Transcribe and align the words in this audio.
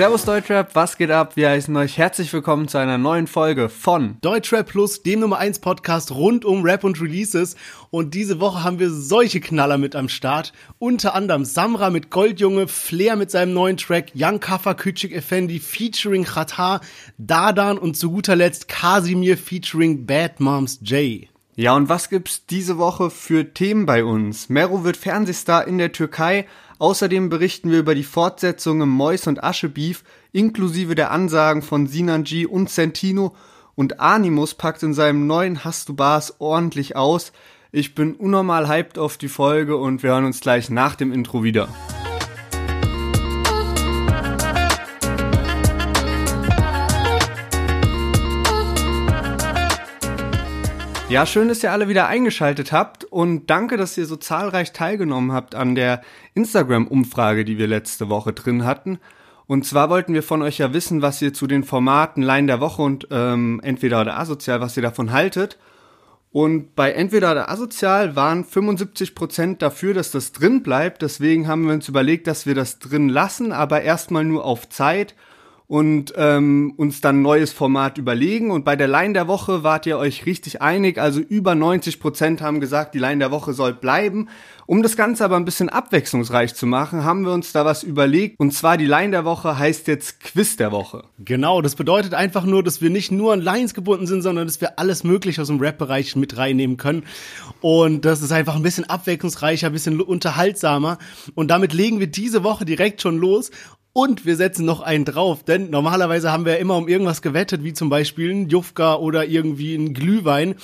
Servus 0.00 0.24
Deutschrap, 0.24 0.74
was 0.74 0.96
geht 0.96 1.10
ab? 1.10 1.36
Wir 1.36 1.50
heißen 1.50 1.76
euch 1.76 1.98
herzlich 1.98 2.32
willkommen 2.32 2.68
zu 2.68 2.78
einer 2.78 2.96
neuen 2.96 3.26
Folge 3.26 3.68
von 3.68 4.16
Deutschrap 4.22 4.66
Plus, 4.66 5.02
dem 5.02 5.20
Nummer 5.20 5.36
1 5.36 5.58
Podcast 5.58 6.10
rund 6.12 6.46
um 6.46 6.62
Rap 6.62 6.84
und 6.84 7.02
Releases. 7.02 7.54
Und 7.90 8.14
diese 8.14 8.40
Woche 8.40 8.64
haben 8.64 8.78
wir 8.78 8.88
solche 8.88 9.40
Knaller 9.40 9.76
mit 9.76 9.94
am 9.94 10.08
Start. 10.08 10.54
Unter 10.78 11.14
anderem 11.14 11.44
Samra 11.44 11.90
mit 11.90 12.08
Goldjunge, 12.08 12.66
Flair 12.66 13.16
mit 13.16 13.30
seinem 13.30 13.52
neuen 13.52 13.76
Track, 13.76 14.12
Young 14.14 14.40
Kafa 14.40 14.70
Küçük 14.70 15.12
Effendi 15.12 15.58
featuring 15.58 16.24
Khatar, 16.24 16.80
Dadan 17.18 17.76
und 17.76 17.94
zu 17.94 18.10
guter 18.10 18.36
Letzt 18.36 18.68
Kasimir 18.68 19.36
featuring 19.36 20.06
Bad 20.06 20.40
Moms 20.40 20.80
J. 20.82 21.28
Ja, 21.56 21.76
und 21.76 21.90
was 21.90 22.08
gibt's 22.08 22.46
diese 22.46 22.78
Woche 22.78 23.10
für 23.10 23.52
Themen 23.52 23.84
bei 23.84 24.02
uns? 24.02 24.48
Mero 24.48 24.82
wird 24.82 24.96
Fernsehstar 24.96 25.68
in 25.68 25.76
der 25.76 25.92
Türkei. 25.92 26.46
Außerdem 26.80 27.28
berichten 27.28 27.70
wir 27.70 27.78
über 27.78 27.94
die 27.94 28.02
Fortsetzung 28.02 28.80
im 28.80 28.88
Mois 28.88 29.26
und 29.26 29.44
Asche 29.44 29.68
Beef, 29.68 30.02
inklusive 30.32 30.94
der 30.94 31.10
Ansagen 31.10 31.60
von 31.60 31.86
Sinan 31.86 32.24
G 32.24 32.46
und 32.46 32.70
Sentino. 32.70 33.36
Und 33.74 34.00
Animus 34.00 34.54
packt 34.54 34.82
in 34.82 34.94
seinem 34.94 35.26
neuen 35.26 35.62
Hast 35.62 35.90
du 35.90 35.94
Bars 35.94 36.36
ordentlich 36.40 36.96
aus. 36.96 37.32
Ich 37.70 37.94
bin 37.94 38.14
unnormal 38.14 38.66
hyped 38.66 38.98
auf 38.98 39.18
die 39.18 39.28
Folge 39.28 39.76
und 39.76 40.02
wir 40.02 40.10
hören 40.10 40.24
uns 40.24 40.40
gleich 40.40 40.70
nach 40.70 40.94
dem 40.94 41.12
Intro 41.12 41.44
wieder. 41.44 41.68
Ja, 51.10 51.26
schön, 51.26 51.48
dass 51.48 51.64
ihr 51.64 51.72
alle 51.72 51.88
wieder 51.88 52.06
eingeschaltet 52.06 52.70
habt 52.70 53.02
und 53.02 53.50
danke, 53.50 53.76
dass 53.76 53.98
ihr 53.98 54.06
so 54.06 54.14
zahlreich 54.14 54.70
teilgenommen 54.70 55.32
habt 55.32 55.56
an 55.56 55.74
der 55.74 56.02
Instagram-Umfrage, 56.34 57.44
die 57.44 57.58
wir 57.58 57.66
letzte 57.66 58.08
Woche 58.08 58.32
drin 58.32 58.64
hatten. 58.64 59.00
Und 59.48 59.66
zwar 59.66 59.90
wollten 59.90 60.14
wir 60.14 60.22
von 60.22 60.40
euch 60.40 60.58
ja 60.58 60.72
wissen, 60.72 61.02
was 61.02 61.20
ihr 61.20 61.34
zu 61.34 61.48
den 61.48 61.64
Formaten 61.64 62.22
Line 62.22 62.46
der 62.46 62.60
Woche 62.60 62.82
und 62.82 63.08
ähm, 63.10 63.60
Entweder 63.64 64.02
oder 64.02 64.20
Asozial, 64.20 64.60
was 64.60 64.76
ihr 64.76 64.84
davon 64.84 65.10
haltet. 65.10 65.58
Und 66.30 66.76
bei 66.76 66.92
Entweder 66.92 67.32
oder 67.32 67.50
Asozial 67.50 68.14
waren 68.14 68.44
75 68.44 69.16
Prozent 69.16 69.62
dafür, 69.62 69.94
dass 69.94 70.12
das 70.12 70.30
drin 70.30 70.62
bleibt. 70.62 71.02
Deswegen 71.02 71.48
haben 71.48 71.66
wir 71.66 71.74
uns 71.74 71.88
überlegt, 71.88 72.28
dass 72.28 72.46
wir 72.46 72.54
das 72.54 72.78
drin 72.78 73.08
lassen, 73.08 73.50
aber 73.50 73.82
erstmal 73.82 74.24
nur 74.24 74.44
auf 74.44 74.68
Zeit 74.68 75.16
und 75.70 76.12
ähm, 76.16 76.74
uns 76.78 77.00
dann 77.00 77.20
ein 77.20 77.22
neues 77.22 77.52
Format 77.52 77.96
überlegen. 77.96 78.50
Und 78.50 78.64
bei 78.64 78.74
der 78.74 78.88
Line 78.88 79.12
der 79.12 79.28
Woche 79.28 79.62
wart 79.62 79.86
ihr 79.86 79.98
euch 79.98 80.26
richtig 80.26 80.60
einig. 80.60 80.98
Also 80.98 81.20
über 81.20 81.54
90 81.54 82.00
Prozent 82.00 82.42
haben 82.42 82.58
gesagt, 82.58 82.92
die 82.92 82.98
Line 82.98 83.20
der 83.20 83.30
Woche 83.30 83.52
soll 83.52 83.72
bleiben. 83.74 84.28
Um 84.66 84.82
das 84.82 84.96
Ganze 84.96 85.24
aber 85.24 85.36
ein 85.36 85.44
bisschen 85.44 85.68
abwechslungsreich 85.68 86.56
zu 86.56 86.66
machen, 86.66 87.04
haben 87.04 87.24
wir 87.24 87.32
uns 87.32 87.52
da 87.52 87.64
was 87.64 87.84
überlegt. 87.84 88.40
Und 88.40 88.52
zwar 88.52 88.78
die 88.78 88.86
Line 88.86 89.12
der 89.12 89.24
Woche 89.24 89.60
heißt 89.60 89.86
jetzt 89.86 90.18
Quiz 90.18 90.56
der 90.56 90.72
Woche. 90.72 91.04
Genau, 91.20 91.62
das 91.62 91.76
bedeutet 91.76 92.14
einfach 92.14 92.44
nur, 92.44 92.64
dass 92.64 92.82
wir 92.82 92.90
nicht 92.90 93.12
nur 93.12 93.32
an 93.32 93.40
Lines 93.40 93.72
gebunden 93.72 94.08
sind, 94.08 94.22
sondern 94.22 94.48
dass 94.48 94.60
wir 94.60 94.76
alles 94.80 95.04
Mögliche 95.04 95.42
aus 95.42 95.48
dem 95.48 95.60
Rap-Bereich 95.60 96.16
mit 96.16 96.36
reinnehmen 96.36 96.78
können. 96.78 97.04
Und 97.60 98.04
das 98.04 98.22
ist 98.22 98.32
einfach 98.32 98.56
ein 98.56 98.62
bisschen 98.62 98.90
abwechslungsreicher, 98.90 99.68
ein 99.68 99.72
bisschen 99.72 100.00
unterhaltsamer. 100.00 100.98
Und 101.36 101.48
damit 101.48 101.72
legen 101.72 102.00
wir 102.00 102.08
diese 102.08 102.42
Woche 102.42 102.64
direkt 102.64 103.02
schon 103.02 103.18
los. 103.18 103.52
Und 103.92 104.24
wir 104.24 104.36
setzen 104.36 104.64
noch 104.66 104.82
einen 104.82 105.04
drauf, 105.04 105.42
denn 105.42 105.70
normalerweise 105.70 106.30
haben 106.30 106.44
wir 106.44 106.52
ja 106.52 106.58
immer 106.60 106.76
um 106.76 106.86
irgendwas 106.86 107.22
gewettet, 107.22 107.64
wie 107.64 107.72
zum 107.72 107.88
Beispiel 107.88 108.30
ein 108.30 108.48
Jufka 108.48 108.94
oder 108.94 109.26
irgendwie 109.26 109.74
ein 109.74 109.94
Glühwein. 109.94 110.54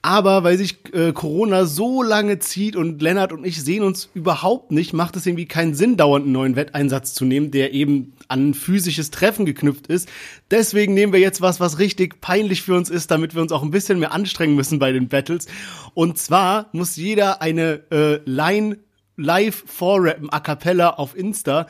Aber 0.00 0.44
weil 0.44 0.56
sich 0.56 0.78
äh, 0.94 1.12
Corona 1.12 1.66
so 1.66 2.02
lange 2.02 2.38
zieht 2.38 2.76
und 2.76 3.02
Lennart 3.02 3.34
und 3.34 3.44
ich 3.44 3.62
sehen 3.62 3.82
uns 3.82 4.08
überhaupt 4.14 4.72
nicht, 4.72 4.94
macht 4.94 5.14
es 5.16 5.26
irgendwie 5.26 5.44
keinen 5.44 5.74
Sinn, 5.74 5.98
dauernd 5.98 6.24
einen 6.24 6.32
neuen 6.32 6.56
Wetteinsatz 6.56 7.12
zu 7.12 7.26
nehmen, 7.26 7.50
der 7.50 7.74
eben 7.74 8.14
an 8.28 8.48
ein 8.48 8.54
physisches 8.54 9.10
Treffen 9.10 9.44
geknüpft 9.44 9.88
ist. 9.88 10.08
Deswegen 10.50 10.94
nehmen 10.94 11.12
wir 11.12 11.20
jetzt 11.20 11.42
was, 11.42 11.60
was 11.60 11.78
richtig 11.78 12.22
peinlich 12.22 12.62
für 12.62 12.76
uns 12.76 12.88
ist, 12.88 13.10
damit 13.10 13.34
wir 13.34 13.42
uns 13.42 13.52
auch 13.52 13.62
ein 13.62 13.70
bisschen 13.70 13.98
mehr 13.98 14.12
anstrengen 14.12 14.54
müssen 14.54 14.78
bei 14.78 14.90
den 14.90 15.08
Battles. 15.08 15.48
Und 15.92 16.16
zwar 16.16 16.70
muss 16.72 16.96
jeder 16.96 17.42
eine 17.42 17.82
äh, 17.90 18.20
Line 18.24 18.78
live 19.18 19.64
vorrappen, 19.66 20.32
a 20.32 20.40
cappella 20.40 20.90
auf 20.94 21.14
Insta. 21.14 21.66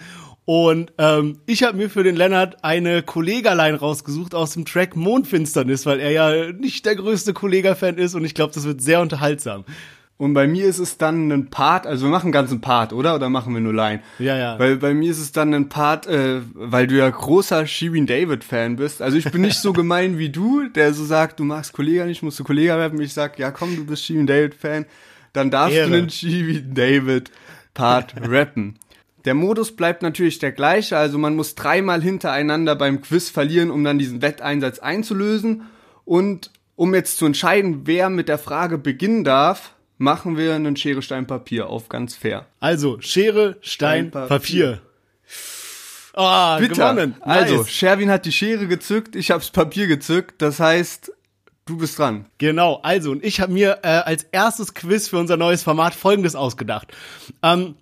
Und 0.53 0.93
ähm, 0.99 1.39
ich 1.47 1.63
habe 1.63 1.77
mir 1.77 1.89
für 1.89 2.03
den 2.03 2.17
Lennart 2.17 2.65
eine 2.65 3.05
Kollegerlein 3.05 3.77
rausgesucht 3.77 4.35
aus 4.35 4.55
dem 4.55 4.65
Track 4.65 4.97
Mondfinsternis, 4.97 5.87
weil 5.87 6.01
er 6.01 6.11
ja 6.11 6.51
nicht 6.51 6.85
der 6.87 6.97
größte 6.97 7.33
Kollega-Fan 7.33 7.99
ist 7.99 8.17
und 8.17 8.25
ich 8.25 8.35
glaube, 8.35 8.53
das 8.53 8.65
wird 8.65 8.83
sehr 8.83 9.01
unterhaltsam. 9.01 9.65
Und 10.17 10.35
bei 10.35 10.49
mir 10.49 10.65
ist 10.65 10.81
es 10.81 10.99
dann 10.99 11.31
ein 11.31 11.51
Part, 11.51 11.87
also 11.87 12.07
wir 12.07 12.11
machen 12.11 12.25
einen 12.25 12.33
ganzen 12.33 12.61
Part, 12.61 12.93
oder? 12.93 13.15
Oder 13.15 13.29
machen 13.29 13.55
wir 13.55 13.61
nur 13.61 13.73
Line? 13.73 14.03
Ja, 14.19 14.37
ja. 14.37 14.59
Weil 14.59 14.79
bei 14.79 14.93
mir 14.93 15.13
ist 15.13 15.21
es 15.21 15.31
dann 15.31 15.55
ein 15.55 15.69
Part, 15.69 16.09
äh, 16.09 16.41
weil 16.53 16.89
du 16.89 16.97
ja 16.97 17.09
großer 17.09 17.65
Shirin 17.69 18.09
David 18.09 18.43
Fan 18.43 18.75
bist. 18.75 19.03
Also 19.03 19.19
ich 19.19 19.31
bin 19.31 19.43
nicht 19.43 19.61
so 19.61 19.73
gemein 19.73 20.19
wie 20.19 20.31
du, 20.31 20.69
der 20.69 20.93
so 20.95 21.05
sagt, 21.05 21.39
du 21.39 21.45
magst 21.45 21.73
Kollega 21.75 22.07
nicht, 22.07 22.25
musst 22.25 22.41
du 22.41 22.43
Kollega 22.43 22.77
werden. 22.77 23.01
Ich 23.01 23.13
sag, 23.13 23.39
ja 23.39 23.53
komm, 23.53 23.77
du 23.77 23.87
bist 23.87 24.05
Shirin 24.05 24.27
David 24.27 24.57
Fan. 24.57 24.85
Dann 25.33 25.53
darfst 25.53 25.77
Ehre. 25.77 25.91
du 25.91 25.97
einen 25.97 26.11
Shirin 26.11 26.75
David 26.75 27.31
Part 27.73 28.15
rappen. 28.21 28.81
Der 29.25 29.35
Modus 29.35 29.77
bleibt 29.77 30.03
natürlich 30.03 30.39
der 30.39 30.53
gleiche, 30.53 30.97
also 30.97 31.19
man 31.19 31.37
muss 31.37 31.55
dreimal 31.55 32.03
hintereinander 32.03 32.75
beim 32.75 33.01
Quiz 33.03 33.29
verlieren, 33.29 33.71
um 33.71 33.85
dann 33.85 33.99
diesen 33.99 34.23
Wetteinsatz 34.23 34.79
einzulösen. 34.79 35.63
Und 36.05 36.51
um 36.77 36.95
jetzt 36.95 37.19
zu 37.19 37.27
entscheiden, 37.27 37.83
wer 37.85 38.09
mit 38.09 38.29
der 38.29 38.39
Frage 38.39 38.79
beginnen 38.79 39.25
darf, 39.25 39.75
machen 39.99 40.39
wir 40.39 40.55
einen 40.55 40.77
Schere, 40.77 41.03
Stein, 41.03 41.27
Papier 41.27 41.69
auf, 41.69 41.91
ganz 41.91 42.15
fair. 42.15 42.47
Also, 42.59 43.01
Schere, 43.01 43.59
Stein, 43.61 44.09
Stein 44.09 44.29
Papier. 44.29 44.81
Ah, 46.15 46.57
oh, 46.57 46.61
gewonnen. 46.61 47.17
Also, 47.21 47.59
nice. 47.59 47.71
Sherwin 47.71 48.11
hat 48.11 48.25
die 48.25 48.33
Schere 48.33 48.67
gezückt, 48.67 49.15
ich 49.15 49.31
hab's 49.31 49.51
Papier 49.51 49.87
gezückt, 49.87 50.43
das 50.43 50.59
heißt, 50.59 51.13
du 51.67 51.77
bist 51.77 51.99
dran. 51.99 52.27
Genau, 52.39 52.81
also, 52.83 53.13
und 53.13 53.25
ich 53.25 53.41
habe 53.41 53.53
mir 53.53 53.81
äh, 53.83 53.89
als 53.89 54.25
erstes 54.25 54.75
Quiz 54.75 55.09
für 55.09 55.19
unser 55.19 55.37
neues 55.37 55.63
Format 55.63 55.95
folgendes 55.95 56.35
ausgedacht. 56.35 56.89
Ähm, 57.43 57.75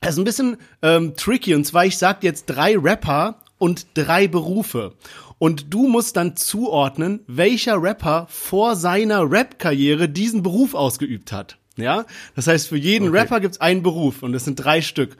das 0.00 0.14
ist 0.14 0.18
ein 0.18 0.24
bisschen 0.24 0.56
ähm, 0.82 1.14
tricky 1.16 1.54
und 1.54 1.64
zwar, 1.64 1.84
ich 1.84 1.98
sag 1.98 2.22
jetzt 2.24 2.46
drei 2.46 2.76
Rapper 2.76 3.36
und 3.58 3.86
drei 3.94 4.28
Berufe. 4.28 4.94
Und 5.38 5.72
du 5.72 5.88
musst 5.88 6.16
dann 6.16 6.36
zuordnen, 6.36 7.20
welcher 7.26 7.82
Rapper 7.82 8.26
vor 8.30 8.76
seiner 8.76 9.30
Rap-Karriere 9.30 10.08
diesen 10.08 10.42
Beruf 10.42 10.74
ausgeübt 10.74 11.32
hat. 11.32 11.58
Ja, 11.76 12.04
das 12.34 12.46
heißt, 12.46 12.68
für 12.68 12.76
jeden 12.76 13.08
okay. 13.08 13.18
Rapper 13.20 13.40
gibt's 13.40 13.60
einen 13.60 13.82
Beruf 13.82 14.22
und 14.22 14.32
das 14.32 14.44
sind 14.44 14.56
drei 14.56 14.82
Stück. 14.82 15.16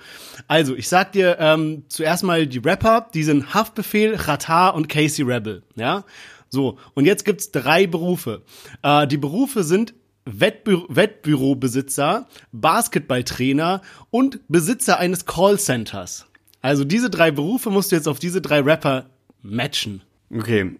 Also, 0.47 0.75
ich 0.75 0.89
sag 0.89 1.12
dir 1.12 1.39
ähm, 1.39 1.85
zuerst 1.89 2.23
mal 2.23 2.47
die 2.47 2.59
Rapper, 2.59 3.09
die 3.15 3.23
sind 3.23 3.55
Haftbefehl, 3.55 4.17
Khatar 4.17 4.75
und 4.75 4.89
Casey 4.89 5.25
Rebel. 5.25 5.62
Ja, 5.75 6.05
so 6.51 6.79
und 6.95 7.07
jetzt 7.07 7.25
gibt's 7.25 7.51
drei 7.51 7.87
Berufe. 7.87 8.43
Äh, 8.83 9.07
die 9.07 9.17
Berufe 9.17 9.62
sind 9.62 9.95
Wettbü 10.25 10.82
Wettbürobesitzer, 10.88 12.26
Basketballtrainer 12.53 13.82
und 14.10 14.41
Besitzer 14.48 14.98
eines 14.98 15.26
Callcenters. 15.26 16.26
Also 16.62 16.84
diese 16.84 17.10
drei 17.10 17.31
Berufe 17.31 17.70
musst 17.70 17.91
du 17.91 17.97
jetzt 17.97 18.08
auf 18.08 18.19
diese 18.19 18.41
drei 18.41 18.60
Rapper 18.60 19.06
matchen. 19.42 20.03
Okay. 20.34 20.76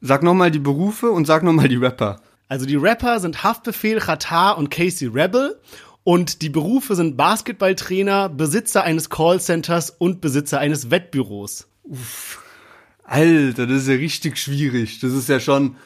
Sag 0.00 0.22
nochmal 0.22 0.50
die 0.50 0.58
Berufe 0.58 1.10
und 1.10 1.26
sag 1.26 1.42
nochmal 1.42 1.68
die 1.68 1.76
Rapper. 1.76 2.20
Also 2.48 2.66
die 2.66 2.76
Rapper 2.76 3.18
sind 3.20 3.42
Haftbefehl, 3.42 3.98
Khatar 3.98 4.58
und 4.58 4.70
Casey 4.70 5.08
Rebel. 5.08 5.58
Und 6.04 6.42
die 6.42 6.50
Berufe 6.50 6.96
sind 6.96 7.16
Basketballtrainer, 7.16 8.28
Besitzer 8.28 8.82
eines 8.82 9.08
Callcenters 9.08 9.90
und 9.90 10.20
Besitzer 10.20 10.58
eines 10.58 10.90
Wettbüros. 10.90 11.68
Uff. 11.84 12.42
Alter, 13.04 13.66
das 13.66 13.82
ist 13.82 13.88
ja 13.88 13.94
richtig 13.94 14.38
schwierig. 14.38 15.00
Das 15.00 15.12
ist 15.12 15.28
ja 15.28 15.38
schon 15.38 15.76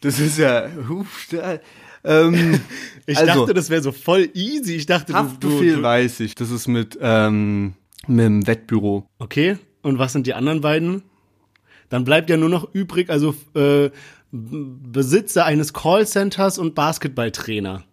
das 0.00 0.18
ist 0.18 0.38
ja. 0.38 0.68
Huf, 0.88 1.28
da, 1.30 1.58
ähm, 2.06 2.60
ich 3.06 3.18
also, 3.18 3.40
dachte, 3.40 3.54
das 3.54 3.68
wäre 3.68 3.82
so 3.82 3.92
voll 3.92 4.30
easy. 4.34 4.76
Ich 4.76 4.86
dachte, 4.86 5.12
Haftbefehl 5.12 5.70
du, 5.72 5.76
du, 5.78 5.82
weiß 5.82 6.20
ich. 6.20 6.34
Das 6.34 6.50
ist 6.50 6.68
mit, 6.68 6.98
ähm, 7.00 7.74
mit 8.06 8.24
dem 8.24 8.46
Wettbüro. 8.46 9.08
Okay. 9.18 9.58
Und 9.82 9.98
was 9.98 10.12
sind 10.12 10.26
die 10.26 10.34
anderen 10.34 10.60
beiden? 10.60 11.02
Dann 11.88 12.04
bleibt 12.04 12.30
ja 12.30 12.36
nur 12.36 12.48
noch 12.48 12.72
übrig, 12.74 13.10
also 13.10 13.34
äh, 13.54 13.90
Besitzer 14.32 15.44
eines 15.44 15.72
Callcenters 15.72 16.58
und 16.58 16.74
Basketballtrainer. 16.74 17.84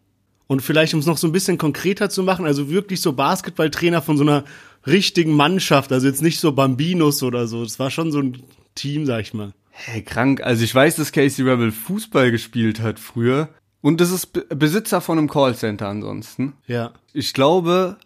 Und 0.48 0.62
vielleicht, 0.62 0.94
um 0.94 1.00
es 1.00 1.06
noch 1.06 1.18
so 1.18 1.27
ein 1.27 1.31
bisschen 1.31 1.57
konkreter 1.57 2.10
zu 2.10 2.24
machen, 2.24 2.45
also 2.45 2.69
wirklich 2.69 3.01
so 3.01 3.13
Basketballtrainer 3.13 4.01
von 4.01 4.18
so 4.18 4.24
einer 4.24 4.44
richtigen 4.86 5.33
Mannschaft, 5.33 5.92
also 5.92 6.07
jetzt 6.07 6.22
nicht 6.22 6.39
so 6.39 6.51
Bambinos 6.51 7.24
oder 7.24 7.48
so. 7.48 7.63
Das 7.63 7.80
war 7.80 7.89
schon 7.89 8.12
so 8.12 8.19
ein 8.19 8.44
Team, 8.75 9.06
sag 9.06 9.22
ich 9.22 9.33
mal. 9.33 9.54
Hey, 9.75 10.04
krank. 10.04 10.42
Also 10.44 10.64
ich 10.64 10.74
weiß, 10.74 10.98
dass 10.98 11.12
Casey 11.12 11.44
Rebel 11.44 11.72
Fußball 11.72 12.30
gespielt 12.30 12.80
hat 12.80 13.00
früher. 13.00 13.50
Und 13.81 14.00
das 14.00 14.12
ist 14.12 14.28
Be 14.28 14.46
Besitzer 14.56 15.02
von 15.02 15.18
einem 15.18 15.28
Callcenter 15.30 15.88
ansonsten. 15.88 16.54
Ja. 16.68 16.94
Ich 17.12 17.34
glaube, 17.34 17.98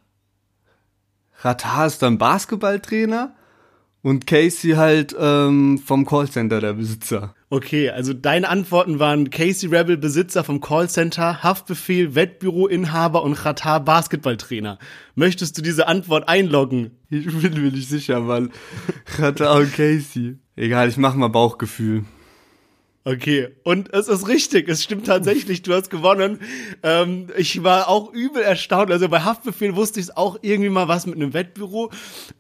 Ratar 1.42 1.86
ist 1.86 2.02
dann 2.02 2.18
Basketballtrainer 2.18 3.36
und 4.02 4.26
Casey 4.26 4.72
halt 4.72 5.16
ähm, 5.20 5.78
vom 5.78 6.06
Callcenter 6.06 6.62
der 6.62 6.74
Besitzer. 6.74 7.36
Okay, 7.50 7.90
also 7.90 8.14
deine 8.14 8.50
Antworten 8.50 9.00
waren 9.00 9.30
Casey 9.30 9.70
Rebel, 9.70 9.96
Besitzer 9.96 10.44
vom 10.44 10.60
Callcenter, 10.60 11.44
Haftbefehl, 11.44 12.14
Wettbüroinhaber 12.14 13.24
und 13.24 13.36
Qatar 13.36 13.80
Basketballtrainer. 13.80 14.78
Möchtest 15.16 15.58
du 15.58 15.62
diese 15.62 15.88
Antwort 15.88 16.28
einloggen? 16.28 16.92
Ich 17.10 17.26
bin 17.26 17.54
mir 17.54 17.72
nicht 17.72 17.88
sicher, 17.88 18.20
Mann. 18.20 18.52
Qatar 19.06 19.60
und 19.60 19.74
Casey. 19.74 20.40
Egal, 20.58 20.90
ich 20.90 20.98
mach 20.98 21.16
mal 21.16 21.30
Bauchgefühl. 21.30 22.04
Okay, 23.08 23.48
und 23.64 23.94
es 23.94 24.10
ist 24.10 24.28
richtig, 24.28 24.68
es 24.68 24.84
stimmt 24.84 25.08
tatsächlich, 25.08 25.62
du 25.62 25.74
hast 25.74 25.90
gewonnen. 25.90 26.42
Ähm, 26.84 27.28
ich 27.38 27.64
war 27.64 27.88
auch 27.88 28.12
übel 28.12 28.42
erstaunt, 28.42 28.92
also 28.92 29.08
bei 29.08 29.22
Haftbefehl 29.22 29.78
wusste 29.78 30.02
ich 30.02 30.08
es 30.08 30.18
auch 30.18 30.38
irgendwie 30.42 30.68
mal 30.68 30.90
was 30.90 31.06
mit 31.06 31.16
einem 31.16 31.34
Wettbüro. 31.34 31.90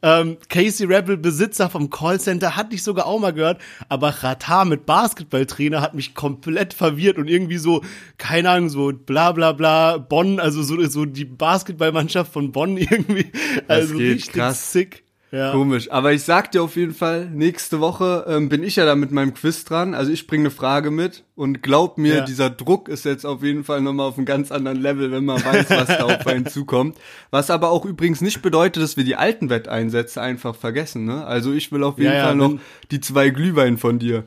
Ähm, 0.02 0.36
Casey 0.50 0.86
Rebel, 0.86 1.16
Besitzer 1.16 1.70
vom 1.70 1.90
Callcenter, 1.90 2.58
hatte 2.58 2.76
ich 2.76 2.84
sogar 2.84 3.06
auch 3.06 3.18
mal 3.18 3.32
gehört, 3.32 3.62
aber 3.88 4.10
Ratar 4.10 4.66
mit 4.66 4.86
Basketballtrainer 4.86 5.80
hat 5.80 5.94
mich 5.94 6.16
komplett 6.16 6.74
verwirrt 6.74 7.18
und 7.18 7.30
irgendwie 7.30 7.60
so, 7.60 7.82
keine 8.18 8.50
Ahnung, 8.50 8.68
so 8.68 8.92
bla 8.92 9.32
bla 9.32 9.54
bla, 9.54 9.98
Bonn, 9.98 10.42
also 10.42 10.64
so, 10.64 10.86
so 10.90 11.06
die 11.06 11.24
Basketballmannschaft 11.24 12.34
von 12.34 12.52
Bonn 12.52 12.76
irgendwie, 12.78 13.32
also 13.70 13.96
geht, 13.96 14.16
richtig 14.16 14.34
krass. 14.34 14.74
sick. 14.74 15.07
Ja. 15.30 15.52
Komisch. 15.52 15.92
Aber 15.92 16.14
ich 16.14 16.24
sag 16.24 16.52
dir 16.52 16.64
auf 16.64 16.78
jeden 16.78 16.94
Fall, 16.94 17.26
nächste 17.26 17.82
Woche 17.82 18.26
ähm, 18.30 18.48
bin 18.48 18.64
ich 18.64 18.78
ja 18.78 18.86
da 18.86 18.96
mit 18.96 19.12
meinem 19.12 19.34
Quiz 19.34 19.66
dran. 19.66 19.94
Also 19.94 20.10
ich 20.12 20.26
bringe 20.26 20.44
eine 20.44 20.52
Frage 20.52 20.90
mit 20.90 21.26
und 21.36 21.62
glaub 21.62 21.98
mir, 21.98 22.16
Ja. 22.18 22.22
dieser 22.26 22.50
Druck 22.50 22.88
ist 22.88 23.04
jetzt 23.04 23.26
auf 23.26 23.44
jeden 23.44 23.66
Fall 23.66 23.82
nochmal 23.82 24.08
auf 24.08 24.16
einem 24.18 24.26
ganz 24.26 24.52
anderen 24.54 24.82
Level, 24.82 25.12
wenn 25.12 25.26
man 25.26 25.44
weiß, 25.44 25.70
was 25.70 25.88
da 25.88 26.06
auf 26.06 26.26
einen 26.28 26.46
zukommt. 26.46 26.98
Was 27.30 27.50
aber 27.50 27.72
auch 27.72 27.84
übrigens 27.84 28.22
nicht 28.22 28.42
bedeutet, 28.42 28.82
dass 28.82 28.96
wir 28.96 29.04
die 29.04 29.18
alten 29.18 29.50
Wetteinsätze 29.50 30.22
einfach 30.22 30.56
vergessen. 30.56 31.04
Ne? 31.04 31.26
Also 31.26 31.52
ich 31.52 31.74
will 31.74 31.84
auf 31.84 31.98
jeden 32.00 32.14
Ja, 32.14 32.28
Fall 32.28 32.36
noch 32.36 32.54
die 32.92 33.02
zwei 33.02 33.30
Glühwein 33.30 33.78
von 33.78 34.00
dir. 34.00 34.24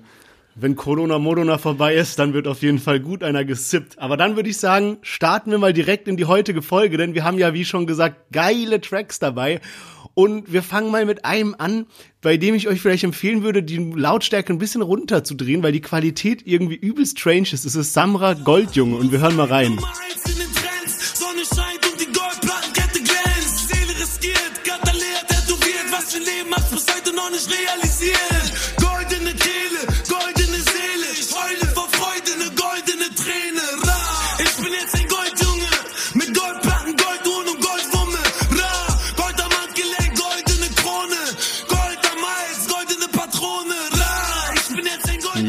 Wenn 0.56 0.76
Corona 0.76 1.18
Modona 1.18 1.56
vorbei 1.56 1.94
ist, 1.94 2.18
dann 2.18 2.34
wird 2.34 2.46
auf 2.46 2.60
jeden 2.60 2.80
Fall 2.80 3.00
gut 3.00 3.22
einer 3.22 3.46
gesippt. 3.46 3.98
Aber 3.98 4.18
dann 4.18 4.36
würde 4.36 4.50
ich 4.50 4.58
sagen, 4.58 4.98
starten 5.00 5.50
wir 5.52 5.58
mal 5.58 5.72
direkt 5.72 6.08
in 6.08 6.18
die 6.18 6.26
heutige 6.26 6.60
Folge, 6.60 6.98
denn 6.98 7.14
wir 7.14 7.24
haben 7.24 7.38
ja, 7.38 7.54
wie 7.54 7.64
schon 7.64 7.86
gesagt, 7.86 8.32
geile 8.32 8.80
Tracks 8.82 9.18
dabei. 9.20 9.60
Und 10.14 10.52
wir 10.52 10.62
fangen 10.62 10.90
mal 10.90 11.06
mit 11.06 11.24
einem 11.24 11.54
an, 11.58 11.86
bei 12.20 12.36
dem 12.36 12.54
ich 12.54 12.68
euch 12.68 12.80
vielleicht 12.80 13.04
empfehlen 13.04 13.42
würde, 13.42 13.62
die 13.62 13.78
Lautstärke 13.78 14.52
ein 14.52 14.58
bisschen 14.58 14.82
runterzudrehen, 14.82 15.62
weil 15.62 15.72
die 15.72 15.80
Qualität 15.80 16.42
irgendwie 16.46 16.76
übel 16.76 17.06
strange 17.06 17.48
ist. 17.52 17.64
Es 17.64 17.74
ist 17.74 17.92
Samra 17.92 18.34
Goldjunge 18.34 18.96
und 18.96 19.12
wir 19.12 19.20
hören 19.20 19.36
mal 19.36 19.46
rein. 19.46 19.78
Was 25.92 26.12
für 26.12 26.18
Leben 26.18 26.54
hat's 26.54 26.70
bis 26.70 26.86
heute 26.94 27.14
noch 27.14 27.30
nicht 27.30 27.48
realisiert. 27.48 27.89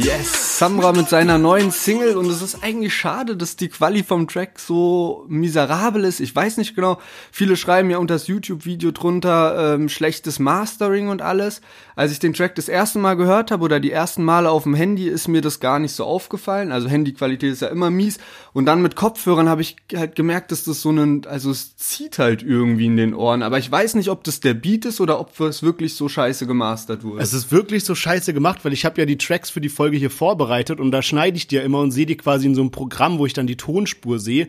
Yes, 0.03 0.40
Samra 0.61 0.91
mit 0.91 1.09
seiner 1.09 1.39
neuen 1.39 1.71
Single 1.71 2.17
und 2.17 2.27
es 2.27 2.43
ist 2.43 2.63
eigentlich 2.63 2.93
schade, 2.93 3.35
dass 3.35 3.55
die 3.55 3.69
Quali 3.69 4.03
vom 4.03 4.27
Track 4.27 4.59
so 4.59 5.25
miserabel 5.27 6.03
ist. 6.03 6.19
Ich 6.19 6.35
weiß 6.35 6.57
nicht 6.57 6.75
genau. 6.75 6.99
Viele 7.31 7.57
schreiben 7.57 7.89
ja 7.89 7.97
unter 7.97 8.13
das 8.13 8.27
YouTube-Video 8.27 8.91
drunter 8.91 9.73
ähm, 9.73 9.89
schlechtes 9.89 10.37
Mastering 10.37 11.07
und 11.07 11.23
alles. 11.23 11.61
Als 11.95 12.11
ich 12.11 12.19
den 12.19 12.33
Track 12.33 12.53
das 12.53 12.69
erste 12.69 12.99
Mal 12.99 13.15
gehört 13.15 13.49
habe 13.49 13.63
oder 13.63 13.79
die 13.79 13.91
ersten 13.91 14.23
Male 14.23 14.51
auf 14.51 14.61
dem 14.63 14.75
Handy, 14.75 15.07
ist 15.07 15.27
mir 15.27 15.41
das 15.41 15.59
gar 15.59 15.79
nicht 15.79 15.93
so 15.93 16.05
aufgefallen. 16.05 16.71
Also 16.71 16.89
Handyqualität 16.89 17.53
ist 17.53 17.63
ja 17.63 17.69
immer 17.69 17.89
mies. 17.89 18.19
Und 18.53 18.67
dann 18.67 18.83
mit 18.83 18.95
Kopfhörern 18.95 19.49
habe 19.49 19.63
ich 19.63 19.77
halt 19.95 20.15
gemerkt, 20.15 20.51
dass 20.51 20.63
das 20.63 20.83
so 20.83 20.89
einen, 20.89 21.25
also 21.25 21.49
es 21.49 21.75
zieht 21.77 22.19
halt 22.19 22.43
irgendwie 22.43 22.85
in 22.85 22.97
den 22.97 23.15
Ohren. 23.15 23.41
Aber 23.41 23.57
ich 23.57 23.71
weiß 23.71 23.95
nicht, 23.95 24.09
ob 24.09 24.23
das 24.23 24.41
der 24.41 24.53
Beat 24.53 24.85
ist 24.85 25.01
oder 25.01 25.19
ob 25.19 25.39
es 25.39 25.63
wirklich 25.63 25.95
so 25.95 26.07
scheiße 26.07 26.45
gemastert 26.45 27.03
wurde. 27.03 27.23
Es 27.23 27.33
ist 27.33 27.51
wirklich 27.51 27.83
so 27.83 27.95
scheiße 27.95 28.31
gemacht, 28.31 28.59
weil 28.63 28.73
ich 28.73 28.85
habe 28.85 29.01
ja 29.01 29.07
die 29.07 29.17
Tracks 29.17 29.49
für 29.49 29.61
die 29.61 29.69
Folge 29.69 29.97
hier 29.97 30.11
vorbereitet 30.11 30.50
und 30.79 30.91
da 30.91 31.01
schneide 31.01 31.37
ich 31.37 31.47
die 31.47 31.55
ja 31.55 31.61
immer 31.61 31.79
und 31.79 31.91
sehe 31.91 32.05
die 32.05 32.17
quasi 32.17 32.45
in 32.45 32.55
so 32.55 32.61
einem 32.61 32.71
Programm, 32.71 33.17
wo 33.17 33.25
ich 33.25 33.33
dann 33.33 33.47
die 33.47 33.57
Tonspur 33.57 34.19
sehe. 34.19 34.47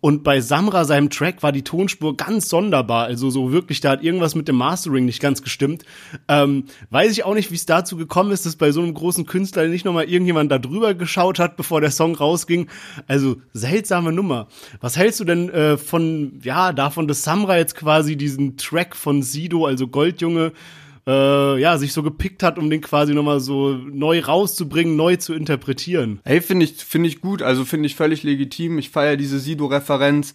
Und 0.00 0.22
bei 0.24 0.40
Samra, 0.40 0.84
seinem 0.84 1.10
Track, 1.10 1.42
war 1.42 1.52
die 1.52 1.62
Tonspur 1.62 2.16
ganz 2.16 2.48
sonderbar. 2.48 3.06
Also 3.06 3.30
so 3.30 3.52
wirklich, 3.52 3.80
da 3.80 3.90
hat 3.90 4.02
irgendwas 4.02 4.34
mit 4.34 4.48
dem 4.48 4.56
Mastering 4.56 5.04
nicht 5.04 5.20
ganz 5.20 5.42
gestimmt. 5.42 5.84
Ähm, 6.28 6.64
weiß 6.90 7.12
ich 7.12 7.24
auch 7.24 7.34
nicht, 7.34 7.50
wie 7.50 7.56
es 7.56 7.66
dazu 7.66 7.96
gekommen 7.96 8.32
ist, 8.32 8.46
dass 8.46 8.56
bei 8.56 8.72
so 8.72 8.80
einem 8.80 8.94
großen 8.94 9.26
Künstler 9.26 9.66
nicht 9.66 9.84
nochmal 9.84 10.08
irgendjemand 10.08 10.50
da 10.50 10.58
drüber 10.58 10.94
geschaut 10.94 11.38
hat, 11.38 11.56
bevor 11.56 11.80
der 11.80 11.90
Song 11.90 12.14
rausging. 12.14 12.68
Also 13.06 13.36
seltsame 13.52 14.12
Nummer. 14.12 14.48
Was 14.80 14.96
hältst 14.96 15.20
du 15.20 15.24
denn 15.24 15.50
äh, 15.50 15.76
von, 15.76 16.40
ja, 16.42 16.72
davon, 16.72 17.08
dass 17.08 17.24
Samra 17.24 17.58
jetzt 17.58 17.74
quasi 17.74 18.16
diesen 18.16 18.56
Track 18.56 18.96
von 18.96 19.22
Sido, 19.22 19.66
also 19.66 19.88
Goldjunge, 19.88 20.52
äh, 21.10 21.60
ja, 21.60 21.76
sich 21.76 21.92
so 21.92 22.02
gepickt 22.02 22.42
hat, 22.42 22.56
um 22.56 22.70
den 22.70 22.80
quasi 22.80 23.14
nochmal 23.14 23.40
so 23.40 23.72
neu 23.72 24.20
rauszubringen, 24.20 24.94
neu 24.94 25.16
zu 25.16 25.34
interpretieren. 25.34 26.20
Ey, 26.24 26.40
finde 26.40 26.64
ich, 26.64 26.84
finde 26.84 27.08
ich 27.08 27.20
gut, 27.20 27.42
also 27.42 27.64
finde 27.64 27.86
ich 27.86 27.96
völlig 27.96 28.22
legitim. 28.22 28.78
Ich 28.78 28.90
feiere 28.90 29.16
diese 29.16 29.40
Sido-Referenz 29.40 30.34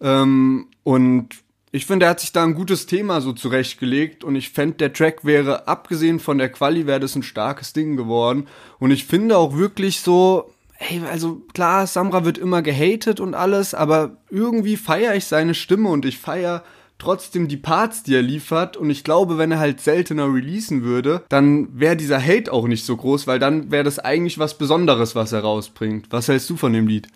ähm, 0.00 0.66
und 0.82 1.28
ich 1.70 1.86
finde, 1.86 2.06
er 2.06 2.10
hat 2.10 2.20
sich 2.20 2.32
da 2.32 2.42
ein 2.42 2.54
gutes 2.54 2.86
Thema 2.86 3.20
so 3.20 3.32
zurechtgelegt 3.32 4.24
und 4.24 4.34
ich 4.34 4.50
fände, 4.50 4.76
der 4.76 4.92
Track 4.92 5.24
wäre, 5.24 5.68
abgesehen 5.68 6.18
von 6.18 6.38
der 6.38 6.48
Quali, 6.48 6.86
wäre 6.86 7.00
das 7.00 7.14
ein 7.14 7.22
starkes 7.22 7.72
Ding 7.72 7.96
geworden. 7.96 8.46
Und 8.78 8.90
ich 8.90 9.04
finde 9.04 9.36
auch 9.36 9.56
wirklich 9.56 10.00
so, 10.00 10.50
ey, 10.78 11.02
also 11.10 11.42
klar, 11.52 11.86
Samra 11.86 12.24
wird 12.24 12.38
immer 12.38 12.62
gehatet 12.62 13.20
und 13.20 13.34
alles, 13.34 13.74
aber 13.74 14.16
irgendwie 14.30 14.76
feiere 14.76 15.14
ich 15.14 15.26
seine 15.26 15.54
Stimme 15.54 15.90
und 15.90 16.04
ich 16.04 16.18
feiere 16.18 16.64
trotzdem 16.98 17.48
die 17.48 17.56
Parts, 17.56 18.02
die 18.02 18.14
er 18.14 18.22
liefert. 18.22 18.76
Und 18.76 18.90
ich 18.90 19.04
glaube, 19.04 19.38
wenn 19.38 19.52
er 19.52 19.58
halt 19.58 19.80
seltener 19.80 20.32
releasen 20.32 20.82
würde, 20.82 21.22
dann 21.28 21.68
wäre 21.78 21.96
dieser 21.96 22.22
Hate 22.22 22.52
auch 22.52 22.66
nicht 22.66 22.84
so 22.84 22.96
groß, 22.96 23.26
weil 23.26 23.38
dann 23.38 23.70
wäre 23.70 23.84
das 23.84 23.98
eigentlich 23.98 24.38
was 24.38 24.58
Besonderes, 24.58 25.14
was 25.14 25.32
er 25.32 25.40
rausbringt. 25.40 26.06
Was 26.10 26.28
hältst 26.28 26.48
du 26.50 26.56
von 26.56 26.72
dem 26.72 26.86
Lied? 26.86 27.08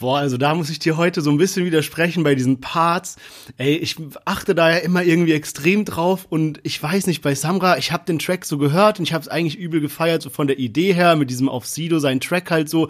Boah, 0.00 0.18
also 0.18 0.36
da 0.36 0.56
muss 0.56 0.70
ich 0.70 0.80
dir 0.80 0.96
heute 0.96 1.20
so 1.20 1.30
ein 1.30 1.36
bisschen 1.36 1.64
widersprechen 1.64 2.24
bei 2.24 2.34
diesen 2.34 2.60
Parts. 2.60 3.16
Ey, 3.58 3.76
ich 3.76 3.96
achte 4.24 4.54
da 4.54 4.70
ja 4.70 4.78
immer 4.78 5.04
irgendwie 5.04 5.32
extrem 5.32 5.84
drauf 5.84 6.26
und 6.28 6.58
ich 6.64 6.82
weiß 6.82 7.06
nicht, 7.06 7.22
bei 7.22 7.36
Samra, 7.36 7.78
ich 7.78 7.92
habe 7.92 8.04
den 8.04 8.18
Track 8.18 8.44
so 8.44 8.58
gehört 8.58 8.98
und 8.98 9.04
ich 9.04 9.12
habe 9.12 9.22
es 9.22 9.28
eigentlich 9.28 9.56
übel 9.56 9.80
gefeiert, 9.80 10.20
so 10.20 10.30
von 10.30 10.48
der 10.48 10.58
Idee 10.58 10.92
her, 10.92 11.14
mit 11.14 11.30
diesem 11.30 11.48
auf 11.48 11.66
Sido 11.66 12.00
seinen 12.00 12.18
Track 12.18 12.50
halt 12.50 12.68
so 12.68 12.88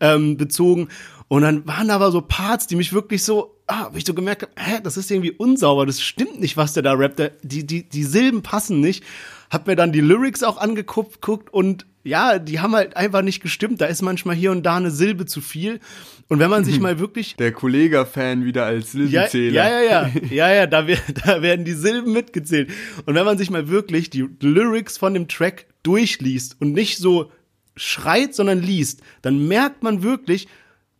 ähm, 0.00 0.38
bezogen. 0.38 0.88
Und 1.28 1.42
dann 1.42 1.66
waren 1.66 1.90
aber 1.90 2.10
so 2.10 2.22
Parts, 2.22 2.66
die 2.66 2.76
mich 2.76 2.94
wirklich 2.94 3.22
so, 3.22 3.55
ah, 3.66 3.88
wo 3.92 3.96
ich 3.98 4.04
so 4.06 4.14
gemerkt 4.14 4.42
habe, 4.42 4.52
hä, 4.56 4.80
das 4.82 4.96
ist 4.96 5.10
irgendwie 5.10 5.32
unsauber, 5.32 5.86
das 5.86 6.00
stimmt 6.00 6.40
nicht, 6.40 6.56
was 6.56 6.72
der 6.72 6.82
da 6.82 6.92
rappt. 6.92 7.18
Der, 7.18 7.32
die, 7.42 7.66
die, 7.66 7.88
die 7.88 8.04
Silben 8.04 8.42
passen 8.42 8.80
nicht. 8.80 9.04
Hab 9.50 9.66
mir 9.66 9.76
dann 9.76 9.92
die 9.92 10.00
Lyrics 10.00 10.42
auch 10.42 10.56
angeguckt 10.58 11.20
guckt 11.22 11.52
und 11.52 11.86
ja, 12.02 12.38
die 12.38 12.60
haben 12.60 12.74
halt 12.74 12.96
einfach 12.96 13.22
nicht 13.22 13.40
gestimmt. 13.42 13.80
Da 13.80 13.86
ist 13.86 14.00
manchmal 14.02 14.36
hier 14.36 14.52
und 14.52 14.62
da 14.64 14.76
eine 14.76 14.92
Silbe 14.92 15.26
zu 15.26 15.40
viel. 15.40 15.80
Und 16.28 16.38
wenn 16.38 16.50
man 16.50 16.64
sich 16.64 16.78
mal 16.80 16.98
wirklich 17.00 17.34
Der 17.36 17.50
Kollega-Fan 17.52 18.44
wieder 18.44 18.64
als 18.64 18.92
ja, 18.92 19.00
Silbenzähler. 19.28 19.54
ja, 19.54 19.80
ja, 19.80 20.06
ja, 20.06 20.10
ja, 20.30 20.54
ja, 20.54 20.66
da, 20.66 20.86
wer- 20.86 20.98
da 21.24 21.42
werden 21.42 21.64
die 21.64 21.72
Silben 21.72 22.12
mitgezählt. 22.12 22.70
Und 23.06 23.14
wenn 23.16 23.24
man 23.24 23.38
sich 23.38 23.50
mal 23.50 23.68
wirklich 23.68 24.10
die 24.10 24.28
Lyrics 24.40 24.98
von 24.98 25.14
dem 25.14 25.26
Track 25.28 25.66
durchliest 25.82 26.56
und 26.60 26.72
nicht 26.72 26.98
so 26.98 27.30
schreit, 27.76 28.34
sondern 28.34 28.62
liest, 28.62 29.00
dann 29.22 29.46
merkt 29.48 29.82
man 29.82 30.02
wirklich, 30.02 30.46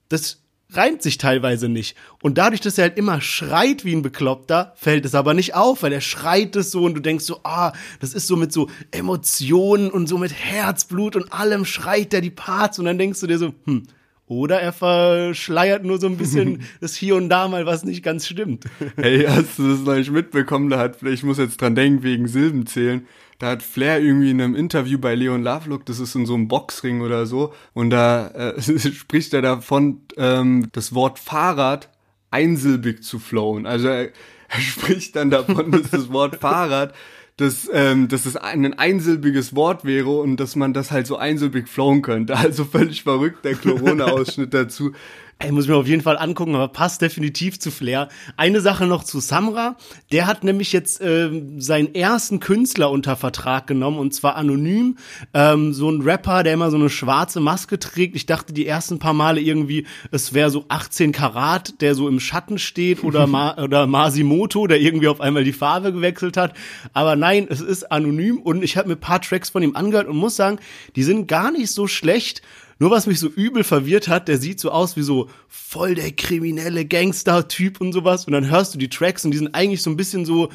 das 0.09 0.43
reimt 0.73 1.03
sich 1.03 1.19
teilweise 1.19 1.69
nicht. 1.69 1.97
Und 2.23 2.39
dadurch, 2.39 2.61
dass 2.61 2.79
er 2.79 2.85
halt 2.85 2.99
immer 2.99 3.21
schreit 3.21 3.85
wie 3.85 3.95
ein 3.95 4.03
Bekloppter, 4.03 4.73
fällt 4.77 5.05
es 5.05 5.15
aber 5.15 5.35
nicht 5.35 5.55
auf, 5.55 5.83
weil 5.83 5.93
er 5.93 6.01
schreit 6.01 6.57
es 6.57 6.71
so 6.71 6.85
und 6.85 6.95
du 6.95 7.01
denkst 7.01 7.25
so, 7.25 7.41
ah, 7.45 7.73
das 8.01 8.15
ist 8.15 8.27
so 8.27 8.37
mit 8.37 8.53
so 8.53 8.69
Emotionen 8.91 9.91
und 9.91 10.09
so 10.09 10.19
mit 10.19 10.33
Herzblut 10.33 11.17
und 11.17 11.33
allem 11.33 11.65
schreit 11.65 12.13
er 12.15 12.21
die 12.21 12.31
Parts 12.31 12.79
und 12.79 12.87
dann 12.87 12.99
denkst 12.99 13.21
du 13.21 13.27
dir 13.27 13.39
so, 13.39 13.55
hm, 13.65 13.85
oder 14.29 14.61
er 14.61 14.73
verschleiert 14.73 15.85
nur 15.85 16.01
so 16.01 16.09
ein 16.09 16.17
bisschen 16.17 16.63
das 16.81 16.97
hier 16.97 17.15
und 17.15 17.29
da 17.29 17.47
mal, 17.47 17.65
was 17.65 17.85
nicht 17.85 18.03
ganz 18.03 18.27
stimmt. 18.27 18.65
Hey, 18.97 19.25
hast 19.25 19.59
du 19.59 19.71
das 19.71 19.81
noch 19.81 19.95
nicht 19.95 20.11
mitbekommen? 20.11 20.69
Da 20.69 20.79
hat, 20.79 21.03
ich 21.05 21.23
muss 21.23 21.39
jetzt 21.39 21.61
dran 21.61 21.77
denken, 21.77 22.03
wegen 22.03 22.27
Silbenzählen. 22.27 23.07
Da 23.39 23.51
hat 23.51 23.63
Flair 23.63 24.01
irgendwie 24.01 24.31
in 24.31 24.41
einem 24.41 24.55
Interview 24.55 24.99
bei 24.99 25.15
Leon 25.15 25.43
Lovelock, 25.43 25.85
das 25.87 25.99
ist 25.99 26.15
in 26.15 26.27
so 26.27 26.35
einem 26.35 26.49
Boxring 26.49 27.03
oder 27.03 27.27
so, 27.27 27.53
und 27.75 27.91
da 27.91 28.29
äh, 28.29 28.61
spricht 28.93 29.35
er 29.35 29.43
davon, 29.43 30.01
ähm, 30.17 30.69
das 30.73 30.95
Wort 30.95 31.19
Fahrrad 31.19 31.91
einsilbig 32.31 33.03
zu 33.03 33.19
flowen. 33.19 33.67
Also 33.67 33.89
er, 33.89 34.11
er 34.49 34.61
spricht 34.61 35.17
dann 35.17 35.31
davon, 35.31 35.71
dass 35.71 35.91
das 35.91 36.13
Wort 36.13 36.37
Fahrrad 36.41 36.95
dass, 37.37 37.69
ähm, 37.73 38.09
dass 38.09 38.25
es 38.25 38.37
ein, 38.37 38.65
ein 38.65 38.79
einsilbiges 38.79 39.55
Wort 39.55 39.85
wäre 39.85 40.19
und 40.21 40.39
dass 40.39 40.57
man 40.57 40.73
das 40.73 40.91
halt 40.91 41.07
so 41.07 41.17
einsilbig 41.17 41.69
flowen 41.69 42.03
könnte. 42.03 42.37
Also 42.37 42.65
völlig 42.65 43.03
verrückt, 43.03 43.45
der 43.45 43.55
Corona-Ausschnitt 43.57 44.55
dazu. 44.55 44.93
Ey, 45.39 45.53
muss 45.53 45.65
ich 45.65 45.71
mir 45.71 45.77
auf 45.77 45.87
jeden 45.87 46.01
Fall 46.01 46.17
angucken, 46.17 46.55
aber 46.55 46.69
passt 46.69 47.03
definitiv 47.03 47.59
zu 47.59 47.71
Flair. 47.71 48.09
Eine 48.39 48.63
Sache 48.63 48.87
noch 48.87 49.05
zu 49.05 49.21
Samra. 49.21 49.77
Der 50.11 50.27
hat 50.27 50.45
nämlich 50.45 50.73
jetzt 50.73 51.03
ähm, 51.03 51.61
seinen 51.61 51.95
ersten 51.95 52.41
Künstler 52.41 52.91
unter 52.91 53.17
Vertrag 53.17 53.67
genommen 53.67 53.99
und 53.99 54.15
zwar 54.15 54.37
anonym. 54.37 54.97
Ähm, 55.35 55.75
so 55.75 55.91
ein 55.91 56.01
Rapper, 56.01 56.43
der 56.43 56.55
immer 56.55 56.71
so 56.71 56.79
eine 56.79 56.89
schwarze 56.89 57.41
Maske 57.41 57.79
trägt. 57.79 58.17
Ich 58.17 58.25
dachte 58.25 58.55
die 58.55 58.67
ersten 58.67 58.99
paar 58.99 59.13
Male 59.13 59.39
irgendwie, 59.39 59.87
es 60.11 60.33
wäre 60.33 60.49
so 60.49 60.65
18 60.69 61.13
Karat, 61.13 61.83
der 61.83 61.95
so 61.95 62.09
im 62.09 62.19
Schatten 62.19 62.59
steht 62.59 63.05
oder, 63.05 63.27
Ma 63.27 63.63
oder 63.63 63.87
Masimoto, 63.87 64.67
der 64.67 64.81
irgendwie 64.81 65.09
auf 65.09 65.21
einmal 65.21 65.45
die 65.45 65.53
Farbe 65.53 65.93
gewechselt 65.93 66.39
hat. 66.39 66.55
Aber 66.95 67.15
nein, 67.15 67.47
es 67.51 67.61
ist 67.61 67.93
anonym 67.93 68.39
und 68.39 68.65
ich 68.65 68.79
habe 68.79 68.89
mir 68.89 68.97
paar 68.97 69.21
Tracks 69.21 69.51
von 69.51 69.63
ihm 69.63 69.77
angehört 69.77 70.09
und 70.09 70.17
muss 70.17 70.35
sagen, 70.35 70.61
die 70.97 71.03
sind 71.03 71.29
gar 71.29 71.51
nicht 71.51 71.71
so 71.71 71.87
schlecht. 71.87 72.41
Nur 72.79 72.91
was 72.91 73.07
mich 73.07 73.19
so 73.19 73.29
übel 73.29 73.65
verwirrt 73.65 74.09
hat, 74.09 74.29
der 74.29 74.39
sieht 74.39 74.61
so 74.61 74.71
aus 74.71 74.97
wie 74.97 75.03
so 75.03 75.31
voll 75.49 75.95
der 75.95 76.13
kriminelle 76.13 76.85
Gangster-Typ 76.85 77.81
und 77.81 77.93
sowas. 77.93 78.27
Und 78.27 78.33
dann 78.33 78.51
hörst 78.51 78.75
du 78.75 78.79
die 78.79 78.91
Tracks 78.91 79.25
und 79.25 79.31
die 79.31 79.39
sind 79.39 79.55
eigentlich 79.55 79.83
so 79.83 79.89
ein 79.89 79.97
bisschen 79.97 80.27
so, 80.27 80.51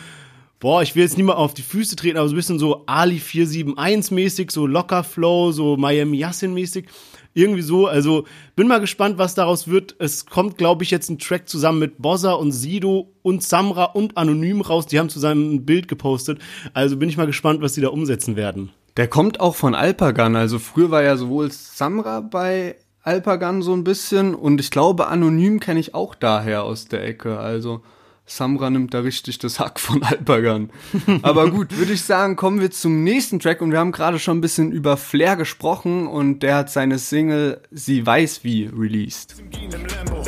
boah, 0.59 0.83
ich 0.83 0.95
will 0.95 1.01
jetzt 1.03 1.17
nicht 1.17 1.25
mal 1.25 1.33
auf 1.33 1.55
die 1.55 1.63
Füße 1.63 1.95
treten, 1.95 2.17
aber 2.17 2.29
so 2.29 2.35
ein 2.35 2.37
bisschen 2.37 2.59
so 2.59 2.85
Ali 2.85 3.19
471 3.19 4.11
mäßig, 4.11 4.51
so 4.51 4.67
locker 4.67 5.03
Flow, 5.03 5.51
so 5.51 5.75
Miami 5.75 6.17
Yassin 6.17 6.53
mäßig. 6.53 6.85
Irgendwie 7.33 7.61
so, 7.61 7.87
also 7.87 8.25
bin 8.55 8.67
mal 8.67 8.79
gespannt, 8.79 9.17
was 9.17 9.33
daraus 9.33 9.67
wird. 9.67 9.95
Es 9.99 10.25
kommt, 10.25 10.57
glaube 10.57 10.83
ich, 10.83 10.91
jetzt 10.91 11.09
ein 11.09 11.17
Track 11.17 11.49
zusammen 11.49 11.79
mit 11.79 11.97
Bozza 11.97 12.33
und 12.33 12.51
Sido 12.51 13.13
und 13.23 13.41
Samra 13.41 13.85
und 13.85 14.17
Anonym 14.17 14.61
raus. 14.61 14.85
Die 14.85 14.99
haben 14.99 15.09
zusammen 15.09 15.55
ein 15.55 15.65
Bild 15.65 15.87
gepostet. 15.87 16.39
Also 16.73 16.97
bin 16.97 17.09
ich 17.09 17.17
mal 17.17 17.27
gespannt, 17.27 17.61
was 17.61 17.73
sie 17.73 17.81
da 17.81 17.87
umsetzen 17.87 18.35
werden. 18.35 18.71
Der 18.97 19.07
kommt 19.07 19.39
auch 19.39 19.55
von 19.55 19.75
Alpagan. 19.75 20.35
Also 20.35 20.59
früher 20.59 20.91
war 20.91 21.03
ja 21.03 21.17
sowohl 21.17 21.51
Samra 21.51 22.19
bei 22.19 22.75
Alpagan 23.03 23.61
so 23.61 23.73
ein 23.73 23.83
bisschen 23.83 24.35
und 24.35 24.59
ich 24.59 24.69
glaube, 24.69 25.07
Anonym 25.07 25.59
kenne 25.59 25.79
ich 25.79 25.95
auch 25.95 26.13
daher 26.13 26.63
aus 26.63 26.87
der 26.87 27.03
Ecke. 27.03 27.39
Also 27.39 27.81
Samra 28.25 28.69
nimmt 28.69 28.93
da 28.93 28.99
richtig 28.99 29.39
das 29.39 29.59
Hack 29.59 29.79
von 29.79 30.03
Alpagan. 30.03 30.69
Aber 31.21 31.49
gut, 31.49 31.77
würde 31.77 31.93
ich 31.93 32.03
sagen, 32.03 32.35
kommen 32.35 32.61
wir 32.61 32.71
zum 32.71 33.03
nächsten 33.03 33.39
Track 33.39 33.61
und 33.61 33.71
wir 33.71 33.79
haben 33.79 33.91
gerade 33.91 34.19
schon 34.19 34.37
ein 34.37 34.41
bisschen 34.41 34.71
über 34.71 34.95
Flair 34.95 35.35
gesprochen 35.35 36.07
und 36.07 36.39
der 36.39 36.55
hat 36.55 36.69
seine 36.71 36.97
Single 36.97 37.61
Sie 37.71 38.05
weiß 38.05 38.43
wie 38.43 38.65
released. 38.65 39.35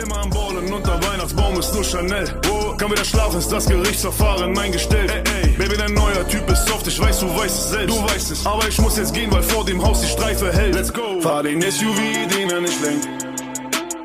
Immer 0.04 0.18
am 0.18 0.30
Ballen 0.30 0.74
unter 0.74 1.02
Weihnachtsbaum 1.04 1.58
ist 1.60 1.74
nur 1.74 1.84
Chanel. 1.84 2.42
Oh, 2.50 2.76
kann 2.76 2.92
wieder 2.92 3.06
schlafen, 3.06 3.40
ist 3.40 3.52
das 3.52 3.68
Gerichtsverfahren 3.68 4.58
eingestellt. 4.58 5.12
Ey, 5.12 5.44
ey, 5.44 5.50
Baby, 5.58 5.78
dein 5.78 5.94
neuer 5.94 6.28
Typ 6.28 6.50
ist 6.50 6.68
soft, 6.68 6.88
ich 6.88 7.00
weiß, 7.00 7.20
du 7.22 7.28
weißt 7.28 7.58
es 7.58 7.70
selbst. 7.70 7.96
Du 7.98 8.04
weißt 8.04 8.32
es. 8.32 8.46
Aber 8.46 8.68
ich 8.68 8.80
muss 8.80 8.98
jetzt 8.98 9.14
gehen, 9.14 9.32
weil 9.32 9.44
vor 9.44 9.64
dem 9.64 9.82
Haus 9.82 10.02
die 10.02 10.08
Streife 10.08 10.52
hält. 10.52 10.76
Let's 10.76 10.92
go. 10.92 11.22
Fahr 11.22 11.44
den 11.44 11.62
SUV, 11.62 12.00
den 12.36 12.50
er 12.50 12.62
nicht 12.62 12.82
lenkt. 12.82 13.08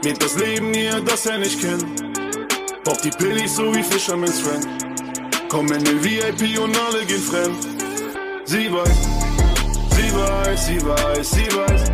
Lebt 0.04 0.22
das 0.22 0.38
Leben 0.38 0.72
hier, 0.72 1.00
das 1.00 1.26
er 1.26 1.38
nicht 1.38 1.60
kennt. 1.60 2.07
Pop 2.88 3.02
die 3.02 3.10
Pillis 3.10 3.54
so 3.54 3.74
wie 3.74 3.82
Fisherman's 3.82 4.40
Friend. 4.40 4.66
Komm 5.50 5.70
in 5.70 5.84
den 5.84 6.02
VIP 6.02 6.58
und 6.58 6.74
alle 6.74 7.04
gehen 7.04 7.20
fremd. 7.20 7.58
Sie 8.46 8.72
weiß, 8.72 9.08
sie 9.90 10.14
weiß, 10.14 10.66
sie 10.66 10.82
weiß, 10.82 11.30
sie 11.30 11.54
weiß, 11.54 11.84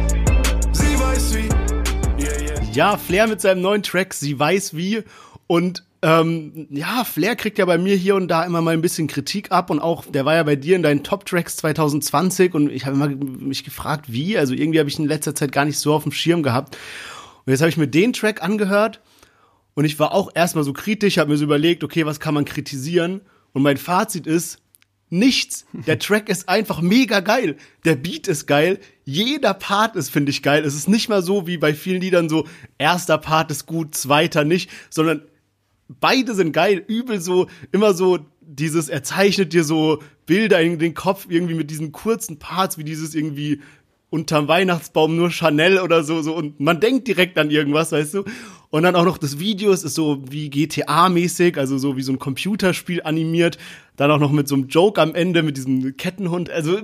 sie 0.71 1.01
weiß 1.01 1.35
wie. 1.35 2.73
Ja, 2.73 2.97
Flair 2.97 3.27
mit 3.27 3.41
seinem 3.41 3.61
neuen 3.61 3.83
Track, 3.83 4.15
sie 4.15 4.39
weiß 4.39 4.77
wie. 4.77 5.03
Und 5.49 5.83
ähm, 6.03 6.69
ja, 6.71 7.03
Flair 7.03 7.35
kriegt 7.35 7.59
ja 7.59 7.65
bei 7.65 7.77
mir 7.77 7.97
hier 7.97 8.15
und 8.15 8.29
da 8.29 8.45
immer 8.45 8.61
mal 8.63 8.75
ein 8.75 8.81
bisschen 8.83 9.09
Kritik 9.09 9.51
ab 9.51 9.71
und 9.71 9.81
auch, 9.81 10.05
der 10.07 10.25
war 10.25 10.37
ja 10.37 10.45
bei 10.45 10.55
dir 10.55 10.77
in 10.77 10.85
deinen 10.85 11.03
Top-Tracks 11.03 11.57
2020 11.57 12.55
und 12.55 12.71
ich 12.71 12.87
habe 12.87 12.95
immer 12.95 13.09
mich 13.09 13.65
gefragt, 13.65 14.13
wie. 14.13 14.39
Also 14.39 14.55
irgendwie 14.55 14.79
habe 14.79 14.89
ich 14.89 14.97
in 15.01 15.07
letzter 15.07 15.35
Zeit 15.35 15.51
gar 15.51 15.65
nicht 15.65 15.81
so 15.81 15.93
auf 15.93 16.05
dem 16.05 16.13
Schirm 16.13 16.45
gehabt. 16.45 16.79
Und 17.47 17.51
jetzt 17.51 17.63
habe 17.63 17.69
ich 17.69 17.77
mir 17.77 17.89
den 17.89 18.13
Track 18.13 18.45
angehört 18.45 19.01
und 19.75 19.85
ich 19.85 19.99
war 19.99 20.13
auch 20.13 20.31
erstmal 20.35 20.65
so 20.65 20.73
kritisch, 20.73 21.19
habe 21.19 21.31
mir 21.31 21.37
so 21.37 21.45
überlegt, 21.45 21.85
okay, 21.85 22.07
was 22.07 22.21
kann 22.21 22.35
man 22.35 22.45
kritisieren? 22.45 23.21
Und 23.53 23.63
mein 23.63 23.77
Fazit 23.77 24.27
ist, 24.27 24.59
nichts. 25.11 25.67
Der 25.73 25.99
Track 25.99 26.29
ist 26.29 26.49
einfach 26.49 26.81
mega 26.81 27.21
geil. 27.21 27.57
Der 27.85 27.97
Beat 27.97 28.29
ist 28.29 28.47
geil. 28.47 28.81
Jeder 29.05 29.55
Part 29.55 29.97
ist, 29.97 30.11
finde 30.11 30.31
ich, 30.31 30.43
geil. 30.43 30.65
Es 30.65 30.75
ist 30.75 30.89
nicht 30.89 31.09
mal 31.09 31.23
so 31.23 31.47
wie 31.47 31.57
bei 31.57 31.75
vielen 31.75 32.01
Liedern 32.01 32.29
so, 32.29 32.47
erster 32.79 33.19
Part 33.19 33.51
ist 33.51 33.67
gut, 33.67 33.95
zweiter 33.95 34.45
nicht, 34.45 34.71
sondern 34.91 35.23
beide 35.89 36.35
sind 36.35 36.53
geil. 36.53 36.83
Übel 36.87 37.21
so, 37.21 37.49
immer 37.73 37.95
so 37.95 38.19
dieses, 38.41 38.89
er 38.89 39.03
zeichnet 39.03 39.53
dir 39.53 39.65
so 39.65 40.03
Bilder 40.27 40.61
in 40.61 40.79
den 40.79 40.95
Kopf 40.95 41.27
irgendwie 41.29 41.55
mit 41.55 41.71
diesen 41.71 41.93
kurzen 41.93 42.39
Parts, 42.39 42.79
wie 42.79 42.85
dieses 42.85 43.15
irgendwie 43.15 43.61
unterm 44.11 44.47
Weihnachtsbaum 44.47 45.17
nur 45.17 45.31
Chanel 45.31 45.81
oder 45.81 46.05
so, 46.05 46.23
so 46.23 46.37
und 46.37 46.61
man 46.61 46.79
denkt 46.79 47.09
direkt 47.09 47.37
an 47.37 47.51
irgendwas, 47.51 47.91
weißt 47.91 48.15
du? 48.15 48.25
Und 48.75 48.83
dann 48.83 48.97
auch 48.97 49.05
noch 49.05 49.19
das 49.19 49.39
Video, 49.39 49.71
es 49.71 49.85
ist 49.85 49.95
so 49.95 50.21
wie 50.29 50.51
GTA-mäßig, 50.51 51.59
also 51.59 51.79
so 51.79 51.97
wie 51.97 52.03
so 52.03 52.11
ein 52.11 52.19
Computerspiel 52.19 53.03
animiert. 53.05 53.57
Dann 53.95 54.11
auch 54.11 54.19
noch 54.19 54.33
mit 54.33 54.49
so 54.49 54.57
einem 54.57 54.67
Joke 54.67 55.01
am 55.01 55.15
Ende, 55.15 55.45
mit 55.45 55.57
diesem 55.57 55.97
Kettenhund. 55.97 56.51
Also 56.51 56.81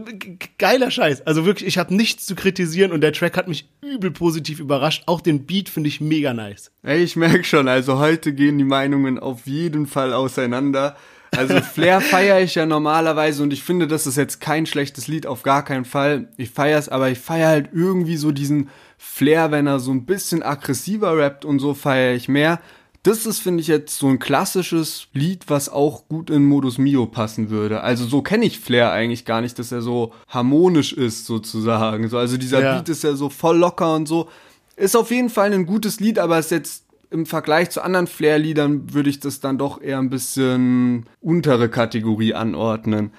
geiler 0.58 0.92
Scheiß. 0.92 1.26
Also 1.26 1.46
wirklich, 1.46 1.66
ich 1.66 1.78
habe 1.78 1.92
nichts 1.92 2.26
zu 2.26 2.36
kritisieren 2.36 2.92
und 2.92 3.00
der 3.00 3.12
Track 3.12 3.36
hat 3.36 3.48
mich 3.48 3.68
übel 3.82 4.12
positiv 4.12 4.60
überrascht. 4.60 5.02
Auch 5.06 5.20
den 5.20 5.46
Beat 5.46 5.68
finde 5.68 5.88
ich 5.88 6.00
mega 6.00 6.32
nice. 6.32 6.70
Ey, 6.84 7.02
ich 7.02 7.16
merke 7.16 7.42
schon, 7.42 7.66
also 7.66 7.98
heute 7.98 8.34
gehen 8.34 8.56
die 8.56 8.62
Meinungen 8.62 9.18
auf 9.18 9.48
jeden 9.48 9.88
Fall 9.88 10.12
auseinander. 10.12 10.96
Also 11.36 11.60
Flair 11.60 12.00
feiere 12.00 12.40
ich 12.40 12.54
ja 12.56 12.66
normalerweise 12.66 13.42
und 13.42 13.52
ich 13.52 13.62
finde, 13.62 13.86
das 13.86 14.06
ist 14.06 14.16
jetzt 14.16 14.40
kein 14.40 14.66
schlechtes 14.66 15.06
Lied, 15.08 15.26
auf 15.26 15.42
gar 15.42 15.64
keinen 15.64 15.84
Fall. 15.84 16.28
Ich 16.36 16.50
feiere 16.50 16.78
es, 16.78 16.88
aber 16.88 17.10
ich 17.10 17.18
feiere 17.18 17.48
halt 17.48 17.68
irgendwie 17.72 18.16
so 18.16 18.32
diesen 18.32 18.68
Flair, 18.98 19.50
wenn 19.50 19.66
er 19.66 19.80
so 19.80 19.92
ein 19.92 20.04
bisschen 20.04 20.42
aggressiver 20.42 21.16
rappt 21.16 21.44
und 21.44 21.58
so 21.58 21.74
feiere 21.74 22.14
ich 22.14 22.28
mehr. 22.28 22.60
Das 23.02 23.24
ist, 23.24 23.38
finde 23.38 23.62
ich, 23.62 23.66
jetzt 23.66 23.96
so 23.96 24.08
ein 24.08 24.18
klassisches 24.18 25.06
Lied, 25.14 25.44
was 25.46 25.70
auch 25.70 26.06
gut 26.08 26.28
in 26.28 26.44
Modus 26.44 26.76
Mio 26.76 27.06
passen 27.06 27.48
würde. 27.48 27.80
Also 27.80 28.04
so 28.04 28.20
kenne 28.20 28.44
ich 28.44 28.60
Flair 28.60 28.92
eigentlich 28.92 29.24
gar 29.24 29.40
nicht, 29.40 29.58
dass 29.58 29.72
er 29.72 29.80
so 29.80 30.12
harmonisch 30.28 30.92
ist, 30.92 31.24
sozusagen. 31.24 32.08
So, 32.08 32.18
also 32.18 32.36
dieser 32.36 32.60
Ja. 32.60 32.74
Beat 32.74 32.90
ist 32.90 33.02
ja 33.02 33.14
so 33.14 33.30
voll 33.30 33.56
locker 33.56 33.94
und 33.94 34.06
so. 34.06 34.28
Ist 34.76 34.96
auf 34.96 35.10
jeden 35.10 35.30
Fall 35.30 35.52
ein 35.52 35.64
gutes 35.64 36.00
Lied, 36.00 36.18
aber 36.18 36.38
ist 36.38 36.50
jetzt 36.50 36.84
im 37.10 37.26
Vergleich 37.26 37.70
zu 37.70 37.82
anderen 37.82 38.06
Flair-Liedern 38.06 38.94
würde 38.94 39.10
ich 39.10 39.20
das 39.20 39.40
dann 39.40 39.58
doch 39.58 39.80
eher 39.82 39.98
ein 39.98 40.10
bisschen 40.10 41.06
untere 41.20 41.68
Kategorie 41.68 42.34
anordnen. 42.34 43.12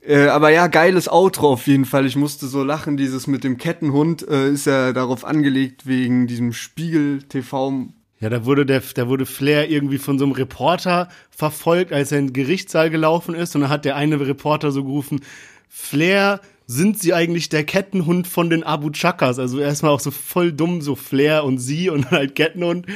Äh, 0.00 0.26
aber 0.26 0.50
ja, 0.50 0.66
geiles 0.66 1.08
Outro 1.08 1.52
auf 1.52 1.66
jeden 1.66 1.84
Fall. 1.84 2.06
Ich 2.06 2.16
musste 2.16 2.46
so 2.46 2.62
lachen. 2.62 2.96
Dieses 2.96 3.26
mit 3.26 3.42
dem 3.42 3.56
Kettenhund 3.56 4.26
äh, 4.28 4.50
ist 4.50 4.66
ja 4.66 4.92
darauf 4.92 5.24
angelegt 5.24 5.86
wegen 5.86 6.26
diesem 6.26 6.52
Spiegel-TV. 6.52 7.88
Ja, 8.20 8.30
da 8.30 8.44
wurde 8.44 8.64
der, 8.64 8.82
da 8.94 9.08
wurde 9.08 9.26
Flair 9.26 9.68
irgendwie 9.68 9.98
von 9.98 10.18
so 10.18 10.24
einem 10.24 10.32
Reporter 10.32 11.08
verfolgt, 11.30 11.92
als 11.92 12.12
er 12.12 12.20
in 12.20 12.28
den 12.28 12.32
Gerichtssaal 12.32 12.90
gelaufen 12.90 13.34
ist. 13.34 13.54
Und 13.54 13.62
dann 13.62 13.70
hat 13.70 13.84
der 13.84 13.96
eine 13.96 14.20
Reporter 14.20 14.72
so 14.72 14.84
gerufen, 14.84 15.20
Flair, 15.68 16.40
sind 16.66 16.98
sie 16.98 17.12
eigentlich 17.12 17.48
der 17.48 17.64
Kettenhund 17.64 18.26
von 18.26 18.48
den 18.48 18.62
Abu 18.62 18.90
Chakas? 18.90 19.38
Also 19.38 19.58
erstmal 19.58 19.92
auch 19.92 20.00
so 20.00 20.10
voll 20.10 20.52
dumm, 20.52 20.80
so 20.80 20.94
Flair 20.94 21.44
und 21.44 21.58
sie 21.58 21.90
und 21.90 22.10
halt 22.10 22.34
Kettenhund. 22.34 22.86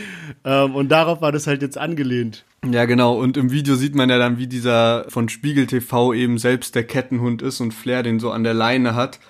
Ähm, 0.45 0.75
und 0.75 0.89
darauf 0.89 1.21
war 1.21 1.33
das 1.33 1.47
halt 1.47 1.63
jetzt 1.63 1.77
angelehnt. 1.77 2.45
Ja, 2.69 2.87
genau. 2.87 3.19
Und 3.19 3.37
im 3.37 3.51
Video 3.51 3.77
sieht 3.77 3.95
man 3.95 4.11
ja 4.11 4.19
dann, 4.19 4.39
wie 4.39 4.47
dieser 4.47 5.05
von 5.09 5.29
Spiegel 5.29 5.67
TV 5.67 6.13
eben 6.15 6.39
selbst 6.39 6.75
der 6.75 6.85
Kettenhund 6.85 7.43
ist 7.43 7.61
und 7.61 7.73
Flair 7.73 8.03
den 8.03 8.21
so 8.21 8.31
an 8.31 8.43
der 8.43 8.55
Leine 8.55 8.95
hat. 8.95 9.21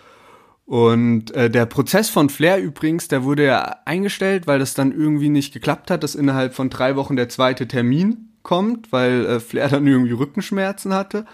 Und 0.65 1.35
äh, 1.35 1.51
der 1.51 1.67
Prozess 1.67 2.11
von 2.11 2.29
Flair 2.29 2.61
übrigens, 2.63 3.09
der 3.09 3.25
wurde 3.25 3.45
ja 3.45 3.77
eingestellt, 3.87 4.47
weil 4.47 4.59
das 4.59 4.75
dann 4.75 4.93
irgendwie 4.93 5.31
nicht 5.31 5.53
geklappt 5.53 5.91
hat, 5.91 6.03
dass 6.03 6.15
innerhalb 6.15 6.55
von 6.55 6.69
drei 6.69 6.95
Wochen 6.95 7.17
der 7.17 7.29
zweite 7.29 7.67
Termin 7.67 8.29
kommt, 8.43 8.93
weil 8.93 9.27
äh, 9.27 9.41
Flair 9.41 9.69
dann 9.69 9.87
irgendwie 9.87 10.13
Rückenschmerzen 10.13 10.93
hatte, 10.93 11.25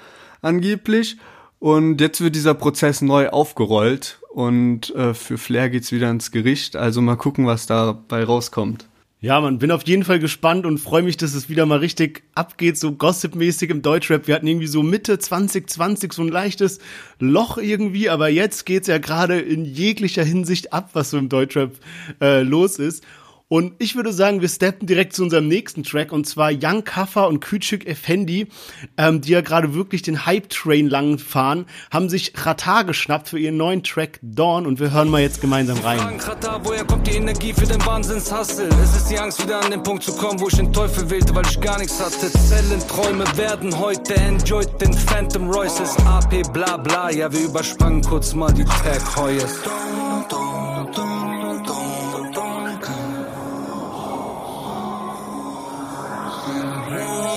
angeblich. 0.40 1.16
Und 1.64 1.98
jetzt 2.02 2.20
wird 2.20 2.34
dieser 2.34 2.52
Prozess 2.52 3.00
neu 3.00 3.30
aufgerollt 3.30 4.20
und 4.28 4.94
äh, 4.94 5.14
für 5.14 5.38
Flair 5.38 5.70
geht's 5.70 5.92
wieder 5.92 6.10
ins 6.10 6.30
Gericht. 6.30 6.76
Also 6.76 7.00
mal 7.00 7.16
gucken, 7.16 7.46
was 7.46 7.64
dabei 7.64 8.22
rauskommt. 8.22 8.86
Ja, 9.22 9.40
man, 9.40 9.60
bin 9.60 9.70
auf 9.70 9.86
jeden 9.86 10.04
Fall 10.04 10.18
gespannt 10.18 10.66
und 10.66 10.76
freue 10.76 11.02
mich, 11.02 11.16
dass 11.16 11.32
es 11.32 11.48
wieder 11.48 11.64
mal 11.64 11.78
richtig 11.78 12.22
abgeht, 12.34 12.76
so 12.76 12.92
gossipmäßig 12.92 13.70
im 13.70 13.80
Deutschrap. 13.80 14.26
Wir 14.26 14.34
hatten 14.34 14.46
irgendwie 14.46 14.66
so 14.66 14.82
Mitte 14.82 15.18
2020 15.18 16.12
so 16.12 16.20
ein 16.20 16.28
leichtes 16.28 16.80
Loch 17.18 17.56
irgendwie, 17.56 18.10
aber 18.10 18.28
jetzt 18.28 18.66
geht's 18.66 18.88
ja 18.88 18.98
gerade 18.98 19.40
in 19.40 19.64
jeglicher 19.64 20.22
Hinsicht 20.22 20.74
ab, 20.74 20.90
was 20.92 21.08
so 21.08 21.16
im 21.16 21.30
Deutschrap 21.30 21.72
äh, 22.20 22.42
los 22.42 22.78
ist. 22.78 23.02
Und 23.48 23.74
ich 23.78 23.94
würde 23.94 24.12
sagen, 24.12 24.40
wir 24.40 24.48
steppen 24.48 24.86
direkt 24.86 25.12
zu 25.12 25.22
unserem 25.22 25.48
nächsten 25.48 25.82
Track 25.82 26.12
und 26.12 26.26
zwar 26.26 26.50
Young 26.50 26.82
Kaffer 26.82 27.28
und 27.28 27.44
Küçük 27.44 27.86
Effendi, 27.86 28.48
ähm, 28.96 29.20
die 29.20 29.32
ja 29.32 29.42
gerade 29.42 29.74
wirklich 29.74 30.00
den 30.00 30.24
Hype-Train 30.24 30.88
lang 30.88 31.18
fahren, 31.18 31.66
haben 31.90 32.08
sich 32.08 32.32
Rata 32.34 32.82
geschnappt 32.82 33.28
für 33.28 33.38
ihren 33.38 33.58
neuen 33.58 33.82
Track 33.82 34.18
Dawn 34.22 34.64
und 34.64 34.80
wir 34.80 34.92
hören 34.92 35.10
mal 35.10 35.20
jetzt 35.20 35.42
gemeinsam 35.42 35.78
rein. 35.78 36.16
Katar, 36.16 36.64
woher 36.64 36.84
kommt 36.86 37.06
die 37.06 37.16
Energie 37.16 37.52
für 37.52 37.66
den 37.66 37.84
Wahnsinnshassel? 37.84 38.68
Es 38.82 38.96
ist 38.96 39.10
die 39.10 39.18
Angst, 39.18 39.42
wieder 39.42 39.62
an 39.62 39.70
den 39.70 39.82
Punkt 39.82 40.04
zu 40.04 40.16
kommen, 40.16 40.40
wo 40.40 40.48
ich 40.48 40.56
den 40.56 40.72
Teufel 40.72 41.10
wählte, 41.10 41.34
weil 41.34 41.46
ich 41.46 41.60
gar 41.60 41.78
nichts 41.78 42.00
hatte. 42.00 42.32
Zellenträume 42.32 43.24
werden 43.36 43.78
heute 43.78 44.14
enjoyed 44.14 44.80
den 44.80 44.94
Phantom 44.94 45.50
Royces. 45.50 45.94
AP 46.06 46.50
bla 46.52 46.78
bla, 46.78 47.10
ja, 47.10 47.30
wir 47.30 47.40
übersprangen 47.40 48.00
kurz 48.00 48.34
mal 48.34 48.52
die 48.54 48.64
Tag 48.64 49.16
Heues. 49.16 49.60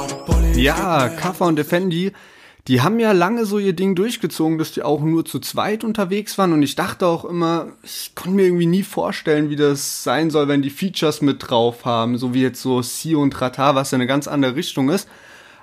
Ja, 0.56 1.08
Kaffer 1.10 1.46
und 1.46 1.60
Effendi, 1.60 2.12
die 2.68 2.82
haben 2.82 3.00
ja 3.00 3.14
lange 3.14 3.46
so 3.46 3.60
ihr 3.60 3.74
Ding 3.74 3.96
durchgezogen, 3.96 4.58
dass 4.58 4.74
die 4.74 4.84
auch 4.84 5.02
nur 5.02 5.24
zu 5.24 5.40
zweit 5.40 5.84
unterwegs 5.84 6.38
waren 6.38 6.52
und 6.52 6.64
ich 6.64 6.76
dachte 6.76 7.08
auch 7.08 7.24
immer, 7.24 7.68
ich 7.84 8.12
konnte 8.16 8.36
mir 8.36 8.46
irgendwie 8.46 8.66
nie 8.66 8.84
vorstellen, 8.84 9.50
wie 9.50 9.56
das 9.56 10.04
sein 10.04 10.30
soll, 10.30 10.50
wenn 10.50 10.62
die 10.62 10.72
Features 10.72 11.22
mit 11.22 11.48
drauf 11.48 11.86
haben, 11.86 12.18
so 12.18 12.34
wie 12.34 12.42
jetzt 12.42 12.62
so 12.62 12.82
Sio 12.82 13.22
und 13.22 13.40
Rata, 13.40 13.76
was 13.76 13.92
ja 13.92 13.98
eine 13.98 14.08
ganz 14.08 14.28
andere 14.28 14.56
Richtung 14.56 14.90
ist. 14.90 15.08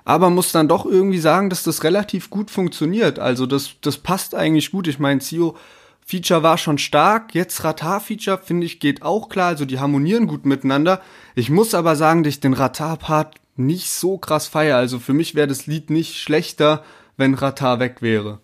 Aber 0.05 0.31
muss 0.31 0.53
dann 0.53 0.69
doch 0.69 0.85
irgendwie 0.85 1.19
sagen, 1.19 1.49
dass 1.49 1.63
das 1.63 1.85
relativ 1.85 2.31
gut 2.31 2.51
funktioniert. 2.51 3.19
Also 3.19 3.47
das, 3.47 3.75
das 3.81 3.99
passt 3.99 4.35
eigentlich 4.35 4.71
gut. 4.71 4.89
Ich 4.89 4.99
meine, 4.99 5.21
Sio 5.21 5.57
Feature 6.05 6.43
war 6.43 6.59
schon 6.59 6.79
stark. 6.79 7.35
Jetzt 7.35 7.63
Ratar-Feature, 7.65 8.39
finde 8.39 8.67
ich, 8.67 8.81
geht 8.81 9.03
auch 9.03 9.29
klar. 9.29 9.49
Also 9.49 9.65
die 9.65 9.79
harmonieren 9.79 10.27
gut 10.27 10.45
miteinander. 10.45 11.01
Ich 11.35 11.49
muss 11.49 11.75
aber 11.75 11.97
sagen, 11.97 12.23
dass 12.25 12.35
ich 12.35 12.41
den 12.41 12.55
Ratar-Part 12.55 13.37
nicht 13.57 13.91
so 13.91 14.19
krass 14.19 14.49
feier. 14.49 14.77
Also 14.77 14.99
für 14.99 15.13
mich 15.13 15.35
wäre 15.35 15.47
das 15.47 15.67
Lied 15.67 15.91
nicht 15.91 16.17
schlechter, 16.17 16.83
wenn 17.17 17.35
Ratar 17.35 17.79
weg 17.79 18.03
wäre. 18.03 18.41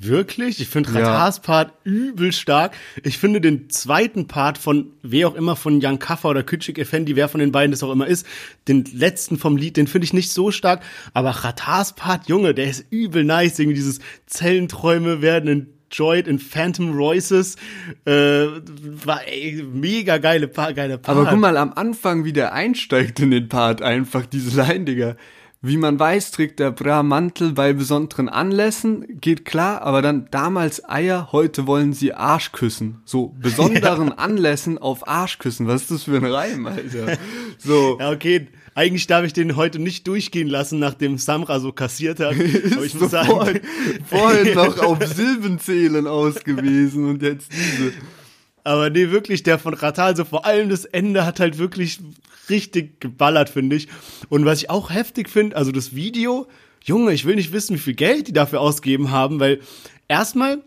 Wirklich? 0.00 0.60
Ich 0.60 0.68
finde 0.68 0.90
Ja. 0.92 1.00
Ratars 1.00 1.40
Part 1.40 1.72
übel 1.84 2.32
stark. 2.32 2.72
Ich 3.04 3.16
finde 3.18 3.40
den 3.40 3.70
zweiten 3.70 4.26
Part 4.26 4.58
von 4.58 4.88
wer 5.02 5.28
auch 5.28 5.34
immer, 5.34 5.54
von 5.56 5.80
Jan 5.80 5.98
Kaffer 5.98 6.30
oder 6.30 6.40
Küçük 6.42 6.78
Effendi, 6.78 7.14
wer 7.16 7.28
von 7.28 7.40
den 7.40 7.52
beiden 7.52 7.70
das 7.70 7.82
auch 7.82 7.92
immer 7.92 8.06
ist, 8.06 8.26
den 8.68 8.84
letzten 8.92 9.38
vom 9.38 9.56
Lied, 9.56 9.76
den 9.76 9.86
finde 9.86 10.04
ich 10.04 10.12
nicht 10.12 10.32
so 10.32 10.50
stark. 10.50 10.82
Aber 11.12 11.30
Ratars 11.30 11.94
Part, 11.94 12.28
Junge, 12.28 12.54
der 12.54 12.68
ist 12.68 12.84
übel 12.90 13.24
nice. 13.24 13.58
Irgendwie 13.58 13.76
dieses 13.76 14.00
Zellenträume 14.26 15.22
werden 15.22 15.68
enjoyed 15.90 16.26
in 16.26 16.38
Phantom 16.40 16.90
Royces. 16.96 17.56
Äh, 18.04 18.12
war 18.12 19.26
ey, 19.26 19.62
mega 19.72 20.18
geile, 20.18 20.48
Pa- 20.48 20.72
geile 20.72 20.98
Part. 20.98 21.16
Aber 21.16 21.30
guck 21.30 21.38
mal, 21.38 21.56
am 21.56 21.72
Anfang, 21.72 22.24
wie 22.24 22.32
der 22.32 22.52
einsteigt 22.52 23.20
in 23.20 23.30
den 23.30 23.48
Part, 23.48 23.80
einfach 23.80 24.26
diese 24.26 24.60
Line, 24.60 24.84
Digga. 24.86 25.16
Wie 25.66 25.78
man 25.78 25.98
weiß, 25.98 26.30
trägt 26.30 26.60
der 26.60 26.72
Bra 26.72 27.02
Mantel 27.02 27.52
bei 27.52 27.72
besonderen 27.72 28.28
Anlässen, 28.28 29.18
geht 29.22 29.46
klar, 29.46 29.80
aber 29.80 30.02
dann 30.02 30.28
damals 30.30 30.86
Eier, 30.86 31.30
heute 31.32 31.66
wollen 31.66 31.94
sie 31.94 32.12
Arsch 32.12 32.52
küssen. 32.52 33.00
So, 33.06 33.34
besonderen 33.40 34.12
Anlässen 34.18 34.76
auf 34.76 35.08
Arsch 35.08 35.38
küssen. 35.38 35.66
Was 35.66 35.80
ist 35.80 35.90
das 35.90 36.02
für 36.02 36.18
ein 36.18 36.26
Reim, 36.26 36.66
Alter? 36.66 37.16
So. 37.56 37.96
Ja, 38.04 38.10
okay. 38.10 38.48
Eigentlich 38.74 39.06
darf 39.06 39.24
ich 39.24 39.32
den 39.32 39.56
heute 39.56 39.78
nicht 39.78 40.06
durchgehen 40.06 40.48
lassen, 40.48 40.80
nachdem 40.80 41.16
Samra 41.16 41.60
so 41.60 41.72
kassiert 41.72 42.20
hat. 42.20 42.34
Aber 42.72 42.84
ich 42.84 42.94
muss 42.94 43.12
sagen, 43.12 43.28
vorhin, 43.28 43.60
vorhin 44.04 44.54
noch 44.54 44.78
auf 44.80 45.06
Silbenzählen 45.06 46.06
ausgewiesen 46.06 47.08
und 47.08 47.22
jetzt 47.22 47.50
diese. 47.52 47.92
Aber 48.64 48.88
nee, 48.90 49.10
wirklich, 49.10 49.42
der 49.42 49.58
von 49.58 49.74
Ratal, 49.74 50.06
also 50.06 50.24
vor 50.24 50.46
allem 50.46 50.70
das 50.70 50.86
Ende 50.86 51.26
hat 51.26 51.38
halt 51.38 51.58
wirklich 51.58 52.00
richtig 52.48 53.00
geballert, 53.00 53.50
finde 53.50 53.76
ich. 53.76 53.88
Und 54.30 54.44
was 54.46 54.62
ich 54.62 54.70
auch 54.70 54.90
heftig 54.90 55.28
finde, 55.28 55.56
also 55.56 55.70
das 55.70 55.94
Video, 55.94 56.48
Junge, 56.82 57.12
ich 57.12 57.26
will 57.26 57.36
nicht 57.36 57.52
wissen, 57.52 57.76
wie 57.76 57.80
viel 57.80 57.94
Geld 57.94 58.28
die 58.28 58.32
dafür 58.32 58.60
ausgegeben 58.60 59.10
haben, 59.10 59.38
weil 59.38 59.60
erstmal 60.08 60.62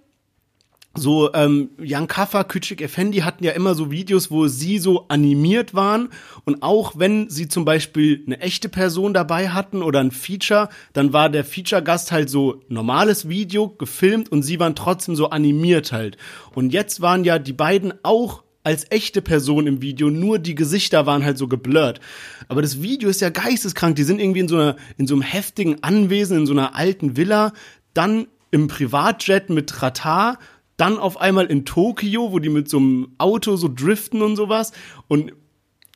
so 0.97 1.33
ähm, 1.33 1.69
Jan 1.81 2.07
Kaffer, 2.07 2.43
Küçük 2.43 2.81
Effendi 2.81 3.19
hatten 3.19 3.43
ja 3.43 3.51
immer 3.51 3.75
so 3.75 3.91
Videos, 3.91 4.31
wo 4.31 4.47
sie 4.47 4.79
so 4.79 5.05
animiert 5.07 5.73
waren 5.73 6.09
und 6.45 6.63
auch 6.63 6.93
wenn 6.97 7.29
sie 7.29 7.47
zum 7.47 7.65
Beispiel 7.65 8.23
eine 8.25 8.39
echte 8.39 8.69
Person 8.69 9.13
dabei 9.13 9.49
hatten 9.49 9.81
oder 9.81 9.99
ein 9.99 10.11
Feature, 10.11 10.69
dann 10.93 11.13
war 11.13 11.29
der 11.29 11.45
Feature-Gast 11.45 12.11
halt 12.11 12.29
so 12.29 12.61
normales 12.67 13.29
Video 13.29 13.69
gefilmt 13.69 14.31
und 14.31 14.43
sie 14.43 14.59
waren 14.59 14.75
trotzdem 14.75 15.15
so 15.15 15.29
animiert 15.29 15.91
halt. 15.91 16.17
Und 16.53 16.73
jetzt 16.73 17.01
waren 17.01 17.23
ja 17.23 17.39
die 17.39 17.53
beiden 17.53 17.93
auch 18.03 18.43
als 18.67 18.85
echte 18.89 19.21
Person 19.21 19.65
im 19.65 19.81
Video, 19.81 20.09
nur 20.09 20.39
die 20.39 20.53
Gesichter 20.53 21.05
waren 21.05 21.23
halt 21.23 21.37
so 21.37 21.47
geblurrt. 21.47 22.01
Aber 22.49 22.61
das 22.61 22.81
Video 22.81 23.07
ist 23.07 23.21
ja 23.21 23.29
geisteskrank. 23.29 23.95
Die 23.95 24.03
sind 24.03 24.19
irgendwie 24.19 24.41
in 24.41 24.49
so 24.49 24.57
einer, 24.57 24.75
in 24.97 25.07
so 25.07 25.15
einem 25.15 25.21
heftigen 25.21 25.81
Anwesen, 25.83 26.39
in 26.39 26.45
so 26.45 26.51
einer 26.51 26.75
alten 26.75 27.15
Villa, 27.15 27.53
dann 27.93 28.27
im 28.51 28.67
Privatjet 28.67 29.49
mit 29.49 29.81
Ratar, 29.81 30.37
dann 30.77 30.99
auf 30.99 31.19
einmal 31.19 31.47
in 31.47 31.65
Tokio, 31.65 32.31
wo 32.31 32.39
die 32.39 32.49
mit 32.49 32.69
so 32.69 32.77
einem 32.77 33.09
Auto 33.17 33.55
so 33.55 33.67
driften 33.67 34.21
und 34.21 34.35
sowas. 34.35 34.71
Und 35.07 35.33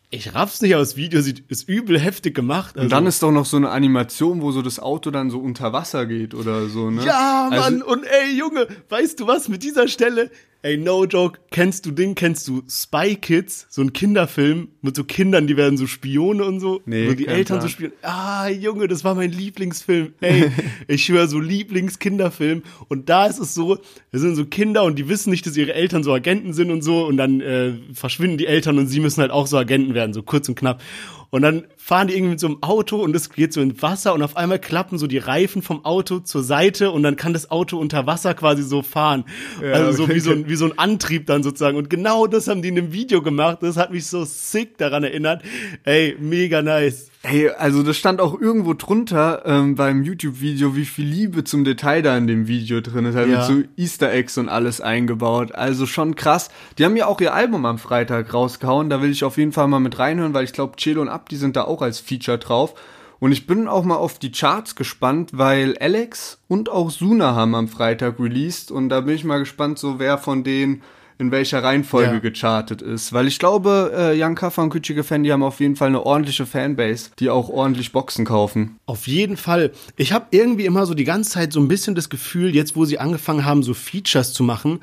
ich 0.10 0.36
raff's 0.36 0.62
nicht, 0.62 0.74
aber 0.74 0.82
das 0.82 0.98
Video 0.98 1.22
sieht, 1.22 1.46
ist 1.48 1.70
übel 1.70 1.98
heftig 1.98 2.36
gemacht. 2.36 2.76
Also, 2.76 2.84
Und 2.84 2.92
dann 2.92 3.08
ist 3.08 3.24
doch 3.24 3.32
noch 3.32 3.46
so 3.46 3.56
eine 3.58 3.70
Animation, 3.70 4.42
wo 4.42 4.52
so 4.52 4.62
das 4.62 4.80
Auto 4.80 5.10
dann 5.10 5.30
so 5.30 5.40
unter 5.40 5.72
Wasser 5.72 6.06
geht 6.06 6.34
oder 6.34 6.68
so, 6.68 6.92
ne? 6.92 7.06
Ja, 7.06 7.48
Mann, 7.50 7.60
Also, 7.82 7.86
und 7.86 8.04
ey, 8.04 8.38
Junge, 8.38 8.68
weißt 8.90 9.20
du 9.22 9.28
was, 9.28 9.48
mit 9.48 9.64
dieser 9.64 9.88
Stelle, 9.88 10.30
ey, 10.64 10.78
no 10.78 11.06
joke, 11.06 11.40
kennst 11.50 11.86
du 11.86 11.92
Ding, 11.92 12.16
kennst 12.16 12.48
du 12.48 12.62
Spy 12.70 13.16
Kids, 13.16 13.68
so 13.70 13.82
ein 13.82 13.94
Kinderfilm 13.94 14.70
mit 14.82 14.96
so 14.96 15.04
Kindern, 15.04 15.48
die 15.48 15.58
werden 15.58 15.78
so 15.78 15.88
Spione 15.88 16.44
und 16.46 16.60
so, 16.60 16.82
Nee, 16.86 17.10
wo 17.10 17.14
die 17.14 17.28
Eltern 17.28 17.58
Plan. 17.58 17.62
so 17.62 17.68
spielen. 17.68 17.92
Ah, 18.02 18.48
Junge, 18.50 18.88
das 18.88 19.04
war 19.04 19.16
mein 19.16 19.32
Lieblingsfilm. 19.32 20.14
Ey, 20.22 20.52
ich 20.88 21.04
schwöre, 21.06 21.28
so 21.28 21.40
Lieblingskinderfilm. 21.40 22.64
Und 22.88 23.10
da 23.10 23.26
ist 23.26 23.40
es 23.40 23.54
so, 23.54 23.78
da 24.12 24.20
sind 24.20 24.36
so 24.36 24.46
Kinder 24.46 24.84
und 24.84 24.98
die 25.00 25.10
wissen 25.10 25.30
nicht, 25.32 25.46
dass 25.46 25.58
ihre 25.58 25.74
Eltern 25.74 26.04
so 26.04 26.14
Agenten 26.14 26.54
sind 26.54 26.72
und 26.72 26.82
so 26.84 27.06
und 27.06 27.18
dann 27.18 27.42
äh, 27.42 27.74
verschwinden 27.94 28.38
die 28.38 28.48
Eltern 28.48 28.78
und 28.78 28.88
sie 28.88 29.00
müssen 29.00 29.22
halt 29.22 29.32
auch 29.32 29.48
so 29.48 29.58
Agenten 29.58 29.94
werden, 29.94 30.14
so 30.14 30.24
kurz 30.24 30.48
und 30.48 30.56
knapp. 30.56 30.82
Und 31.32 31.44
dann 31.44 31.64
fahren 31.78 32.08
die 32.08 32.14
irgendwie 32.14 32.32
mit 32.32 32.40
so 32.42 32.48
einem 32.48 32.62
Auto 32.62 32.98
und 32.98 33.16
es 33.16 33.30
geht 33.30 33.54
so 33.54 33.62
in 33.62 33.82
Wasser 33.82 34.14
und 34.14 34.22
auf 34.22 34.36
einmal 34.36 34.60
klappen 34.60 34.98
so 34.98 35.08
die 35.08 35.18
Reifen 35.18 35.62
vom 35.62 35.86
Auto 35.86 36.20
zur 36.20 36.44
Seite 36.44 36.92
und 36.92 37.04
dann 37.04 37.16
kann 37.16 37.32
das 37.32 37.50
Auto 37.50 37.78
unter 37.78 38.06
Wasser 38.06 38.34
quasi 38.34 38.64
so 38.64 38.82
fahren. 38.82 39.24
also 39.62 40.06
so 40.06 40.10
wie 40.14 40.20
so, 40.20 40.32
ein, 40.32 40.50
wie 40.50 40.56
so 40.56 40.66
ein 40.66 40.78
Antrieb 40.78 41.28
dann 41.28 41.42
sozusagen. 41.42 41.78
Und 41.78 41.90
genau 41.90 42.28
das 42.28 42.50
haben 42.50 42.62
die 42.62 42.68
in 42.68 42.76
dem 42.76 42.92
Video 42.92 43.22
gemacht. 43.22 43.60
Das 43.62 43.78
hat 43.78 43.92
mich 43.92 44.08
so 44.08 44.26
sick 44.26 44.78
daran 44.78 45.06
erinnert. 45.06 45.42
Ey, 45.84 46.18
mega 46.20 46.62
nice. 46.62 47.11
Ey, 47.24 47.50
also 47.50 47.84
das 47.84 47.98
stand 47.98 48.20
auch 48.20 48.40
irgendwo 48.42 48.74
drunter 48.74 49.44
ähm, 49.46 49.76
beim 49.76 50.02
YouTube-Video, 50.02 50.76
wie 50.76 50.86
viel 50.86 51.06
Liebe 51.06 51.44
zum 51.44 51.64
Detail 51.64 52.02
da 52.02 52.18
in 52.18 52.26
dem 52.26 52.48
Video 52.48 52.82
drin 52.82 53.06
ist. 53.06 53.16
Halt 53.16 53.30
Ja. 53.30 53.44
so 53.46 53.62
Easter 53.78 54.12
Eggs 54.12 54.40
und 54.40 54.50
alles 54.50 54.82
eingebaut. 54.82 55.54
Also 55.54 55.86
schon 55.86 56.16
krass. 56.16 56.50
Die 56.80 56.86
haben 56.86 56.96
ja 56.96 57.06
auch 57.06 57.22
ihr 57.22 57.36
Album 57.36 57.68
am 57.68 57.78
Freitag 57.78 58.34
rausgehauen. 58.34 58.90
Da 58.90 59.04
will 59.04 59.12
ich 59.12 59.24
auf 59.24 59.38
jeden 59.38 59.52
Fall 59.52 59.68
mal 59.68 59.80
mit 59.80 60.00
reinhören, 60.00 60.34
weil 60.34 60.46
ich 60.46 60.54
glaube, 60.54 60.78
Celo 60.78 61.00
und 61.02 61.10
Abdi 61.10 61.36
sind 61.36 61.56
da 61.56 61.66
auch 61.66 61.84
als 61.84 62.00
Feature 62.00 62.40
drauf. 62.40 62.74
Und 63.20 63.32
ich 63.32 63.46
bin 63.46 63.68
auch 63.68 63.84
mal 63.84 63.98
auf 63.98 64.18
die 64.18 64.32
Charts 64.32 64.76
gespannt, 64.76 65.30
weil 65.34 65.78
Alex 65.78 66.40
und 66.48 66.70
auch 66.70 66.90
Suna 66.90 67.36
haben 67.36 67.54
am 67.54 67.68
Freitag 67.68 68.20
released. 68.20 68.72
Und 68.72 68.90
da 68.90 69.02
bin 69.02 69.14
ich 69.14 69.24
mal 69.24 69.38
gespannt, 69.38 69.78
so 69.78 70.00
wer 70.00 70.18
von 70.18 70.44
denen 70.44 70.82
in 71.22 71.32
welcher 71.32 71.64
Reihenfolge 71.64 72.14
Ja. 72.14 72.20
gechartet 72.20 72.82
ist. 72.82 73.14
Weil 73.14 73.28
ich 73.28 73.38
glaube, 73.40 73.94
äh, 73.96 74.18
Jan 74.18 74.36
Kaffer 74.36 74.64
und 74.64 74.74
Küçük 74.74 74.98
Effendi 74.98 75.30
haben 75.30 75.44
auf 75.44 75.60
jeden 75.60 75.76
Fall 75.76 75.88
eine 75.90 76.04
ordentliche 76.06 76.46
Fanbase, 76.46 77.12
die 77.20 77.30
auch 77.30 77.48
ordentlich 77.48 77.92
Boxen 77.94 78.26
kaufen. 78.26 78.78
Auf 78.88 79.08
jeden 79.08 79.38
Fall. 79.38 79.72
Ich 79.96 80.12
habe 80.12 80.26
irgendwie 80.32 80.66
immer 80.66 80.86
so 80.86 80.94
die 80.96 81.04
ganze 81.06 81.30
Zeit 81.30 81.54
so 81.54 81.60
ein 81.62 81.68
bisschen 81.68 81.96
das 81.96 82.10
Gefühl, 82.10 82.54
jetzt 82.56 82.76
wo 82.76 82.86
sie 82.86 82.98
angefangen 83.00 83.46
haben, 83.46 83.62
so 83.64 83.74
Features 83.74 84.34
zu 84.34 84.44
machen, 84.44 84.80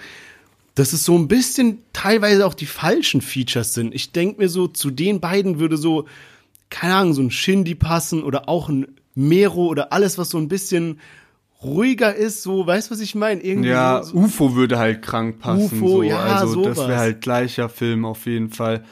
dass 0.76 0.92
es 0.92 1.04
so 1.04 1.18
ein 1.18 1.26
bisschen 1.26 1.78
teilweise 1.92 2.46
auch 2.46 2.54
die 2.54 2.66
falschen 2.66 3.20
Features 3.20 3.74
sind. 3.74 3.92
Ich 3.92 4.12
denk 4.12 4.38
mir 4.38 4.48
so, 4.48 4.68
zu 4.68 4.90
den 4.92 5.18
beiden 5.20 5.58
würde 5.58 5.76
so, 5.76 6.06
keine 6.70 6.94
Ahnung, 6.94 7.14
so 7.14 7.22
ein 7.22 7.32
Shindy 7.32 7.74
passen 7.74 8.22
oder 8.22 8.48
auch 8.48 8.68
ein 8.68 8.86
Mero 9.16 9.66
oder 9.66 9.92
alles, 9.92 10.18
was 10.18 10.30
so 10.30 10.38
ein 10.38 10.46
bisschen 10.46 11.00
ruhiger 11.62 12.14
ist, 12.14 12.42
so, 12.42 12.66
weißt 12.66 12.88
du, 12.90 12.94
was 12.94 13.00
ich 13.00 13.14
meine? 13.14 13.40
Irgendwie 13.42 13.70
Ja, 13.70 14.02
so, 14.02 14.12
so 14.12 14.18
UFO 14.18 14.54
würde 14.54 14.78
halt 14.78 15.02
krank 15.02 15.38
passen. 15.40 15.64
UFO, 15.82 15.88
so. 15.88 16.02
ja, 16.02 16.18
also 16.20 16.64
das 16.64 16.76
sowas. 16.76 16.88
wäre 16.88 16.98
halt 17.00 17.20
gleicher 17.20 17.68
Film 17.68 18.04
auf 18.04 18.26
jeden 18.26 18.50
Fall. 18.50 18.84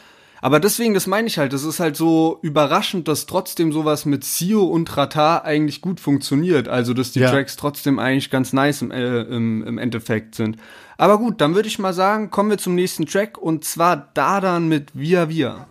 Aber 0.43 0.61
deswegen, 0.61 0.93
das 0.95 1.07
meine 1.07 1.27
ich 1.29 1.39
halt, 1.39 1.53
das 1.53 1.65
ist 1.65 1.81
halt 1.81 1.97
so 1.97 2.39
überraschend, 2.43 3.09
dass 3.09 3.27
trotzdem 3.27 3.73
sowas 3.73 4.05
mit 4.05 4.23
Sio 4.23 4.65
und 4.65 4.95
Rata 4.97 5.39
eigentlich 5.39 5.81
gut 5.81 5.99
funktioniert. 5.99 6.69
Also, 6.69 6.93
dass 6.93 7.11
die 7.13 7.21
Ja. 7.21 7.31
Tracks 7.31 7.57
trotzdem 7.57 7.99
eigentlich 7.99 8.31
ganz 8.31 8.53
nice 8.53 8.83
im, 8.83 8.91
äh, 8.91 9.23
im, 9.23 9.65
im 9.65 9.79
Endeffekt 9.79 10.35
sind. 10.35 10.57
Aber 10.99 11.19
gut, 11.19 11.41
dann 11.41 11.55
würde 11.55 11.69
ich 11.69 11.79
mal 11.79 11.95
sagen, 11.95 12.31
kommen 12.31 12.51
wir 12.51 12.59
zum 12.59 12.75
nächsten 12.75 13.07
Track 13.07 13.39
und 13.39 13.65
zwar 13.65 14.09
Dadan 14.15 14.69
mit 14.69 14.91
Via 14.95 15.29
Via. 15.29 15.67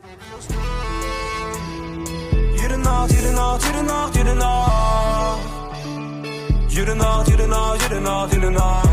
Jede 2.62 2.78
Nacht, 2.80 3.12
jede 3.12 3.34
Nacht, 3.34 3.62
jede 3.66 3.84
Nacht, 3.86 4.16
jede 4.16 4.36
Nacht. 4.36 5.25
Jede 6.76 6.94
Nacht, 6.94 7.30
jede 7.30 7.48
Nacht, 7.48 7.82
jede 7.84 8.02
Nacht, 8.02 8.34
jede 8.34 8.52
Nacht. 8.52 8.90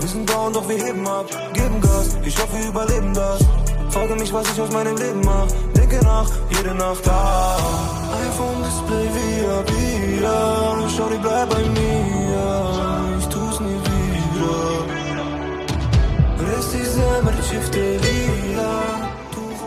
Wir 0.00 0.08
sind 0.08 0.28
down, 0.28 0.52
doch 0.52 0.68
wir 0.68 0.76
heben 0.84 1.06
ab, 1.06 1.26
geben 1.52 1.80
Gas. 1.80 2.18
Ich 2.24 2.36
hoffe, 2.36 2.58
wir 2.58 2.68
überleben 2.70 3.14
das. 3.14 3.40
Frage 3.90 4.16
mich, 4.16 4.32
was 4.32 4.52
ich 4.52 4.60
aus 4.60 4.72
meinem 4.72 4.96
Leben 4.96 5.20
mach. 5.24 5.46
Denke 5.76 6.00
nach, 6.02 6.28
jede 6.50 6.74
Nacht 6.74 7.06
da. 7.06 7.56
iPhone 8.26 8.64
Display 8.64 9.06
via 9.14 9.56
via. 9.68 10.88
Schau, 10.96 11.08
die 11.08 11.18
bleib 11.18 11.50
bei 11.50 11.62
mir. 11.78 13.18
Ich 13.20 13.26
tu's 13.28 13.60
nie 13.60 13.78
wieder. 13.86 14.58
Resti 16.48 16.82
zemr 16.84 17.34
çifte 17.48 17.96
lila. 18.04 18.72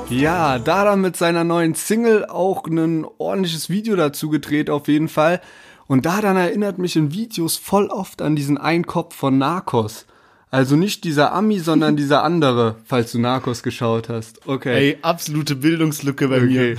Ja, 0.09 0.59
Dada 0.59 0.97
mit 0.97 1.15
seiner 1.15 1.45
neuen 1.45 1.75
Single 1.75 2.25
auch 2.25 2.65
ein 2.65 3.05
ordentliches 3.17 3.69
Video 3.69 3.95
dazu 3.95 4.29
gedreht 4.29 4.69
auf 4.69 4.89
jeden 4.89 5.07
Fall. 5.07 5.39
Und 5.87 6.05
da 6.05 6.21
dann 6.21 6.37
erinnert 6.37 6.77
mich 6.77 6.95
in 6.95 7.13
Videos 7.13 7.57
voll 7.57 7.87
oft 7.87 8.21
an 8.21 8.35
diesen 8.35 8.57
Einkopf 8.57 9.15
von 9.15 9.37
Narcos. 9.37 10.05
Also 10.49 10.75
nicht 10.75 11.03
dieser 11.03 11.33
Ami, 11.33 11.59
sondern 11.59 11.95
dieser 11.97 12.23
andere, 12.23 12.75
falls 12.85 13.11
du 13.11 13.19
Narcos 13.19 13.63
geschaut 13.63 14.09
hast. 14.09 14.47
Okay. 14.47 14.75
Ey, 14.75 14.97
absolute 15.01 15.55
Bildungslücke 15.55 16.27
bei 16.27 16.41
mir. 16.41 16.71
Okay. 16.73 16.75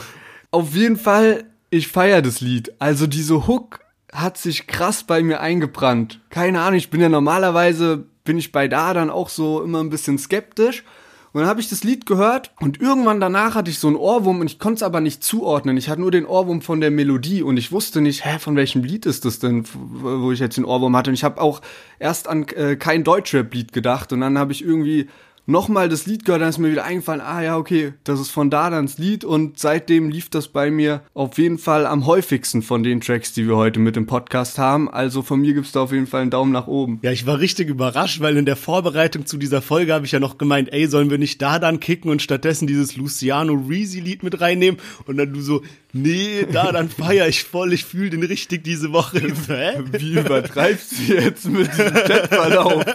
Auf 0.50 0.74
jeden 0.74 0.96
Fall, 0.96 1.44
ich 1.70 1.88
feier 1.88 2.22
das 2.22 2.40
Lied. 2.40 2.72
Also 2.78 3.06
diese 3.06 3.46
Hook 3.46 3.80
hat 4.12 4.38
sich 4.38 4.66
krass 4.66 5.04
bei 5.04 5.22
mir 5.22 5.40
eingebrannt. 5.40 6.20
Keine 6.30 6.60
Ahnung, 6.60 6.78
ich 6.78 6.90
bin 6.90 7.00
ja 7.00 7.08
normalerweise, 7.08 8.06
bin 8.24 8.38
ich 8.38 8.52
bei 8.52 8.68
da 8.68 8.94
dann 8.94 9.10
auch 9.10 9.28
so 9.28 9.62
immer 9.62 9.80
ein 9.80 9.90
bisschen 9.90 10.18
skeptisch. 10.18 10.84
Und 11.32 11.40
dann 11.40 11.48
habe 11.48 11.60
ich 11.60 11.68
das 11.68 11.84
Lied 11.84 12.06
gehört 12.06 12.52
und 12.60 12.80
irgendwann 12.80 13.20
danach 13.20 13.54
hatte 13.54 13.70
ich 13.70 13.78
so 13.78 13.86
einen 13.86 13.96
Ohrwurm 13.96 14.40
und 14.40 14.46
ich 14.46 14.58
konnte 14.58 14.76
es 14.76 14.82
aber 14.82 15.00
nicht 15.00 15.22
zuordnen. 15.22 15.76
Ich 15.76 15.88
hatte 15.88 16.00
nur 16.00 16.10
den 16.10 16.24
Ohrwurm 16.24 16.62
von 16.62 16.80
der 16.80 16.90
Melodie 16.90 17.42
und 17.42 17.56
ich 17.56 17.70
wusste 17.70 18.00
nicht, 18.00 18.24
hä, 18.24 18.38
von 18.38 18.56
welchem 18.56 18.82
Lied 18.82 19.04
ist 19.06 19.24
das 19.24 19.38
denn, 19.38 19.64
wo 19.72 20.32
ich 20.32 20.40
jetzt 20.40 20.56
den 20.56 20.64
Ohrwurm 20.64 20.96
hatte. 20.96 21.10
Und 21.10 21.14
ich 21.14 21.24
habe 21.24 21.40
auch 21.40 21.60
erst 21.98 22.28
an 22.28 22.46
äh, 22.48 22.76
kein 22.76 23.04
Deutschrap-Lied 23.04 23.72
gedacht 23.72 24.12
und 24.12 24.20
dann 24.20 24.38
habe 24.38 24.52
ich 24.52 24.64
irgendwie 24.64 25.08
nochmal 25.48 25.88
das 25.88 26.06
Lied 26.06 26.24
gehört, 26.24 26.42
dann 26.42 26.50
ist 26.50 26.58
mir 26.58 26.70
wieder 26.70 26.84
eingefallen, 26.84 27.22
ah 27.22 27.42
ja, 27.42 27.56
okay, 27.56 27.94
das 28.04 28.20
ist 28.20 28.30
von 28.30 28.50
da 28.50 28.68
dann 28.70 28.86
das 28.86 28.98
Lied 28.98 29.24
und 29.24 29.58
seitdem 29.58 30.10
lief 30.10 30.28
das 30.28 30.48
bei 30.48 30.70
mir 30.70 31.02
auf 31.14 31.38
jeden 31.38 31.58
Fall 31.58 31.86
am 31.86 32.06
häufigsten 32.06 32.62
von 32.62 32.82
den 32.82 33.00
Tracks, 33.00 33.32
die 33.32 33.48
wir 33.48 33.56
heute 33.56 33.80
mit 33.80 33.96
dem 33.96 34.06
Podcast 34.06 34.58
haben. 34.58 34.90
Also 34.90 35.22
von 35.22 35.40
mir 35.40 35.54
gibt's 35.54 35.72
da 35.72 35.80
auf 35.80 35.92
jeden 35.92 36.06
Fall 36.06 36.22
einen 36.22 36.30
Daumen 36.30 36.52
nach 36.52 36.66
oben. 36.66 37.00
Ja, 37.02 37.12
ich 37.12 37.26
war 37.26 37.38
richtig 37.40 37.68
überrascht, 37.68 38.20
weil 38.20 38.36
in 38.36 38.44
der 38.44 38.56
Vorbereitung 38.56 39.24
zu 39.24 39.38
dieser 39.38 39.62
Folge 39.62 39.94
habe 39.94 40.04
ich 40.04 40.12
ja 40.12 40.20
noch 40.20 40.36
gemeint, 40.36 40.70
ey, 40.72 40.86
sollen 40.86 41.08
wir 41.08 41.18
nicht 41.18 41.40
da 41.40 41.58
dann 41.58 41.80
kicken 41.80 42.10
und 42.10 42.20
stattdessen 42.20 42.66
dieses 42.66 42.96
Luciano 42.96 43.54
Reezy 43.54 44.00
Lied 44.00 44.22
mit 44.22 44.40
reinnehmen? 44.40 44.78
Und 45.06 45.16
dann 45.16 45.32
du 45.32 45.40
so, 45.40 45.62
nee, 45.94 46.46
da 46.52 46.72
dann 46.72 46.90
feier 46.90 47.26
ich 47.26 47.44
voll, 47.44 47.72
ich 47.72 47.86
fühle 47.86 48.10
den 48.10 48.22
richtig 48.22 48.64
diese 48.64 48.92
Woche. 48.92 49.20
Hä? 49.48 49.82
Wie 49.92 50.18
übertreibst 50.18 50.92
du 50.98 51.14
jetzt 51.14 51.48
mit 51.48 51.72
diesem 51.72 51.94
Chatverlauf? 51.94 52.84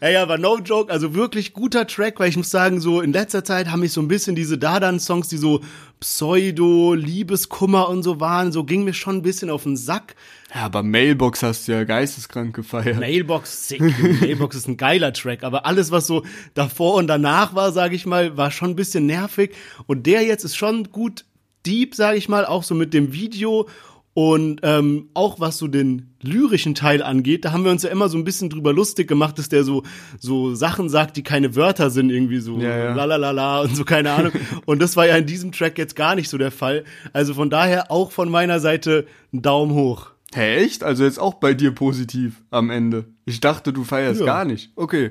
Ey, 0.00 0.16
aber 0.16 0.38
no 0.38 0.58
joke, 0.58 0.92
also 0.92 1.14
wirklich 1.14 1.52
guter 1.52 1.86
Track, 1.86 2.20
weil 2.20 2.28
ich 2.28 2.36
muss 2.36 2.50
sagen, 2.50 2.80
so 2.80 3.00
in 3.00 3.12
letzter 3.12 3.44
Zeit 3.44 3.70
haben 3.70 3.80
mich 3.80 3.92
so 3.92 4.00
ein 4.00 4.08
bisschen 4.08 4.34
diese 4.34 4.58
Dadan-Songs, 4.58 5.28
die 5.28 5.36
so 5.36 5.60
Pseudo, 6.00 6.94
Liebeskummer 6.94 7.88
und 7.88 8.02
so 8.02 8.20
waren, 8.20 8.52
so 8.52 8.64
ging 8.64 8.84
mir 8.84 8.94
schon 8.94 9.16
ein 9.16 9.22
bisschen 9.22 9.50
auf 9.50 9.62
den 9.62 9.76
Sack. 9.76 10.14
Ja, 10.54 10.62
aber 10.62 10.82
Mailbox 10.82 11.42
hast 11.42 11.66
du 11.66 11.72
ja 11.72 11.84
geisteskrank 11.84 12.54
gefeiert. 12.54 13.00
Mailbox, 13.00 13.68
sick. 13.68 13.80
Mailbox 14.20 14.56
ist 14.56 14.68
ein 14.68 14.76
geiler 14.76 15.12
Track, 15.12 15.42
aber 15.42 15.66
alles, 15.66 15.90
was 15.90 16.06
so 16.06 16.22
davor 16.54 16.94
und 16.94 17.06
danach 17.06 17.54
war, 17.54 17.72
sage 17.72 17.96
ich 17.96 18.06
mal, 18.06 18.36
war 18.36 18.50
schon 18.50 18.70
ein 18.70 18.76
bisschen 18.76 19.06
nervig. 19.06 19.54
Und 19.86 20.06
der 20.06 20.22
jetzt 20.22 20.44
ist 20.44 20.56
schon 20.56 20.90
gut 20.90 21.24
deep, 21.66 21.94
sage 21.94 22.18
ich 22.18 22.28
mal, 22.28 22.44
auch 22.44 22.62
so 22.62 22.74
mit 22.74 22.94
dem 22.94 23.12
Video 23.12 23.68
und 24.16 24.60
ähm, 24.62 25.08
auch 25.14 25.40
was 25.40 25.58
so 25.58 25.66
den 25.66 26.14
lyrischen 26.22 26.74
Teil 26.76 27.02
angeht, 27.02 27.44
da 27.44 27.50
haben 27.52 27.64
wir 27.64 27.72
uns 27.72 27.82
ja 27.82 27.90
immer 27.90 28.08
so 28.08 28.16
ein 28.16 28.22
bisschen 28.22 28.48
drüber 28.48 28.72
lustig 28.72 29.08
gemacht, 29.08 29.38
dass 29.38 29.48
der 29.48 29.64
so 29.64 29.82
so 30.20 30.54
Sachen 30.54 30.88
sagt, 30.88 31.16
die 31.16 31.24
keine 31.24 31.56
Wörter 31.56 31.90
sind, 31.90 32.10
irgendwie 32.10 32.38
so 32.38 32.58
Ja, 32.60 32.76
ja. 32.78 32.94
la 32.94 33.04
la 33.06 33.16
la 33.16 33.30
la 33.32 33.60
und 33.62 33.74
so 33.76 33.84
keine 33.84 34.12
Ahnung. 34.12 34.32
und 34.66 34.80
das 34.80 34.96
war 34.96 35.06
ja 35.06 35.16
in 35.16 35.26
diesem 35.26 35.50
Track 35.50 35.78
jetzt 35.78 35.96
gar 35.96 36.14
nicht 36.14 36.28
so 36.28 36.38
der 36.38 36.52
Fall. 36.52 36.84
Also 37.12 37.34
von 37.34 37.50
daher 37.50 37.90
auch 37.90 38.12
von 38.12 38.30
meiner 38.30 38.60
Seite 38.60 39.06
ein 39.32 39.42
Daumen 39.42 39.74
hoch. 39.74 40.10
Hä, 40.32 40.56
echt? 40.64 40.84
Also 40.84 41.04
jetzt 41.04 41.18
auch 41.20 41.34
bei 41.34 41.52
dir 41.54 41.72
positiv 41.72 42.42
am 42.50 42.70
Ende. 42.70 43.06
Ich 43.24 43.40
dachte, 43.40 43.72
du 43.72 43.82
feierst 43.84 44.20
Ja. 44.20 44.26
gar 44.26 44.44
nicht. 44.44 44.70
Okay. 44.76 45.10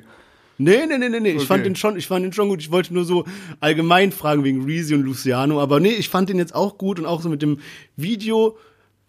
Nee, 0.57 0.85
nee, 0.87 0.97
nee, 0.97 1.09
nee, 1.09 1.19
nee. 1.19 1.29
Ich 1.31 1.35
Okay. 1.37 1.45
fand 1.45 1.65
den 1.65 1.75
schon, 1.75 1.97
ich 1.97 2.07
fand 2.07 2.23
den 2.25 2.31
schon 2.31 2.47
gut. 2.47 2.61
Ich 2.61 2.71
wollte 2.71 2.93
nur 2.93 3.03
so 3.05 3.25
allgemein 3.59 4.11
fragen 4.13 4.43
wegen 4.45 4.63
Reezy 4.63 4.93
und 4.95 5.01
Luciano, 5.03 5.59
aber 5.61 5.79
nee, 5.81 5.91
ich 5.93 6.07
fand 6.09 6.29
den 6.29 6.37
jetzt 6.37 6.55
auch 6.55 6.77
gut 6.77 6.99
und 6.99 7.05
auch 7.05 7.21
so 7.21 7.27
mit 7.29 7.41
dem 7.41 7.59
Video 7.97 8.57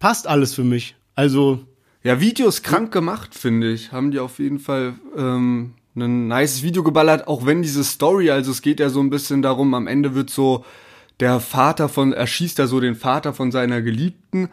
passt 0.04 0.26
alles 0.26 0.52
für 0.54 0.64
mich. 0.64 0.96
Also 1.14 1.60
Ja, 2.02 2.20
Videos 2.20 2.62
krank 2.62 2.92
gemacht, 2.92 3.34
finde 3.34 3.72
ich. 3.72 3.90
Haben 3.90 4.10
die 4.10 4.18
auf 4.18 4.38
jeden 4.38 4.58
Fall 4.58 4.96
ähm, 5.16 5.72
ein 5.96 6.28
nices 6.28 6.62
Video 6.62 6.82
geballert, 6.82 7.26
auch 7.26 7.46
wenn 7.46 7.62
diese 7.62 7.82
Story, 7.84 8.30
also 8.30 8.50
es 8.50 8.60
geht 8.60 8.80
ja 8.80 8.90
so 8.90 9.00
ein 9.00 9.08
bisschen 9.08 9.40
darum, 9.40 9.72
am 9.72 9.86
Ende 9.86 10.14
wird 10.14 10.28
so 10.28 10.62
der 11.20 11.40
Vater 11.40 11.88
von, 11.88 12.12
erschießt 12.12 12.58
er 12.58 12.66
so 12.66 12.80
den 12.80 12.96
Vater 12.96 13.32
von 13.32 13.50
seiner 13.50 13.80
Geliebten. 13.80 14.50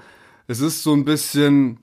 Es 0.47 0.61
ist 0.61 0.83
so 0.83 0.93
ein 0.93 1.03
bisschen 1.03 1.79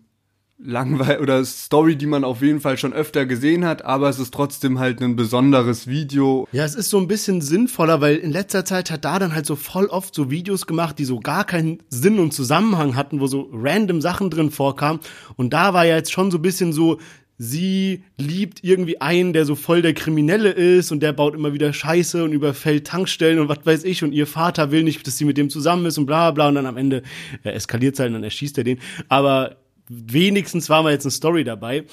langweilig 0.59 1.21
oder 1.21 1.45
Story, 1.45 1.97
die 1.97 2.07
man 2.07 2.25
auf 2.25 2.43
jeden 2.43 2.61
Fall 2.61 2.79
schon 2.79 2.93
öfter 2.93 3.27
gesehen 3.27 3.65
hat, 3.65 3.85
aber 3.85 4.09
es 4.09 4.19
ist 4.19 4.35
trotzdem 4.35 4.79
halt 4.79 5.01
ein 5.01 5.15
besonderes 5.15 5.87
Video. 5.87 6.49
Ja, 6.53 6.65
es 6.65 6.75
ist 6.75 6.91
so 6.91 6.99
ein 6.99 7.07
bisschen 7.07 7.41
sinnvoller, 7.41 8.01
weil 8.01 8.17
in 8.17 8.33
letzter 8.33 8.65
Zeit 8.65 8.91
hat 8.91 9.05
da 9.05 9.19
dann 9.19 9.35
halt 9.35 9.47
so 9.47 9.55
voll 9.57 9.87
oft 9.87 10.15
so 10.15 10.31
Videos 10.31 10.67
gemacht, 10.67 10.99
die 10.99 11.05
so 11.05 11.21
gar 11.21 11.45
keinen 11.45 11.79
Sinn 11.91 12.19
und 12.19 12.33
Zusammenhang 12.33 12.97
hatten, 12.97 13.21
wo 13.21 13.29
so 13.29 13.49
random 13.53 14.01
Sachen 14.01 14.31
drin 14.31 14.51
vorkamen. 14.51 15.01
Und 15.37 15.53
da 15.53 15.75
war 15.75 15.87
ja 15.87 15.97
jetzt 15.97 16.13
schon 16.13 16.31
so 16.33 16.39
ein 16.39 16.43
bisschen 16.43 16.73
so, 16.73 16.99
sie 17.39 18.03
liebt 18.17 18.65
irgendwie 18.65 19.01
einen, 19.01 19.33
der 19.33 19.45
so 19.45 19.55
voll 19.55 19.81
der 19.81 19.95
Kriminelle 19.95 20.51
ist 20.51 20.91
und 20.91 21.01
der 21.01 21.13
baut 21.13 21.35
immer 21.35 21.53
wieder 21.53 21.73
Scheiße 21.73 22.25
und 22.25 22.33
überfällt 22.33 22.85
Tankstellen 22.85 23.39
und 23.39 23.49
was 23.49 23.65
weiß 23.65 23.85
ich 23.85 24.03
und 24.03 24.13
ihr 24.13 24.27
Vater 24.27 24.73
will 24.73 24.83
nicht, 24.83 25.07
dass 25.07 25.17
sie 25.17 25.25
mit 25.25 25.39
dem 25.39 25.51
zusammen 25.51 25.87
ist 25.87 25.99
und 25.99 26.07
bla 26.07 26.33
bla 26.33 26.49
und 26.49 26.57
dann 26.57 26.67
am 26.67 26.77
Ende 26.77 27.03
äh, 27.45 27.51
eskaliert 27.51 27.97
halt 28.01 28.09
und 28.09 28.15
dann 28.15 28.25
erschießt 28.25 28.59
er 28.59 28.65
den. 28.65 28.81
Aber 29.09 29.57
wenigstens 29.89 30.69
war 30.69 30.83
mal 30.83 30.93
jetzt 30.93 31.05
eine 31.05 31.13
Story 31.13 31.45
dabei. 31.45 31.85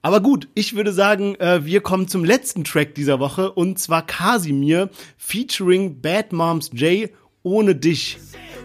Aber 0.00 0.20
gut, 0.20 0.48
ich 0.54 0.76
würde 0.76 0.92
sagen, 0.92 1.34
äh, 1.36 1.64
wir 1.64 1.80
kommen 1.80 2.06
zum 2.06 2.24
letzten 2.24 2.64
Track 2.64 2.94
dieser 2.94 3.18
Woche 3.18 3.52
und 3.52 3.78
zwar 3.78 4.06
Casimir 4.06 4.90
featuring 5.16 6.00
Bad 6.00 6.32
Moms 6.32 6.70
J 6.72 7.10
ohne 7.42 7.74
dich. 7.74 8.18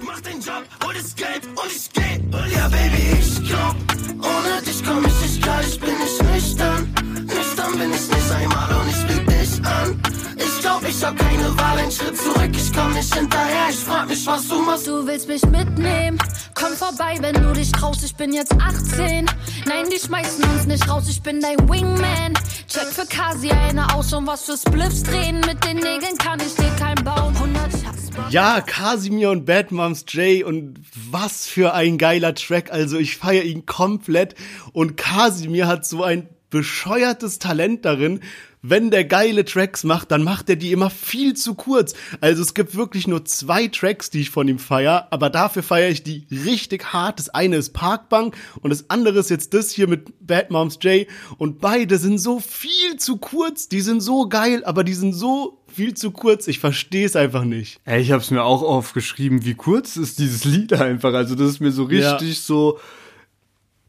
Mach 0.06 0.20
den 0.22 0.40
Job, 0.40 0.64
hol 0.86 0.94
das 0.94 1.16
Geld 1.16 1.42
und 1.48 1.72
ich 1.76 1.90
geh. 1.92 2.38
Und 2.38 2.52
ja, 2.52 2.68
Baby, 2.68 3.20
ich 3.20 3.50
glaub, 3.50 3.76
ohne 4.20 4.62
dich 4.66 4.84
komm 4.84 5.06
ich 5.06 5.22
nicht 5.22 5.42
klar, 5.42 5.62
ich 5.62 5.80
bin 5.80 5.98
nicht 5.98 6.24
nüchtern. 6.24 6.94
Nüchtern 7.26 7.80
bin 7.80 7.92
ich 7.92 8.08
nicht 8.10 8.32
einmal 8.32 8.82
und 8.82 8.90
ich 8.90 9.16
lüg 9.16 9.28
dich 9.28 9.66
an. 9.66 10.13
Ich 10.38 10.62
glaub, 10.62 10.88
ich 10.88 11.04
hab 11.04 11.18
keine 11.18 11.58
Wahl, 11.58 11.78
ein 11.78 11.92
Schritt 11.92 12.18
zurück, 12.18 12.52
ich 12.52 12.74
komm 12.74 12.94
nicht 12.94 13.14
hinterher. 13.14 13.70
Ich 13.70 13.80
frag 13.80 14.08
mich, 14.08 14.26
was 14.26 14.48
du 14.48 14.62
machst. 14.62 14.88
Du 14.88 15.06
willst 15.06 15.28
mich 15.28 15.46
mitnehmen? 15.48 16.18
Komm 16.54 16.74
vorbei, 16.74 17.18
wenn 17.22 17.36
du 17.36 17.54
dich 17.54 17.72
traust. 17.72 18.04
Ich 18.04 18.16
bin 18.16 18.34
jetzt 18.34 18.54
18. 18.54 19.26
Nein, 19.66 19.86
die 19.94 20.00
schmeißen 20.00 20.44
uns 20.46 20.66
nicht 20.66 20.90
raus. 20.90 21.06
Ich 21.10 21.22
bin 21.22 21.42
dein 21.42 21.58
Wingman. 21.70 22.34
Check 22.68 22.88
für 22.88 23.06
Kasi 23.06 23.52
eine 23.52 23.94
aus 23.94 24.14
und 24.14 24.26
was 24.28 24.46
für 24.46 24.58
Spliffs 24.58 25.04
drehen. 25.04 25.42
Mit 25.42 25.64
den 25.64 25.78
Nägeln 25.78 26.18
kann 26.18 26.40
ich 26.40 26.56
dir 26.56 26.72
kein 26.80 26.96
bauen. 27.04 27.34
100 27.36 27.72
Schatz. 27.72 28.10
Ja, 28.30 28.62
Casimir 28.62 29.30
und 29.32 29.46
Bad 29.46 29.72
Moms 29.72 30.06
J 30.10 30.44
und 30.44 30.80
was 31.12 31.46
für 31.48 31.74
ein 31.74 31.98
geiler 31.98 32.34
Track. 32.34 32.72
Also 32.72 32.98
ich 32.98 33.18
feiere 33.18 33.44
ihn 33.44 33.66
komplett 33.66 34.36
und 34.72 34.98
Casimir 34.98 35.68
hat 35.68 35.86
so 35.86 36.04
ein 36.04 36.30
bescheuertes 36.50 37.40
Talent 37.40 37.86
darin. 37.86 38.22
Wenn 38.66 38.92
der 38.92 39.04
geile 39.04 39.44
Tracks 39.44 39.84
macht, 39.84 40.10
dann 40.12 40.24
macht 40.24 40.50
er 40.50 40.56
die 40.56 40.72
immer 40.72 40.90
viel 40.90 41.34
zu 41.34 41.54
kurz. 41.54 41.94
Also 42.22 42.42
es 42.42 42.54
gibt 42.54 42.76
wirklich 42.76 43.08
nur 43.08 43.26
zwei 43.26 43.68
Tracks, 43.68 44.10
die 44.10 44.22
ich 44.22 44.30
von 44.30 44.48
ihm 44.48 44.58
feier, 44.58 45.10
aber 45.12 45.30
dafür 45.30 45.64
feiere 45.64 45.90
ich 45.90 46.04
die 46.04 46.26
richtig 46.32 46.94
hart. 46.94 47.20
Das 47.20 47.28
eine 47.28 47.58
ist 47.58 47.74
Parkbank 47.74 48.38
und 48.62 48.70
das 48.70 48.90
andere 48.90 49.20
ist 49.20 49.30
jetzt 49.30 49.54
das 49.54 49.70
hier 49.72 49.88
mit 49.90 50.14
Bad 50.26 50.50
Moms 50.50 50.80
J 50.82 51.08
und 51.38 51.60
beide 51.60 51.98
sind 51.98 52.20
so 52.20 52.40
viel 52.40 52.96
zu 52.98 53.18
kurz. 53.18 53.68
Die 53.68 53.82
sind 53.82 54.00
so 54.02 54.30
geil, 54.30 54.64
aber 54.64 54.86
die 54.86 54.94
sind 54.94 55.12
so 55.14 55.60
viel 55.68 55.94
zu 55.94 56.12
kurz. 56.12 56.48
Ich 56.48 56.60
verstehe 56.60 57.06
es 57.06 57.18
einfach 57.18 57.44
nicht. 57.44 57.82
Ey, 57.84 58.02
ich 58.02 58.14
hab's 58.14 58.32
mir 58.32 58.44
auch 58.44 58.62
aufgeschrieben, 58.64 59.44
wie 59.44 59.56
kurz 59.56 59.98
ist 59.98 60.20
dieses 60.20 60.46
Lied 60.46 60.72
einfach. 60.72 61.14
Also 61.14 61.36
das 61.36 61.50
ist 61.50 61.60
mir 61.60 61.72
so 61.74 61.90
Ja. 61.90 62.14
richtig 62.14 62.40
so 62.40 62.80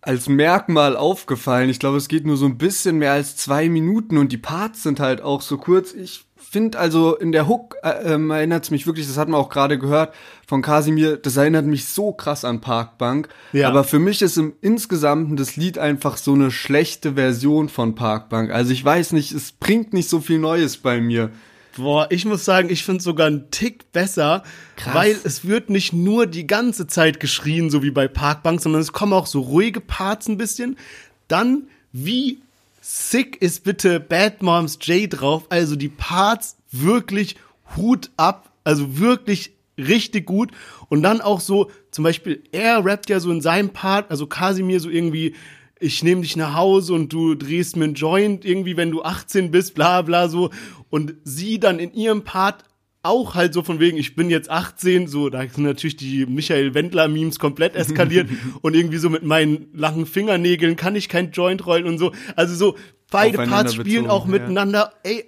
als 0.07 0.29
Merkmal 0.29 0.97
aufgefallen. 0.97 1.71
Ich 1.71 1.79
glaube, 1.79 1.97
es 1.97 2.09
geht 2.09 2.27
nur 2.27 2.37
so 2.37 2.47
ein 2.47 2.59
bisschen 2.59 2.99
mehr 2.99 3.13
als 3.13 3.37
zwei 3.37 3.69
Minuten 3.69 4.19
und 4.19 4.33
die 4.33 4.39
Parts 4.39 4.83
sind 4.83 5.01
halt 5.01 5.21
auch 5.21 5.41
so 5.41 5.57
kurz. 5.57 5.93
Ich 5.93 6.27
finde 6.37 6.79
also 6.79 7.17
in 7.17 7.33
der 7.33 7.49
Hook 7.49 7.77
äh, 7.83 8.15
ähm, 8.15 8.31
erinnert 8.31 8.65
es 8.65 8.71
mich 8.71 8.87
wirklich, 8.87 9.09
das 9.09 9.17
hat 9.17 9.29
man 9.29 9.41
auch 9.41 9.49
gerade 9.49 9.79
gehört 9.79 10.15
von 10.47 10.63
Kasimir, 10.63 11.17
das 11.17 11.37
erinnert 11.37 11.67
mich 11.67 11.87
so 11.87 12.13
krass 12.13 12.45
an 12.45 12.61
Parkbank. 12.61 13.29
Ja. 13.53 13.69
Aber 13.69 13.83
für 13.83 13.99
mich 13.99 14.23
ist 14.23 14.37
im 14.37 14.53
Insgesamten 14.61 15.37
das 15.37 15.57
Lied 15.57 15.79
einfach 15.79 16.17
so 16.17 16.33
eine 16.35 16.51
schlechte 16.51 17.15
Version 17.15 17.69
von 17.69 17.95
Parkbank. 17.95 18.53
Also 18.53 18.73
ich 18.73 18.85
weiß 18.85 19.13
nicht, 19.13 19.33
es 19.33 19.51
bringt 19.51 19.93
nicht 19.93 20.09
so 20.09 20.21
viel 20.21 20.39
Neues 20.39 20.77
bei 20.77 21.01
mir. 21.01 21.31
Boah, 21.77 22.07
ich 22.11 22.25
muss 22.25 22.45
sagen, 22.45 22.71
ich 22.71 22.85
finde 22.85 23.03
sogar 23.03 23.27
einen 23.27 23.51
Tick 23.51 23.91
besser, 23.93 24.45
Krass. 24.77 24.95
weil 24.95 25.17
es 25.25 25.45
wird 25.45 25.71
nicht 25.71 25.93
nur 25.93 26.27
die 26.27 26.47
ganze 26.47 26.87
Zeit 26.87 27.19
geschrien, 27.21 27.71
so 27.71 27.83
wie 27.83 27.91
bei 27.91 28.07
Parkbank, 28.07 28.61
sondern 28.61 28.81
es 28.81 28.93
kommen 28.93 29.13
auch 29.13 29.27
so 29.27 29.41
ruhige 29.41 29.81
Parts 29.81 30.29
ein 30.29 30.37
bisschen. 30.37 30.77
Dann, 31.27 31.65
wie 31.93 32.41
sick 32.81 33.41
ist 33.41 33.65
bitte 33.65 33.99
Bad 33.99 34.43
Moms 34.43 34.79
J 34.83 35.13
drauf? 35.13 35.45
Also 35.49 35.75
die 35.75 35.89
Parts 35.89 36.57
wirklich 36.71 37.37
Hut 37.77 38.11
ab, 38.17 38.51
also 38.63 38.99
wirklich 38.99 39.53
richtig 39.77 40.27
gut. 40.27 40.53
Und 40.89 41.03
dann 41.03 41.21
auch 41.21 41.41
so, 41.41 41.71
zum 41.91 42.05
Beispiel, 42.05 42.43
er 42.53 42.85
rappt 42.85 43.11
ja 43.11 43.21
so 43.21 43.31
in 43.31 43.41
seinem 43.41 43.71
Part, 43.71 44.11
also 44.11 44.27
Kasimir 44.27 44.81
so 44.81 44.91
irgendwie, 44.91 45.35
ich 45.81 46.03
nehme 46.03 46.23
dich 46.23 46.37
nach 46.37 46.55
Hause 46.55 46.95
und 46.95 47.13
du 47.13 47.35
drehst 47.35 47.77
mir 47.77 47.85
einen 47.85 47.95
Joint 47.95 48.45
irgendwie, 48.45 48.77
wenn 48.77 48.91
du 48.91 49.03
18 49.03 49.51
bist, 49.51 49.75
bla 49.75 50.03
bla 50.03 50.29
so. 50.29 50.51
Und 50.91 51.15
sie 51.25 51.59
dann 51.59 51.79
in 51.79 51.93
ihrem 51.93 52.23
Part 52.23 52.65
auch 53.03 53.35
halt 53.35 53.53
so 53.53 53.63
von 53.63 53.81
wegen, 53.81 53.99
ich 53.99 54.17
bin 54.17 54.31
jetzt 54.31 54.51
18, 54.51 55.09
so, 55.09 55.29
da 55.29 55.47
sind 55.47 55.65
natürlich 55.65 55.97
die 55.97 56.25
Michael 56.25 56.73
Wendler-Memes 56.75 57.39
komplett 57.39 57.77
eskaliert 57.77 58.29
und 58.63 58.75
irgendwie 58.75 58.97
so 58.97 59.11
mit 59.11 59.23
meinen 59.23 59.69
langen 59.75 60.07
Fingernägeln 60.07 60.77
kann 60.77 60.97
ich 60.97 61.09
kein 61.09 61.31
Joint 61.31 61.67
rollen 61.67 61.85
und 61.85 61.99
so. 61.99 62.13
Also 62.35 62.55
so, 62.55 62.77
beide 63.11 63.39
Parts 63.39 63.75
spielen 63.75 64.05
bezogen, 64.05 64.11
auch 64.11 64.25
ja. 64.25 64.31
miteinander. 64.31 64.93
Ey, 65.03 65.27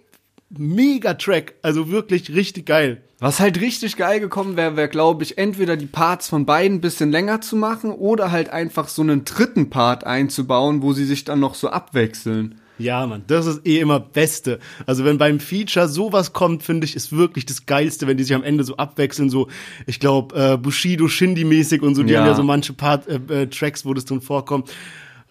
mega 0.49 1.15
Track. 1.15 1.55
Also 1.63 1.91
wirklich 1.91 2.35
richtig 2.35 2.67
geil. 2.67 3.03
Was 3.19 3.41
halt 3.41 3.61
richtig 3.61 3.97
geil 3.97 4.21
gekommen 4.21 4.57
wäre, 4.57 4.77
wäre, 4.77 4.89
glaube 4.89 5.25
ich, 5.25 5.39
entweder 5.39 5.77
die 5.79 5.87
Parts 5.87 6.29
von 6.29 6.45
beiden 6.45 6.79
ein 6.79 6.81
bisschen 6.83 7.11
länger 7.11 7.41
zu 7.41 7.57
machen 7.57 7.91
oder 7.91 8.31
halt 8.31 8.51
einfach 8.51 8.89
so 8.89 9.01
einen 9.01 9.25
dritten 9.25 9.71
Part 9.71 10.05
einzubauen, 10.05 10.83
wo 10.83 10.93
sie 10.93 11.07
sich 11.07 11.25
dann 11.25 11.41
noch 11.41 11.55
so 11.55 11.71
abwechseln. 11.71 12.61
Ja, 12.79 13.07
Mann, 13.07 13.25
das 13.27 13.47
ist 13.47 13.67
eh 13.67 13.79
immer 13.79 14.01
Beste. 14.01 14.59
Also 14.85 15.07
wenn 15.07 15.17
beim 15.17 15.41
Feature 15.41 15.89
sowas 15.89 16.35
kommt, 16.35 16.63
finde 16.63 16.85
ich, 16.85 16.95
ist 16.95 17.11
wirklich 17.17 17.47
das 17.47 17.65
Geilste, 17.65 18.07
wenn 18.07 18.19
die 18.19 18.25
sich 18.25 18.35
am 18.37 18.43
Ende 18.43 18.65
so 18.65 18.77
abwechseln, 18.77 19.31
so, 19.31 19.49
ich 19.87 19.99
glaube, 19.99 20.37
äh, 20.39 20.57
Bushido, 20.59 21.07
Shindy-mäßig 21.09 21.81
und 21.81 21.95
so, 21.95 22.03
die 22.03 22.13
Ja. 22.13 22.21
haben 22.21 22.27
ja 22.27 22.35
so 22.35 22.43
manche 22.43 22.75
Part, 22.75 23.09
äh, 23.09 23.43
äh, 23.45 23.47
Tracks, 23.47 23.87
wo 23.87 23.95
das 23.95 24.05
drin 24.05 24.21
vorkommt. 24.21 24.71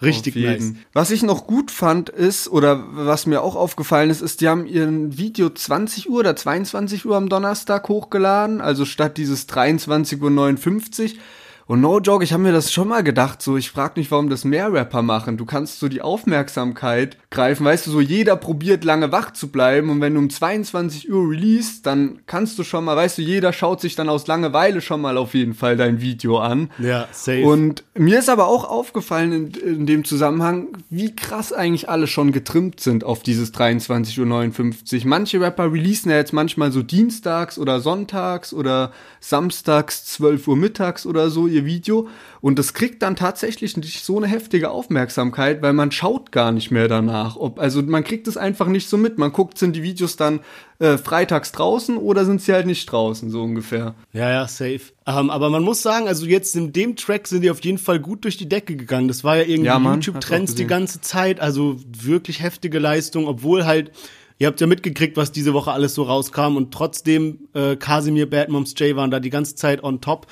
Richtig 0.01 0.35
nice. 0.35 0.73
Was 0.93 1.11
ich 1.11 1.23
noch 1.23 1.47
gut 1.47 1.71
fand 1.71 2.09
ist, 2.09 2.49
oder 2.49 2.83
was 2.91 3.25
mir 3.25 3.41
auch 3.41 3.55
aufgefallen 3.55 4.09
ist, 4.09 4.21
ist, 4.21 4.41
die 4.41 4.49
haben 4.49 4.65
ihren 4.65 5.17
Video 5.17 5.49
20 5.49 6.09
Uhr 6.09 6.19
oder 6.19 6.35
22 6.35 7.05
Uhr 7.05 7.15
am 7.15 7.29
Donnerstag 7.29 7.87
hochgeladen, 7.87 8.61
also 8.61 8.85
statt 8.85 9.17
dieses 9.17 9.47
23.59 9.47 11.13
Uhr. 11.13 11.19
Und 11.67 11.81
no 11.81 11.99
joke, 11.99 12.23
ich 12.23 12.31
habe 12.31 12.43
mir 12.43 12.51
das 12.51 12.71
schon 12.71 12.87
mal 12.87 13.03
gedacht, 13.03 13.41
so, 13.41 13.57
ich 13.57 13.71
frag 13.71 13.97
mich, 13.97 14.11
warum 14.11 14.29
das 14.29 14.45
mehr 14.45 14.71
Rapper 14.71 15.01
machen. 15.01 15.35
Du 15.35 15.45
kannst 15.45 15.79
so 15.79 15.87
die 15.87 16.01
Aufmerksamkeit 16.01 17.17
greifen, 17.31 17.65
weißt 17.65 17.87
du, 17.87 17.91
so 17.91 18.01
jeder 18.01 18.35
probiert 18.35 18.83
lange 18.83 19.11
wach 19.11 19.31
zu 19.31 19.47
bleiben 19.47 19.89
und 19.89 19.99
wenn 19.99 20.13
du 20.13 20.19
um 20.19 20.29
22 20.29 21.11
Uhr 21.11 21.27
release, 21.27 21.81
dann 21.81 22.19
kannst 22.27 22.59
du 22.59 22.63
schon 22.63 22.85
mal, 22.85 22.95
weißt 22.95 23.17
du, 23.17 23.23
jeder 23.23 23.51
schaut 23.51 23.81
sich 23.81 23.95
dann 23.95 24.09
aus 24.09 24.27
Langeweile 24.27 24.79
schon 24.79 25.01
mal 25.01 25.17
auf 25.17 25.33
jeden 25.33 25.55
Fall 25.55 25.75
dein 25.75 26.01
Video 26.01 26.37
an. 26.37 26.69
Ja, 26.77 27.07
safe. 27.11 27.43
Und 27.43 27.83
mir 27.95 28.19
ist 28.19 28.29
aber 28.29 28.47
auch 28.47 28.69
aufgefallen 28.69 29.31
in, 29.31 29.47
in 29.53 29.85
dem 29.87 30.05
Zusammenhang, 30.05 30.67
wie 30.91 31.15
krass 31.15 31.51
eigentlich 31.51 31.89
alle 31.89 32.05
schon 32.05 32.31
getrimmt 32.31 32.79
sind 32.79 33.03
auf 33.03 33.23
dieses 33.23 33.53
23.59 33.55 35.01
Uhr. 35.01 35.07
Manche 35.07 35.41
Rapper 35.41 35.73
releasen 35.73 36.11
ja 36.11 36.17
jetzt 36.17 36.31
manchmal 36.31 36.71
so 36.71 36.83
dienstags 36.83 37.57
oder 37.57 37.79
sonntags 37.79 38.53
oder 38.53 38.91
samstags 39.19 40.05
12 40.05 40.47
Uhr 40.47 40.57
mittags 40.57 41.07
oder 41.07 41.31
so 41.31 41.47
ihr 41.55 41.65
Video. 41.65 42.07
Und 42.41 42.59
das 42.59 42.73
kriegt 42.73 43.01
dann 43.01 43.15
tatsächlich 43.15 43.75
nicht 43.77 44.03
so 44.03 44.17
eine 44.17 44.27
heftige 44.27 44.69
Aufmerksamkeit, 44.69 45.61
weil 45.63 45.73
man 45.73 45.91
schaut 45.91 46.31
gar 46.31 46.51
nicht 46.51 46.69
mehr 46.69 46.87
danach. 46.87 47.37
Ob, 47.37 47.59
also 47.59 47.81
man 47.81 48.03
kriegt 48.03 48.27
es 48.27 48.37
einfach 48.37 48.67
nicht 48.67 48.87
so 48.87 48.97
mit. 48.97 49.17
Man 49.17 49.31
guckt, 49.31 49.57
sind 49.57 49.75
die 49.75 49.81
Videos 49.81 50.15
dann 50.17 50.41
äh, 50.79 50.97
freitags 50.97 51.51
draußen 51.53 51.97
oder 51.97 52.25
sind 52.25 52.41
sie 52.41 52.53
halt 52.53 52.65
nicht 52.67 52.91
draußen, 52.91 53.29
so 53.29 53.41
ungefähr. 53.41 53.95
Ja, 54.13 54.29
ja, 54.29 54.47
safe. 54.47 54.81
Ähm, 55.07 55.29
aber 55.29 55.49
man 55.49 55.63
muss 55.63 55.81
sagen, 55.81 56.07
also 56.07 56.25
jetzt 56.25 56.55
in 56.55 56.73
dem 56.73 56.95
Track 56.95 57.27
sind 57.27 57.41
die 57.41 57.49
auf 57.49 57.63
jeden 57.63 57.77
Fall 57.77 57.99
gut 57.99 58.25
durch 58.25 58.37
die 58.37 58.49
Decke 58.49 58.75
gegangen. 58.75 59.07
Das 59.07 59.23
war 59.23 59.37
ja 59.37 59.43
irgendwie 59.43 59.67
Ja, 59.67 59.79
YouTube-Trends 59.79 60.55
die 60.55 60.67
ganze 60.67 61.01
Zeit. 61.01 61.39
Also 61.39 61.77
wirklich 61.87 62.41
heftige 62.41 62.79
Leistung, 62.79 63.27
obwohl 63.27 63.65
halt, 63.65 63.91
ihr 64.37 64.47
habt 64.47 64.59
ja 64.59 64.67
mitgekriegt, 64.67 65.15
was 65.15 65.31
diese 65.31 65.53
Woche 65.53 65.71
alles 65.71 65.93
so 65.95 66.03
rauskam 66.03 66.57
und 66.57 66.73
trotzdem 66.73 67.47
äh, 67.53 67.77
Casimir, 67.77 68.29
Bad 68.29 68.49
Moms 68.49 68.73
J 68.77 68.95
waren 68.95 69.11
da 69.11 69.19
die 69.19 69.29
ganze 69.29 69.55
Zeit 69.55 69.83
on 69.83 70.01
top. 70.01 70.27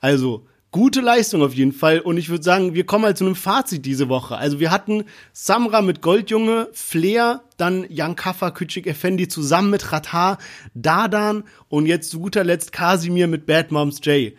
Also 0.00 0.46
gute 0.70 1.00
Leistung 1.00 1.42
auf 1.42 1.54
jeden 1.54 1.72
Fall. 1.72 2.00
Und 2.00 2.16
ich 2.16 2.28
würde 2.28 2.44
sagen, 2.44 2.74
wir 2.74 2.84
kommen 2.84 3.04
halt 3.04 3.18
zu 3.18 3.24
einem 3.24 3.34
Fazit 3.34 3.84
diese 3.86 4.08
Woche. 4.08 4.36
Also 4.36 4.60
wir 4.60 4.70
hatten 4.70 5.04
Samra 5.32 5.82
mit 5.82 6.02
Goldjunge, 6.02 6.68
Flair, 6.72 7.42
dann 7.56 7.86
Jan 7.88 8.16
Kaffer, 8.16 8.48
Küçük 8.48 8.86
Effendi 8.86 9.28
zusammen 9.28 9.70
mit 9.70 9.92
Ratar, 9.92 10.38
Dadan 10.74 11.44
und 11.68 11.86
jetzt 11.86 12.10
zu 12.10 12.20
guter 12.20 12.44
Letzt 12.44 12.72
Kasimir 12.72 13.26
mit 13.26 13.46
Bad 13.46 13.72
Moms 13.72 14.00
J. 14.04 14.34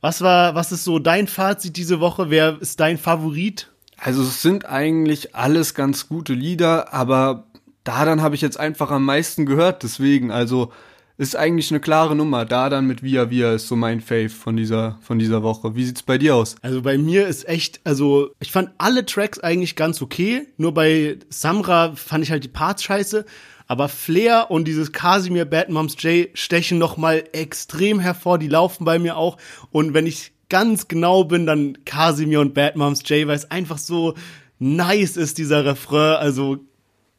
Was 0.00 0.22
war, 0.22 0.54
was 0.54 0.72
ist 0.72 0.84
so 0.84 0.98
dein 0.98 1.26
Fazit 1.26 1.76
diese 1.76 2.00
Woche? 2.00 2.30
Wer 2.30 2.60
ist 2.60 2.80
dein 2.80 2.98
Favorit? 2.98 3.70
Also 3.96 4.22
es 4.22 4.40
sind 4.40 4.64
eigentlich 4.64 5.34
alles 5.34 5.74
ganz 5.74 6.08
gute 6.08 6.32
Lieder, 6.32 6.94
aber 6.94 7.44
da 7.84 8.04
dann 8.04 8.22
habe 8.22 8.34
ich 8.34 8.40
jetzt 8.40 8.58
einfach 8.58 8.90
am 8.90 9.04
meisten 9.04 9.44
gehört, 9.44 9.82
deswegen, 9.82 10.30
also 10.30 10.72
ist 11.20 11.36
eigentlich 11.36 11.70
eine 11.70 11.80
klare 11.80 12.16
Nummer. 12.16 12.46
Da 12.46 12.70
dann 12.70 12.86
mit 12.86 13.02
Via 13.02 13.28
Via 13.28 13.52
ist 13.52 13.68
so 13.68 13.76
mein 13.76 14.00
Fave 14.00 14.30
von 14.30 14.56
dieser, 14.56 14.98
von 15.02 15.18
dieser 15.18 15.42
Woche. 15.42 15.76
Wie 15.76 15.84
sieht's 15.84 16.02
bei 16.02 16.16
dir 16.16 16.34
aus? 16.34 16.56
Also 16.62 16.80
bei 16.80 16.96
mir 16.96 17.28
ist 17.28 17.46
echt, 17.46 17.78
also 17.84 18.30
ich 18.40 18.50
fand 18.50 18.70
alle 18.78 19.04
Tracks 19.04 19.38
eigentlich 19.38 19.76
ganz 19.76 20.00
okay. 20.00 20.46
Nur 20.56 20.72
bei 20.72 21.18
Samra 21.28 21.94
fand 21.94 22.24
ich 22.24 22.30
halt 22.30 22.44
die 22.44 22.48
Parts 22.48 22.82
scheiße. 22.84 23.26
Aber 23.66 23.90
Flair 23.90 24.50
und 24.50 24.66
dieses 24.66 24.92
Casimir 24.92 25.44
Bad 25.44 25.68
Moms 25.68 26.02
J 26.02 26.30
stechen 26.32 26.78
noch 26.78 26.96
mal 26.96 27.22
extrem 27.32 28.00
hervor. 28.00 28.38
Die 28.38 28.48
laufen 28.48 28.86
bei 28.86 28.98
mir 28.98 29.18
auch. 29.18 29.36
Und 29.70 29.92
wenn 29.92 30.06
ich 30.06 30.32
ganz 30.48 30.88
genau 30.88 31.24
bin, 31.24 31.44
dann 31.44 31.84
Casimir 31.84 32.40
und 32.40 32.54
Bad 32.54 32.76
Moms 32.76 33.06
J, 33.06 33.28
weil 33.28 33.36
es 33.36 33.50
einfach 33.50 33.76
so 33.76 34.14
nice 34.58 35.18
ist, 35.18 35.36
dieser 35.36 35.66
Refrain. 35.66 36.16
Also 36.16 36.60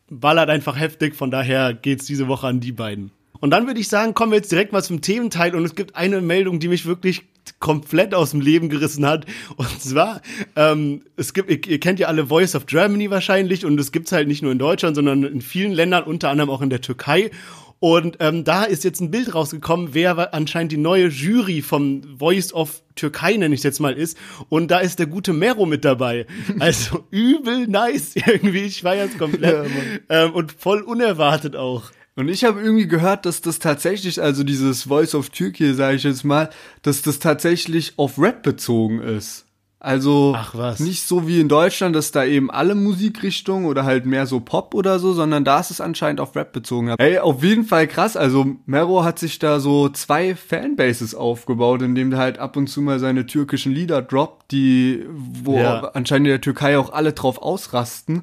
ballert 0.10 0.50
einfach 0.50 0.80
heftig. 0.80 1.16
Von 1.16 1.30
daher 1.30 1.76
geht's 1.76 2.08
diese 2.08 2.28
Woche 2.28 2.48
an 2.48 2.62
die 2.62 2.72
beiden. 2.72 3.12
Und 3.42 3.50
dann 3.50 3.68
würde 3.68 3.80
ich 3.80 3.90
sagen, 3.90 4.14
kommen 4.14 4.32
wir 4.32 4.38
jetzt 4.38 4.52
direkt 4.52 4.72
mal 4.72 4.84
zum 4.84 5.02
Thementeil. 5.02 5.54
Und 5.56 5.66
es 5.66 5.76
gibt 5.76 5.96
eine 5.96 6.22
Meldung, 6.22 6.60
die 6.60 6.70
mich 6.70 6.86
wirklich 6.86 7.24
komplett 7.60 8.14
aus 8.14 8.32
dem 8.32 8.40
Leben 8.40 8.70
gerissen 8.70 9.06
hat. 9.06 9.26
Und 9.58 9.82
zwar, 9.82 10.22
ähm, 10.56 11.02
es 11.18 11.34
gibt, 11.34 11.50
ihr, 11.50 11.60
ihr 11.68 11.80
kennt 11.80 12.00
ja 12.00 12.08
alle 12.08 12.28
Voice 12.28 12.56
of 12.56 12.68
Germany 12.68 13.10
wahrscheinlich 13.10 13.66
und 13.66 13.80
es 13.80 13.92
gibt's 13.92 14.12
halt 14.12 14.28
nicht 14.28 14.42
nur 14.42 14.52
in 14.52 14.60
Deutschland, 14.60 14.96
sondern 14.96 15.24
in 15.24 15.42
vielen 15.42 15.72
Ländern, 15.72 16.04
unter 16.04 16.30
anderem 16.30 16.50
auch 16.50 16.62
in 16.62 16.70
der 16.70 16.82
Türkei. 16.82 17.32
Und 17.80 18.18
ähm, 18.20 18.44
da 18.44 18.64
ist 18.64 18.84
jetzt 18.84 19.02
ein 19.02 19.10
Bild 19.10 19.34
rausgekommen, 19.34 19.96
wer 19.96 20.36
anscheinend 20.36 20.72
die 20.72 20.78
neue 20.78 21.08
Jury 21.08 21.64
vom 21.64 22.04
Voice 22.20 22.54
of 22.54 22.84
Türkei, 22.94 23.38
nenne 23.38 23.56
ich 23.56 23.64
jetzt 23.64 23.80
mal, 23.80 23.94
ist. 23.94 24.20
Und 24.50 24.70
da 24.70 24.78
ist 24.78 25.00
der 25.00 25.08
gute 25.08 25.34
Mero 25.34 25.66
mit 25.66 25.84
dabei. 25.84 26.28
Also 26.60 27.06
übel 27.10 27.66
nice 27.68 28.16
irgendwie. 28.28 28.66
Ich 28.66 28.84
war 28.84 28.96
jetzt 28.96 29.18
komplett. 29.18 29.66
ähm, 30.10 30.32
und 30.34 30.52
voll 30.52 30.82
unerwartet 30.82 31.56
auch. 31.56 31.92
Und 32.22 32.30
ich 32.30 32.44
habe 32.44 32.62
irgendwie 32.62 32.88
gehört, 32.88 33.26
dass 33.26 33.42
das 33.42 33.58
tatsächlich, 33.58 34.22
also 34.22 34.44
dieses 34.44 34.84
Voice 34.84 35.16
of 35.16 35.32
Türkei, 35.32 35.74
sage 35.74 35.96
ich 35.96 36.04
jetzt 36.04 36.24
mal, 36.24 36.52
dass 36.84 37.02
das 37.02 37.18
tatsächlich 37.18 37.94
auf 37.98 38.20
Rap 38.20 38.44
bezogen 38.44 39.02
ist. 39.02 39.46
Also 39.80 40.34
Ach, 40.38 40.54
was? 40.54 40.80
nicht 40.80 41.08
so 41.08 41.28
wie 41.28 41.40
in 41.40 41.50
Deutschland, 41.50 41.96
dass 41.96 42.12
da 42.12 42.24
eben 42.24 42.52
alle 42.52 42.76
Musikrichtungen 42.76 43.66
oder 43.66 43.86
halt 43.86 44.06
mehr 44.06 44.28
so 44.28 44.40
Pop 44.40 44.76
oder 44.76 45.00
so, 45.00 45.14
sondern 45.14 45.44
da 45.44 45.60
ist 45.60 45.72
es 45.72 45.82
anscheinend 45.82 46.20
auf 46.20 46.36
Rap 46.36 46.54
bezogen. 46.54 46.90
Ey, 47.00 47.18
auf 47.18 47.44
jeden 47.44 47.64
Fall 47.66 47.88
krass. 47.88 48.16
Also 48.16 48.46
Mero 48.68 49.04
hat 49.04 49.18
sich 49.18 49.40
da 49.40 49.60
so 49.60 49.90
zwei 49.90 50.36
Fanbases 50.36 51.16
aufgebaut, 51.16 51.82
indem 51.82 52.12
er 52.12 52.20
halt 52.20 52.38
ab 52.38 52.56
und 52.56 52.68
zu 52.68 52.84
mal 52.84 53.00
seine 53.00 53.26
türkischen 53.26 53.72
Lieder 53.72 54.04
droppt, 54.04 54.52
die, 54.52 55.04
wo 55.10 55.58
Ja. 55.58 55.80
anscheinend 55.96 56.28
in 56.28 56.34
der 56.34 56.42
Türkei 56.42 56.78
auch 56.78 56.94
alle 56.94 57.14
drauf 57.14 57.42
ausrasten. 57.42 58.22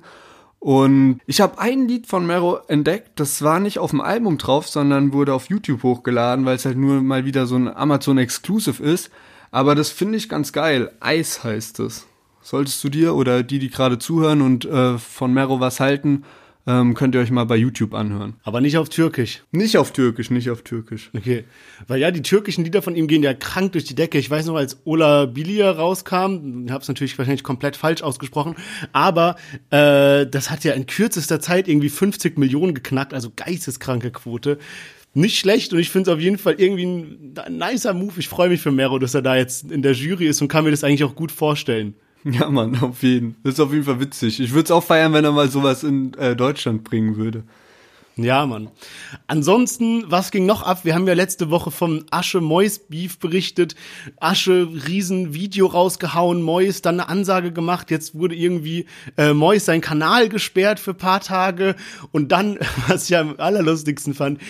Und 0.61 1.21
ich 1.27 1.41
habe 1.41 1.59
ein 1.59 1.87
Lied 1.87 2.07
von 2.07 2.27
Mero 2.27 2.59
entdeckt, 2.67 3.21
das 3.21 3.43
war 3.43 3.61
nicht 3.61 3.79
auf 3.79 3.91
dem 3.91 4.01
Album 4.01 4.39
drauf, 4.39 4.69
sondern 4.69 5.13
wurde 5.13 5.33
auf 5.33 5.49
YouTube 5.49 5.85
hochgeladen, 5.85 6.45
weil 6.45 6.57
es 6.57 6.65
halt 6.65 6.77
nur 6.77 7.01
mal 7.01 7.25
wieder 7.25 7.47
so 7.47 7.55
ein 7.55 7.69
Amazon 7.69 8.19
Exclusive 8.19 8.83
ist. 8.83 9.11
Aber 9.51 9.75
das 9.75 9.91
finde 9.91 10.19
ich 10.19 10.29
ganz 10.29 10.53
geil. 10.53 10.93
Eis 11.01 11.45
heißt 11.45 11.81
es. 11.81 12.07
Solltest 12.43 12.83
du 12.83 12.89
dir 12.89 13.15
oder 13.15 13.43
die, 13.43 13.59
die 13.59 13.71
gerade 13.71 13.99
zuhören 13.99 14.43
und 14.43 14.65
äh, 14.65 14.99
von 14.99 15.33
Mero 15.33 15.61
was 15.61 15.81
halten, 15.81 16.25
ähm, 16.69 16.93
könnt 16.93 17.15
ihr 17.15 17.23
euch 17.23 17.31
mal 17.31 17.45
bei 17.45 17.57
YouTube 17.57 17.95
anhören. 17.95 18.35
Aber 18.45 18.61
nicht 18.61 18.77
auf 18.77 18.91
Türkisch. 18.91 19.43
Nicht 19.53 19.79
auf 19.79 19.91
Türkisch, 19.91 20.31
nicht 20.31 20.51
auf 20.51 20.63
Türkisch. 20.63 21.11
Okay. 21.17 21.45
Weil 21.87 21.99
ja, 21.99 22.11
die 22.11 22.21
türkischen 22.21 22.63
Lieder 22.63 22.83
von 22.83 22.95
ihm 22.95 23.09
gehen 23.09 23.23
ja 23.23 23.33
krank 23.33 23.73
durch 23.73 23.85
die 23.85 23.95
Decke. 23.95 24.19
Ich 24.19 24.29
weiß 24.29 24.45
noch, 24.47 24.57
als 24.57 24.77
Ola 24.85 25.25
Bilia 25.25 25.71
rauskam, 25.71 26.67
hab's 26.69 26.87
natürlich 26.87 27.17
wahrscheinlich 27.17 27.43
komplett 27.43 27.77
falsch 27.77 28.03
ausgesprochen, 28.03 28.55
aber 28.93 29.37
äh, 29.71 30.27
das 30.27 30.51
hat 30.51 30.63
ja 30.63 30.75
in 30.75 30.85
kürzester 30.85 31.41
Zeit 31.41 31.69
irgendwie 31.69 31.89
50 31.89 32.37
Millionen 32.37 32.75
geknackt, 32.75 33.15
also 33.15 33.33
geisteskranke 33.35 34.11
Quote. 34.11 34.59
Nicht 35.15 35.39
schlecht 35.39 35.73
und 35.73 35.79
ich 35.79 35.89
finde 35.89 36.11
es 36.11 36.15
auf 36.15 36.21
jeden 36.21 36.37
Fall 36.37 36.57
irgendwie 36.59 36.85
ein, 36.85 37.35
ein 37.47 37.57
nicer 37.57 37.95
Move. 37.95 38.13
Ich 38.19 38.29
freue 38.29 38.51
mich 38.51 38.61
für 38.61 38.71
Mero, 38.71 38.99
dass 38.99 39.15
er 39.15 39.23
da 39.23 39.37
jetzt 39.37 39.73
in 39.73 39.81
der 39.81 39.93
Jury 39.93 40.27
ist 40.27 40.43
und 40.43 40.49
kann 40.49 40.65
mir 40.65 40.71
das 40.71 40.85
eigentlich 40.85 41.05
auch 41.05 41.15
gut 41.15 41.33
vorstellen. 41.33 41.95
Ja, 42.25 42.51
Mann, 42.51 42.77
auf 42.83 43.03
jeden. 43.03 43.37
Das 43.43 43.55
ist 43.55 43.61
auf 43.61 43.73
jeden 43.73 43.85
Fall 43.85 44.01
witzig. 44.01 44.41
Ich 44.41 44.53
würde 44.53 44.65
es 44.65 44.71
auch 44.71 44.83
feiern, 44.83 45.13
wenn 45.13 45.25
er 45.25 45.33
mal 45.33 45.49
sowas 45.49 45.85
in 45.85 46.15
äh, 46.15 46.35
Deutschland 46.35 46.85
bringen 46.85 47.17
würde. 47.17 47.45
Ja, 48.17 48.45
Mann. 48.47 48.69
Ansonsten, 49.29 50.11
was 50.11 50.33
ging 50.33 50.45
noch 50.45 50.65
ab? 50.65 50.81
Wir 50.83 50.97
haben 50.97 51.07
ja 51.07 51.15
letzte 51.15 51.51
Woche 51.51 51.71
vom 51.71 52.05
Asche 52.11 52.41
Mois 52.41 52.81
Beef 52.89 53.21
berichtet. 53.21 53.77
Asche 54.19 54.69
riesen 54.89 55.35
Video 55.35 55.67
rausgehauen, 55.67 56.43
Mois 56.43 56.83
dann 56.83 56.99
eine 56.99 57.09
Ansage 57.09 57.53
gemacht. 57.53 57.93
Jetzt 57.93 58.17
wurde 58.17 58.35
irgendwie 58.35 58.87
äh, 59.17 59.33
Mois 59.33 59.61
sein 59.61 59.81
Kanal 59.81 60.29
gesperrt 60.29 60.81
für 60.81 60.95
paar 60.95 61.21
Tage 61.21 61.77
und 62.11 62.33
dann, 62.33 62.59
was 62.89 63.09
ich 63.09 63.17
am 63.17 63.37
allerlustigsten 63.39 64.15
fand, 64.15 64.41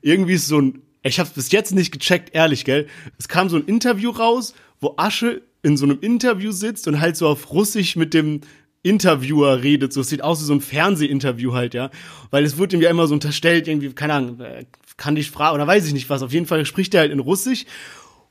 irgendwie 0.00 0.34
ist 0.34 0.46
so 0.46 0.60
ein 0.60 0.82
ich 1.02 1.20
habe 1.20 1.30
bis 1.34 1.52
jetzt 1.52 1.72
nicht 1.72 1.92
gecheckt, 1.92 2.34
ehrlich, 2.34 2.64
gell? 2.64 2.88
Es 3.18 3.28
kam 3.28 3.48
so 3.48 3.56
ein 3.56 3.64
Interview 3.64 4.10
raus, 4.10 4.52
wo 4.80 4.94
Asche 4.96 5.42
in 5.62 5.76
so 5.76 5.84
einem 5.84 5.98
Interview 6.00 6.52
sitzt 6.52 6.88
und 6.88 7.00
halt 7.00 7.16
so 7.16 7.28
auf 7.28 7.50
Russisch 7.52 7.96
mit 7.96 8.14
dem 8.14 8.40
Interviewer 8.82 9.62
redet. 9.62 9.92
So, 9.92 10.00
es 10.00 10.08
sieht 10.08 10.22
aus 10.22 10.40
wie 10.40 10.44
so 10.44 10.54
ein 10.54 10.60
Fernsehinterview 10.60 11.52
halt, 11.52 11.74
ja. 11.74 11.90
Weil 12.30 12.44
es 12.44 12.58
wird 12.58 12.72
ihm 12.72 12.80
ja 12.80 12.90
immer 12.90 13.06
so 13.06 13.14
unterstellt, 13.14 13.68
irgendwie, 13.68 13.92
keine 13.92 14.14
Ahnung, 14.14 14.40
äh, 14.40 14.64
kann 14.96 15.14
dich 15.14 15.30
fragen 15.30 15.54
oder 15.54 15.66
weiß 15.66 15.86
ich 15.86 15.92
nicht 15.92 16.10
was. 16.10 16.22
Auf 16.22 16.32
jeden 16.32 16.46
Fall 16.46 16.64
spricht 16.64 16.94
er 16.94 17.00
halt 17.00 17.12
in 17.12 17.20
Russisch. 17.20 17.64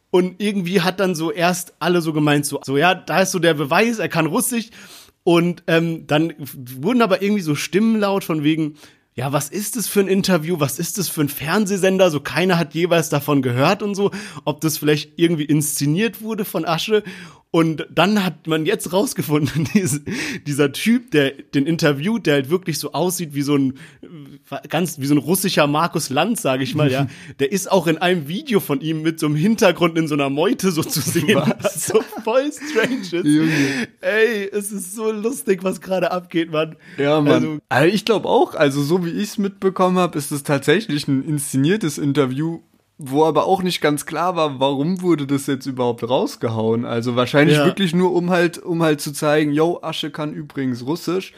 Und 0.10 0.42
irgendwie 0.42 0.82
hat 0.82 1.00
dann 1.00 1.16
so 1.16 1.32
erst 1.32 1.74
alle 1.80 2.02
so 2.02 2.13
gemeint, 2.13 2.46
so, 2.46 2.62
so 2.63 2.78
ja, 2.78 2.96
da 2.96 3.22
ist 3.22 3.32
so 3.32 3.40
der 3.40 3.54
Beweis, 3.54 4.00
er 4.00 4.10
kann 4.10 4.26
Russisch. 4.26 4.70
Und 5.24 5.63
ähm, 5.68 6.08
dann 6.08 6.34
wurden 6.40 7.02
aber 7.02 7.22
irgendwie 7.22 7.42
so 7.42 7.56
Stimmen 7.56 8.00
laut 8.00 8.24
von 8.24 8.44
wegen, 8.44 8.76
ja, 9.17 9.34
was 9.34 9.49
ist 9.49 9.75
das 9.75 9.88
für 9.88 10.01
ein 10.01 10.08
Interview? 10.08 10.60
Was 10.60 10.77
ist 10.77 10.99
das 10.99 11.10
für 11.10 11.21
ein 11.21 11.30
Fernsehsender? 11.30 12.12
So 12.12 12.19
keiner 12.19 12.60
hat 12.60 12.75
jeweils 12.75 13.10
davon 13.10 13.41
gehört 13.41 13.82
und 13.82 13.95
so, 13.95 14.12
ob 14.45 14.62
das 14.62 14.77
vielleicht 14.77 15.17
irgendwie 15.17 15.45
inszeniert 15.45 16.21
wurde 16.21 16.45
von 16.45 16.65
Asche. 16.65 17.03
Und 17.49 17.88
dann 17.89 18.23
hat 18.25 18.45
man 18.45 18.65
jetzt 18.65 18.91
rausgefunden, 18.91 19.67
diese, 19.73 20.01
dieser 20.45 20.71
Typ, 20.73 21.12
der 21.12 21.32
den 21.32 21.65
interviewt, 21.65 22.25
der 22.25 22.36
halt 22.36 22.49
wirklich 22.49 22.77
so 22.77 22.91
aussieht 22.91 23.34
wie 23.34 23.41
so 23.41 23.56
ein 23.56 23.73
ganz 24.69 24.99
wie 24.99 25.06
so 25.06 25.15
ein 25.15 25.17
russischer 25.17 25.65
Markus 25.65 26.10
Lanz, 26.10 26.41
sage 26.41 26.63
ich 26.63 26.75
mal, 26.75 26.91
ja, 26.91 27.08
der 27.39 27.51
ist 27.51 27.71
auch 27.71 27.88
in 27.88 27.97
einem 27.97 28.27
Video 28.27 28.60
von 28.60 28.82
ihm 28.82 29.01
mit 29.01 29.19
so 29.19 29.27
einem 29.27 29.36
Hintergrund 29.36 29.97
in 29.97 30.08
so 30.08 30.15
einer 30.15 30.30
Meute 30.30 30.71
so 30.71 30.84
zu 30.84 30.99
sehen, 30.99 31.41
was 31.60 31.86
so 31.88 32.01
voll 32.23 32.51
strange 32.51 33.23
ist. 33.23 33.89
Ey, 34.01 34.49
es 34.51 34.71
ist 34.71 34.95
so 34.95 35.12
lustig, 35.12 35.63
was 35.63 35.80
gerade 35.82 36.12
abgeht, 36.12 36.51
Mann. 36.51 36.75
Ja, 36.97 37.21
Mann. 37.21 37.34
Also, 37.34 37.60
also 37.69 37.95
ich 37.95 38.06
glaube 38.06 38.27
auch, 38.27 38.56
also 38.56 38.84
so 38.84 39.06
wie 39.08 39.22
ich 39.22 39.30
es 39.30 39.38
mitbekommen 39.38 39.98
habe, 39.98 40.17
ist 40.17 40.32
es 40.32 40.43
tatsächlich 40.43 41.08
ein 41.08 41.24
inszeniertes 41.24 41.98
Interview 41.98 42.60
wo 42.98 43.26
aber 43.26 43.46
auch 43.46 43.62
nicht 43.62 43.80
ganz 43.80 44.06
klar 44.06 44.36
war, 44.36 44.60
warum 44.60 45.02
wurde 45.02 45.28
das 45.28 45.46
jetzt 45.46 45.67
überhaupt 45.67 46.08
rausgehauen. 46.08 46.84
Also 46.86 47.15
wahrscheinlich 47.15 47.58
ja. 47.58 47.65
wirklich 47.65 47.93
nur, 47.93 48.12
um 48.13 48.32
halt, 48.32 48.58
um 48.58 48.82
halt 48.82 49.02
zu 49.02 49.13
zeigen, 49.13 49.52
yo, 49.54 49.80
Asche 49.84 50.10
kann 50.10 50.34
übrigens 50.34 50.84
Russisch 50.86 51.34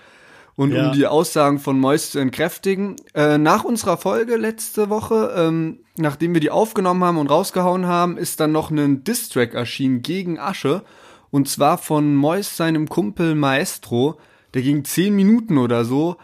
und 0.56 0.72
ja. 0.72 0.88
um 0.88 0.94
die 0.94 1.06
Aussagen 1.06 1.60
von 1.60 1.78
Mois 1.78 2.12
zu 2.12 2.20
entkräftigen. 2.20 2.96
Äh, 3.14 3.38
nach 3.38 3.66
unserer 3.66 3.98
Folge 3.98 4.38
letzte 4.38 4.90
Woche, 4.90 5.34
ähm, 5.36 5.80
nachdem 5.98 6.34
wir 6.34 6.42
die 6.42 6.52
aufgenommen 6.52 7.04
haben 7.04 7.18
und 7.18 7.30
rausgehauen 7.30 7.88
haben, 7.88 8.18
ist 8.18 8.40
dann 8.40 8.54
noch 8.54 8.72
ein 8.72 9.04
Distrack 9.04 9.54
erschienen 9.54 10.02
gegen 10.02 10.40
Asche. 10.40 10.84
Und 11.30 11.50
zwar 11.50 11.78
von 11.78 12.16
Mois 12.16 12.56
seinem 12.56 12.88
Kumpel 12.88 13.36
Maestro. 13.36 14.18
Der 14.54 14.62
ging 14.62 14.86
zehn 14.86 15.14
Minuten 15.14 15.58
oder 15.58 15.84
so. 15.84 16.16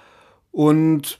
Und 0.52 1.20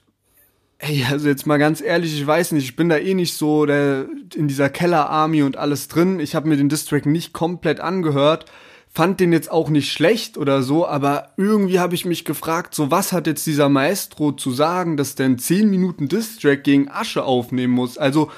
Ey, 0.78 1.06
also 1.10 1.30
jetzt 1.30 1.48
mal 1.48 1.58
ganz 1.58 1.82
ehrlich, 1.82 2.14
ich 2.14 2.28
weiß 2.28 2.52
nicht, 2.52 2.66
ich 2.66 2.76
bin 2.76 2.90
da 2.90 2.98
eh 2.98 3.14
nicht 3.14 3.34
so 3.34 3.66
der, 3.66 4.08
in 4.36 4.48
dieser 4.48 4.70
Keller-Army 4.70 5.42
und 5.42 5.56
alles 5.56 5.88
drin. 5.88 6.20
Ich 6.20 6.36
habe 6.36 6.50
mir 6.50 6.58
den 6.58 6.68
Distrack 6.68 7.06
nicht 7.06 7.32
komplett 7.32 7.80
angehört, 7.80 8.46
fand 8.92 9.22
den 9.22 9.32
jetzt 9.32 9.50
auch 9.50 9.70
nicht 9.70 9.92
schlecht 9.92 10.38
oder 10.38 10.64
so, 10.64 10.86
aber 10.86 11.32
irgendwie 11.38 11.80
habe 11.80 11.96
ich 11.96 12.04
mich 12.06 12.26
gefragt, 12.26 12.76
so 12.76 12.92
was 12.92 13.14
hat 13.14 13.26
jetzt 13.26 13.48
dieser 13.48 13.70
Maestro 13.70 14.34
zu 14.34 14.52
sagen, 14.52 14.98
dass 14.98 15.16
der 15.16 15.28
einen 15.28 15.40
10 15.40 15.70
Minuten 15.70 16.10
Distrack 16.10 16.66
gegen 16.66 16.90
Asche 16.90 17.24
aufnehmen 17.24 17.74
muss? 17.74 17.98
Also 17.98 18.30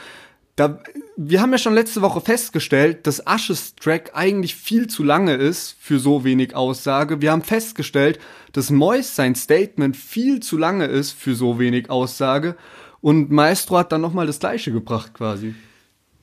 da, 0.57 0.79
wir 1.15 1.39
haben 1.39 1.51
ja 1.51 1.59
schon 1.59 1.75
letzte 1.75 2.01
Woche 2.01 2.19
festgestellt, 2.19 3.05
dass 3.05 3.19
Ashes 3.19 3.75
Track 3.75 4.11
eigentlich 4.15 4.55
viel 4.55 4.87
zu 4.87 5.03
lange 5.03 5.35
ist 5.35 5.77
für 5.79 5.99
so 5.99 6.23
wenig 6.23 6.55
Aussage. 6.55 7.21
Wir 7.21 7.31
haben 7.31 7.43
festgestellt, 7.43 8.19
dass 8.53 8.71
Mois 8.71 9.03
sein 9.03 9.35
Statement 9.35 9.95
viel 9.95 10.39
zu 10.39 10.57
lange 10.57 10.85
ist 10.85 11.11
für 11.11 11.35
so 11.35 11.59
wenig 11.59 11.91
Aussage. 11.91 12.57
Und 13.01 13.29
Maestro 13.29 13.77
hat 13.77 13.91
dann 13.91 14.01
nochmal 14.01 14.25
das 14.25 14.39
gleiche 14.39 14.71
gebracht 14.71 15.13
quasi. 15.13 15.53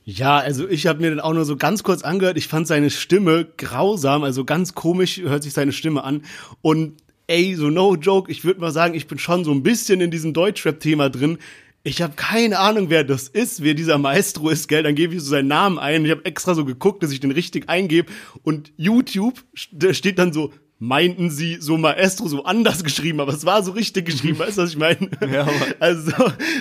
Ja, 0.03 0.37
also 0.37 0.67
ich 0.67 0.85
habe 0.85 0.99
mir 0.99 1.11
dann 1.11 1.21
auch 1.21 1.33
nur 1.33 1.45
so 1.45 1.55
ganz 1.55 1.81
kurz 1.83 2.03
angehört. 2.03 2.37
Ich 2.37 2.49
fand 2.49 2.67
seine 2.67 2.89
Stimme 2.89 3.47
grausam, 3.57 4.23
also 4.23 4.43
ganz 4.43 4.75
komisch 4.75 5.21
hört 5.21 5.43
sich 5.43 5.53
seine 5.53 5.71
Stimme 5.71 6.03
an. 6.03 6.23
Und 6.61 6.97
ey, 7.27 7.55
so 7.55 7.69
no 7.69 7.95
joke, 7.95 8.29
ich 8.29 8.43
würde 8.43 8.59
mal 8.59 8.71
sagen, 8.71 8.95
ich 8.95 9.07
bin 9.07 9.17
schon 9.17 9.45
so 9.45 9.51
ein 9.51 9.63
bisschen 9.63 10.01
in 10.01 10.11
diesem 10.11 10.33
Deutschrap-Thema 10.33 11.09
drin 11.09 11.37
ich 11.85 12.01
habe 12.01 12.13
keine 12.15 12.57
Ahnung, 12.57 12.89
wer 12.89 13.03
das 13.03 13.27
ist, 13.27 13.61
wer 13.61 13.75
dieser 13.75 13.99
Maestro 13.99 14.49
ist, 14.49 14.67
gell? 14.67 14.81
Dann 14.81 14.95
gebe 14.95 15.13
ich 15.13 15.21
so 15.21 15.29
seinen 15.29 15.49
Namen 15.49 15.77
ein. 15.77 16.03
Ich 16.03 16.09
habe 16.09 16.25
extra 16.25 16.55
so 16.55 16.65
geguckt, 16.65 17.03
dass 17.03 17.11
ich 17.11 17.19
den 17.19 17.29
richtig 17.29 17.69
eingebe. 17.69 18.11
Und 18.41 18.73
YouTube, 18.75 19.43
da 19.71 19.93
steht 19.93 20.17
dann 20.17 20.33
so, 20.33 20.51
meinten 20.79 21.29
sie 21.29 21.57
so 21.59 21.77
Maestro 21.77 22.27
so 22.27 22.43
anders 22.43 22.83
geschrieben, 22.83 23.19
aber 23.19 23.33
es 23.33 23.45
war 23.45 23.61
so 23.61 23.71
richtig 23.71 24.07
geschrieben, 24.07 24.39
weißt 24.39 24.57
du, 24.57 24.63
was 24.63 24.71
ich 24.71 24.77
meine? 24.77 25.11
Ja, 25.31 25.47
also 25.79 26.11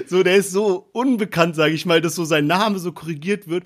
so, 0.06 0.22
der 0.22 0.36
ist 0.36 0.52
so 0.52 0.90
unbekannt, 0.92 1.56
sage 1.56 1.72
ich 1.72 1.86
mal, 1.86 2.02
dass 2.02 2.16
so 2.16 2.26
sein 2.26 2.46
Name 2.46 2.78
so 2.78 2.92
korrigiert 2.92 3.48
wird. 3.48 3.64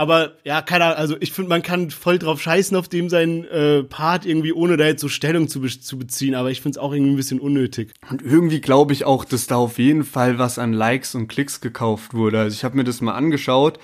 Aber 0.00 0.32
ja, 0.44 0.62
keine 0.62 0.86
Ahnung, 0.86 0.96
also 0.96 1.16
ich 1.20 1.30
finde, 1.30 1.50
man 1.50 1.62
kann 1.62 1.90
voll 1.90 2.18
drauf 2.18 2.40
scheißen 2.40 2.74
auf 2.74 2.88
dem 2.88 3.10
seinen 3.10 3.44
äh, 3.44 3.82
Part 3.82 4.24
irgendwie, 4.24 4.54
ohne 4.54 4.78
da 4.78 4.86
jetzt 4.86 5.02
so 5.02 5.10
Stellung 5.10 5.46
zu, 5.46 5.60
be 5.60 5.68
zu 5.68 5.98
beziehen. 5.98 6.34
Aber 6.34 6.50
ich 6.50 6.62
finde 6.62 6.78
es 6.78 6.82
auch 6.82 6.94
irgendwie 6.94 7.12
ein 7.12 7.16
bisschen 7.16 7.38
unnötig. 7.38 7.92
Und 8.08 8.22
irgendwie 8.22 8.62
glaube 8.62 8.94
ich 8.94 9.04
auch, 9.04 9.26
dass 9.26 9.46
da 9.46 9.56
auf 9.56 9.78
jeden 9.78 10.04
Fall 10.04 10.38
was 10.38 10.58
an 10.58 10.72
Likes 10.72 11.14
und 11.14 11.28
Klicks 11.28 11.60
gekauft 11.60 12.14
wurde. 12.14 12.38
Also 12.38 12.54
ich 12.54 12.64
habe 12.64 12.78
mir 12.78 12.84
das 12.84 13.02
mal 13.02 13.12
angeschaut. 13.12 13.78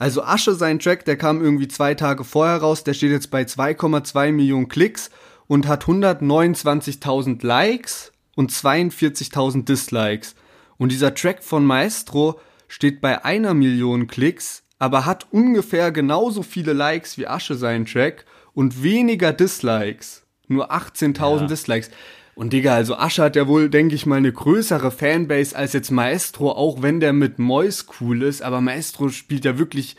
Also 0.00 0.24
Asche, 0.24 0.56
sein 0.56 0.80
Track, 0.80 1.04
der 1.04 1.16
kam 1.16 1.40
irgendwie 1.40 1.68
zwei 1.68 1.94
Tage 1.94 2.24
vorher 2.24 2.56
raus. 2.56 2.82
Der 2.82 2.94
steht 2.94 3.12
jetzt 3.12 3.30
bei 3.30 3.42
2,2 3.42 4.32
Millionen 4.32 4.66
Klicks 4.66 5.10
und 5.46 5.68
hat 5.68 5.84
129.000 5.84 7.46
Likes 7.46 8.12
und 8.34 8.50
42.000 8.50 9.64
Dislikes. 9.64 10.34
Und 10.76 10.90
dieser 10.90 11.14
Track 11.14 11.44
von 11.44 11.64
Maestro 11.64 12.40
steht 12.66 13.00
bei 13.00 13.24
einer 13.24 13.54
Million 13.54 14.08
Klicks 14.08 14.61
aber 14.82 15.06
hat 15.06 15.28
ungefähr 15.30 15.92
genauso 15.92 16.42
viele 16.42 16.72
Likes 16.72 17.16
wie 17.16 17.28
Asche 17.28 17.54
seinen 17.54 17.86
Track 17.86 18.24
und 18.52 18.82
weniger 18.82 19.32
Dislikes. 19.32 20.26
Nur 20.48 20.72
18.000 20.72 21.40
ja. 21.42 21.46
Dislikes. 21.46 21.90
Und 22.34 22.52
Digga, 22.52 22.74
also 22.74 22.96
Asche 22.96 23.22
hat 23.22 23.36
ja 23.36 23.46
wohl, 23.46 23.70
denke 23.70 23.94
ich 23.94 24.06
mal, 24.06 24.16
eine 24.16 24.32
größere 24.32 24.90
Fanbase 24.90 25.54
als 25.54 25.72
jetzt 25.72 25.92
Maestro, 25.92 26.50
auch 26.50 26.82
wenn 26.82 26.98
der 26.98 27.12
mit 27.12 27.38
Mois 27.38 27.84
cool 28.00 28.24
ist, 28.24 28.42
aber 28.42 28.60
Maestro 28.60 29.10
spielt 29.10 29.44
ja 29.44 29.56
wirklich, 29.56 29.94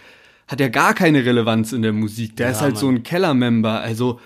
hat 0.49 0.59
ja 0.59 0.67
gar 0.67 0.93
keine 0.93 1.23
Relevanz 1.23 1.71
in 1.71 1.81
der 1.81 1.93
Musik. 1.93 2.35
Der 2.35 2.47
ja, 2.47 2.51
ist 2.51 2.59
halt 2.59 2.73
Mann. 2.73 2.81
so 2.81 2.89
ein 2.89 3.03
Keller-Member, 3.03 3.79
also 3.79 4.19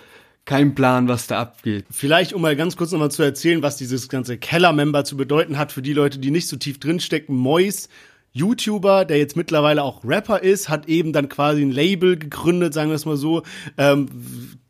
kein 0.46 0.74
Plan, 0.74 1.08
was 1.08 1.28
da 1.28 1.40
abgeht. 1.40 1.86
Vielleicht, 1.92 2.34
um 2.34 2.42
mal 2.42 2.56
ganz 2.56 2.76
kurz 2.78 2.92
nochmal 2.92 3.12
zu 3.12 3.22
erzählen, 3.22 3.62
was 3.62 3.78
dieses 3.78 4.10
ganze 4.10 4.40
Keller-Member 4.40 5.06
zu 5.06 5.18
bedeuten 5.18 5.60
hat 5.60 5.72
für 5.72 5.84
die 5.84 5.94
Leute, 5.94 6.18
die 6.18 6.32
nicht 6.32 6.48
so 6.48 6.58
tief 6.58 6.80
drinstecken. 6.80 7.36
Mois 7.36 7.90
YouTuber, 8.38 9.06
der 9.06 9.18
jetzt 9.18 9.36
mittlerweile 9.36 9.84
auch 9.84 10.04
Rapper 10.04 10.42
ist, 10.42 10.70
hat 10.70 10.88
eben 10.88 11.14
dann 11.14 11.30
quasi 11.30 11.62
ein 11.62 11.72
Label 11.72 12.18
gegründet, 12.18 12.74
sagen 12.74 12.90
wir 12.90 12.96
es 12.96 13.06
mal 13.06 13.18
so, 13.18 13.44
ähm, 13.78 14.08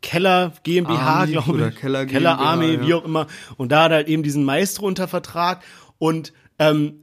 Keller 0.02 0.52
GmbH, 0.62 1.26
glaube 1.26 1.68
ich. 1.68 1.80
Keller, 1.80 2.06
Keller 2.06 2.36
GmbH, 2.36 2.50
Army, 2.50 2.74
ja. 2.74 2.86
wie 2.86 2.94
auch 2.94 3.04
immer. 3.04 3.26
Und 3.56 3.72
da 3.72 3.84
hat 3.84 3.92
er 3.92 3.96
halt 3.96 4.08
eben 4.08 4.22
diesen 4.22 4.44
Maestro 4.44 4.86
unter 4.86 5.08
Vertrag. 5.08 5.62
Und 5.98 6.32
ähm, 6.58 7.00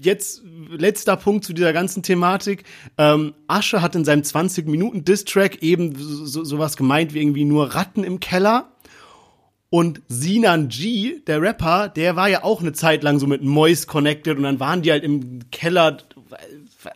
jetzt 0.00 0.42
letzter 0.70 1.16
Punkt 1.16 1.44
zu 1.44 1.52
dieser 1.52 1.72
ganzen 1.72 2.02
Thematik. 2.02 2.64
Ähm, 2.96 3.34
Asche 3.46 3.82
hat 3.82 3.94
in 3.94 4.04
seinem 4.04 4.22
20-Minuten-Distrack 4.22 5.62
eben 5.62 5.94
so, 5.96 6.44
sowas 6.44 6.76
gemeint 6.76 7.14
wie 7.14 7.20
irgendwie 7.20 7.44
nur 7.44 7.74
Ratten 7.74 8.04
im 8.04 8.20
Keller. 8.20 8.73
Und 9.74 10.02
Sinan 10.06 10.68
G, 10.68 11.20
der 11.26 11.42
Rapper, 11.42 11.88
der 11.88 12.14
war 12.14 12.28
ja 12.28 12.44
auch 12.44 12.60
eine 12.60 12.74
Zeit 12.74 13.02
lang 13.02 13.18
so 13.18 13.26
mit 13.26 13.42
Mois 13.42 13.88
connected 13.88 14.36
und 14.36 14.44
dann 14.44 14.60
waren 14.60 14.82
die 14.82 14.92
halt 14.92 15.02
im 15.02 15.50
Keller, 15.50 15.96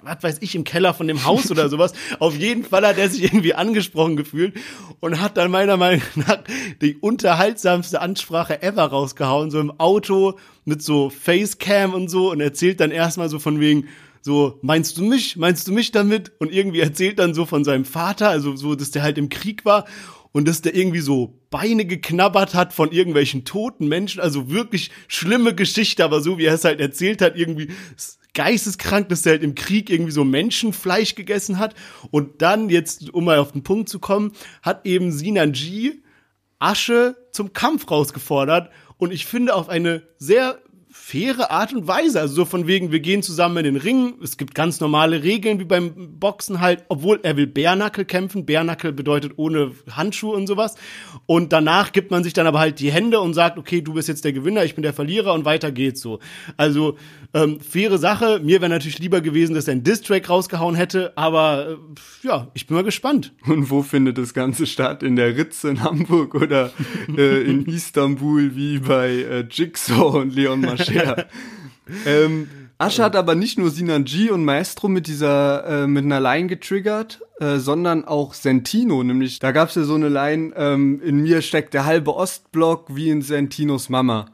was 0.03 0.23
weiß 0.23 0.37
ich, 0.43 0.55
im 0.55 0.63
Keller 0.63 0.95
von 0.95 1.09
dem 1.09 1.25
Haus 1.25 1.51
oder 1.51 1.69
sowas. 1.71 1.93
Auf 2.21 2.37
jeden 2.37 2.63
Fall 2.63 2.87
hat 2.87 2.97
er 2.97 3.09
sich 3.09 3.25
irgendwie 3.25 3.55
angesprochen 3.55 4.17
gefühlt 4.17 4.55
und 5.01 5.21
hat 5.21 5.37
dann 5.37 5.51
meiner 5.51 5.77
Meinung 5.77 6.05
nach 6.15 6.39
die 6.81 6.95
unterhaltsamste 6.95 8.01
Ansprache 8.01 8.63
ever 8.63 8.85
rausgehauen, 8.85 9.51
so 9.51 9.59
im 9.59 9.73
Auto 9.81 10.39
mit 10.65 10.81
so 10.81 11.11
Facecam 11.11 11.95
und 11.95 12.09
so 12.09 12.31
und 12.31 12.41
erzählt 12.41 12.79
dann 12.79 12.93
erstmal 12.93 13.29
so 13.29 13.41
von 13.41 13.59
wegen, 13.59 13.89
so, 14.21 14.59
meinst 14.63 14.99
du 14.99 15.05
mich? 15.05 15.37
Meinst 15.37 15.67
du 15.67 15.73
mich 15.73 15.91
damit? 15.91 16.33
Und 16.39 16.53
irgendwie 16.53 16.81
erzählt 16.81 17.19
dann 17.19 17.35
so 17.35 17.45
von 17.45 17.65
seinem 17.65 17.85
Vater, 17.85 18.29
also 18.29 18.55
so, 18.55 18.75
dass 18.75 18.91
der 18.93 19.03
halt 19.03 19.19
im 19.19 19.31
Krieg 19.31 19.65
war 19.65 19.85
und 20.39 20.47
dass 20.47 20.63
der 20.63 20.77
irgendwie 20.77 21.01
so 21.01 21.35
Beine 21.51 21.85
geknabbert 21.85 22.55
hat 22.55 22.73
von 22.73 22.93
irgendwelchen 22.93 23.45
toten 23.45 23.89
Menschen. 23.89 24.21
Also 24.21 24.51
wirklich 24.51 24.93
schlimme 25.09 25.53
Geschichte, 25.53 26.05
aber 26.05 26.21
so 26.21 26.39
wie 26.39 26.45
er 26.45 26.55
es 26.55 26.63
halt 26.63 26.79
erzählt 26.79 27.23
hat, 27.23 27.37
irgendwie 27.37 27.73
geisteskrank, 28.35 29.09
dass 29.09 29.27
er 29.27 29.33
halt 29.33 29.43
im 29.43 29.57
Krieg 29.57 29.91
irgendwie 29.91 30.13
so 30.13 30.23
Menschenfleisch 30.23 31.17
gegessen 31.17 31.59
hat. 31.59 31.75
Und 32.13 32.41
dann, 32.41 32.69
jetzt, 32.69 33.13
um 33.13 33.25
mal 33.25 33.39
auf 33.39 33.51
den 33.51 33.65
Punkt 33.65 33.89
zu 33.89 33.99
kommen, 33.99 34.31
hat 34.63 34.87
eben 34.87 35.11
Sinan 35.11 35.51
G 35.51 35.95
Asche 36.61 37.17
zum 37.33 37.53
Kampf 37.53 37.91
rausgefordert. 37.91 38.71
Und 38.97 39.13
ich 39.13 39.27
finde 39.27 39.57
auf 39.57 39.69
eine 39.69 40.05
sehr 40.19 40.61
faire 41.09 41.51
Art 41.51 41.73
und 41.73 41.87
Weise. 41.87 42.21
Also 42.21 42.35
so 42.35 42.45
von 42.45 42.67
wegen, 42.67 42.93
wir 42.93 43.01
gehen 43.01 43.23
zusammen 43.23 43.65
in 43.65 43.65
den 43.65 43.77
Ring. 43.77 44.17
Es 44.23 44.37
gibt 44.37 44.55
ganz 44.55 44.79
normale 44.81 45.23
Regeln 45.23 45.59
wie 45.59 45.65
beim 45.65 46.19
Boxen 46.19 46.61
halt, 46.61 46.85
obwohl 46.89 47.19
er 47.23 47.39
will 47.39 47.47
Bärnackel 47.47 48.05
kämpfen. 48.05 48.45
Bärnackel 48.45 48.93
bedeutet 48.93 49.33
ohne 49.37 49.73
Handschuhe 49.91 50.37
und 50.37 50.47
sowas. 50.47 50.75
Und 51.25 51.55
danach 51.55 51.93
gibt 51.93 52.11
man 52.11 52.25
sich 52.25 52.35
dann 52.35 52.47
aber 52.47 52.59
halt 52.59 52.79
die 52.79 52.93
Hände 52.93 53.21
und 53.21 53.33
sagt, 53.33 53.57
okay, 53.57 53.81
du 53.81 53.95
bist 53.95 54.09
jetzt 54.09 54.23
der 54.27 54.35
Gewinner, 54.35 54.65
ich 54.65 54.75
bin 54.75 54.83
der 54.83 54.93
Verlierer 54.93 55.33
und 55.33 55.47
weiter 55.47 55.73
geht's 55.73 56.03
so. 56.03 56.19
Also 56.59 56.99
ähm, 57.33 57.59
faire 57.61 57.97
Sache. 57.97 58.41
Mir 58.43 58.61
wäre 58.61 58.71
natürlich 58.71 58.99
lieber 58.99 59.23
gewesen, 59.23 59.55
dass 59.55 59.67
er 59.67 59.73
einen 59.73 59.85
Distrack 59.85 60.29
rausgehauen 60.29 60.75
hätte, 60.75 61.13
aber 61.17 61.79
äh, 62.23 62.27
ja, 62.27 62.49
ich 62.53 62.67
bin 62.67 62.77
mal 62.77 62.85
gespannt. 62.85 63.33
Und 63.47 63.71
wo 63.71 63.83
findet 63.83 64.19
das 64.19 64.35
Ganze 64.35 64.67
statt? 64.67 65.03
In 65.03 65.17
der 65.17 65.37
Ritze 65.37 65.71
in 65.71 65.83
Hamburg 65.83 66.35
oder 66.35 66.71
äh, 67.17 67.43
in 67.43 67.65
Istanbul 67.67 68.55
wie 68.57 68.79
bei 68.79 69.09
äh, 69.09 69.47
Jigsaw 69.51 70.19
und 70.19 70.35
Leon 70.35 70.61
Mascher? 70.99 71.27
ähm, 72.07 72.49
Asche 72.79 73.03
hat 73.03 73.17
aber 73.17 73.35
nicht 73.35 73.59
nur 73.59 73.71
Sinan 73.71 74.05
G 74.05 74.31
und 74.31 74.45
Maestro 74.45 74.87
mit 74.87 75.09
dieser, 75.09 75.83
äh, 75.83 75.87
mit 75.89 76.05
einer 76.05 76.21
Line 76.21 76.47
getriggert, 76.47 77.21
äh, 77.41 77.57
sondern 77.59 78.05
auch 78.05 78.35
Sentino, 78.35 79.03
nämlich 79.03 79.41
da 79.41 79.51
gab's 79.51 79.75
ja 79.75 79.83
so 79.83 79.95
eine 79.95 80.09
Line, 80.09 80.53
ähm, 80.57 81.03
in 81.03 81.21
mir 81.21 81.43
steckt 81.43 81.75
der 81.75 81.87
halbe 81.87 82.15
Ostblock 82.15 82.95
wie 82.95 83.11
in 83.11 83.23
Sentinos 83.23 83.89
Mama. 83.89 84.27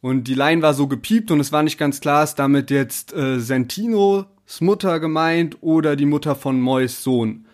Und 0.00 0.28
die 0.28 0.34
Line 0.34 0.62
war 0.62 0.74
so 0.74 0.86
gepiept 0.86 1.32
und 1.32 1.40
es 1.40 1.50
war 1.50 1.64
nicht 1.64 1.76
ganz 1.76 2.00
klar, 2.00 2.22
ist 2.22 2.36
damit 2.36 2.70
jetzt 2.70 3.12
äh, 3.14 3.40
Sentinos 3.40 4.26
Mutter 4.60 5.00
gemeint 5.00 5.58
oder 5.60 5.96
die 5.96 6.06
Mutter 6.06 6.36
von 6.36 6.60
Mois 6.60 7.02
Sohn. 7.02 7.46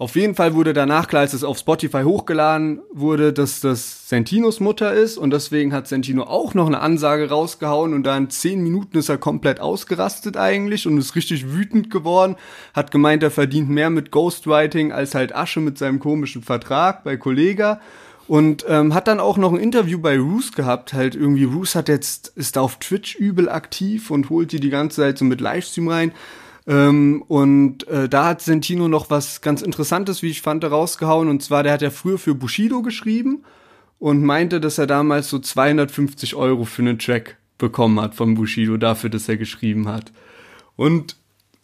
Auf 0.00 0.14
jeden 0.14 0.36
Fall 0.36 0.54
wurde 0.54 0.74
danach 0.74 1.08
klar, 1.08 1.22
als 1.22 1.32
es 1.32 1.42
auf 1.42 1.58
Spotify 1.58 2.04
hochgeladen 2.04 2.78
wurde, 2.92 3.32
dass 3.32 3.58
das 3.58 4.08
Sentinos 4.08 4.60
Mutter 4.60 4.92
ist. 4.92 5.18
Und 5.18 5.32
deswegen 5.32 5.72
hat 5.72 5.88
Sentino 5.88 6.22
auch 6.22 6.54
noch 6.54 6.68
eine 6.68 6.78
Ansage 6.78 7.30
rausgehauen. 7.30 7.92
Und 7.92 8.04
da 8.04 8.16
in 8.16 8.30
zehn 8.30 8.62
Minuten 8.62 8.96
ist 8.96 9.08
er 9.08 9.18
komplett 9.18 9.58
ausgerastet 9.58 10.36
eigentlich 10.36 10.86
und 10.86 10.98
ist 10.98 11.16
richtig 11.16 11.52
wütend 11.52 11.90
geworden, 11.90 12.36
hat 12.74 12.92
gemeint, 12.92 13.24
er 13.24 13.32
verdient 13.32 13.70
mehr 13.70 13.90
mit 13.90 14.12
Ghostwriting 14.12 14.92
als 14.92 15.16
halt 15.16 15.34
Asche 15.34 15.58
mit 15.58 15.78
seinem 15.78 15.98
komischen 15.98 16.42
Vertrag 16.42 17.02
bei 17.02 17.16
Kollega. 17.16 17.80
Und 18.28 18.66
ähm, 18.68 18.94
hat 18.94 19.08
dann 19.08 19.18
auch 19.18 19.36
noch 19.36 19.52
ein 19.52 19.58
Interview 19.58 19.98
bei 19.98 20.16
Roos 20.16 20.52
gehabt, 20.52 20.92
halt 20.92 21.16
irgendwie 21.16 21.44
Roos 21.44 21.74
hat 21.74 21.88
jetzt, 21.88 22.34
ist 22.36 22.56
da 22.56 22.60
auf 22.60 22.76
Twitch 22.76 23.16
übel 23.16 23.48
aktiv 23.48 24.10
und 24.10 24.28
holt 24.28 24.52
die 24.52 24.60
die 24.60 24.68
ganze 24.68 25.00
Zeit 25.00 25.16
so 25.18 25.24
mit 25.24 25.40
Livestream 25.40 25.88
rein 25.88 26.12
ähm, 26.68 27.24
und 27.28 27.88
äh, 27.88 28.10
da 28.10 28.26
hat 28.26 28.42
Sentino 28.42 28.88
noch 28.88 29.08
was 29.08 29.40
ganz 29.40 29.62
Interessantes, 29.62 30.22
wie 30.22 30.28
ich 30.28 30.42
fand, 30.42 30.62
rausgehauen. 30.64 31.28
Und 31.28 31.42
zwar, 31.42 31.62
der 31.62 31.72
hat 31.72 31.80
ja 31.80 31.88
früher 31.88 32.18
für 32.18 32.34
Bushido 32.34 32.82
geschrieben 32.82 33.42
und 33.98 34.22
meinte, 34.22 34.60
dass 34.60 34.76
er 34.76 34.86
damals 34.86 35.30
so 35.30 35.38
250 35.38 36.34
Euro 36.34 36.66
für 36.66 36.82
einen 36.82 36.98
Track 36.98 37.38
bekommen 37.56 37.98
hat 37.98 38.14
von 38.14 38.34
Bushido 38.34 38.76
dafür, 38.76 39.08
dass 39.08 39.30
er 39.30 39.38
geschrieben 39.38 39.88
hat. 39.88 40.12
Und 40.76 41.16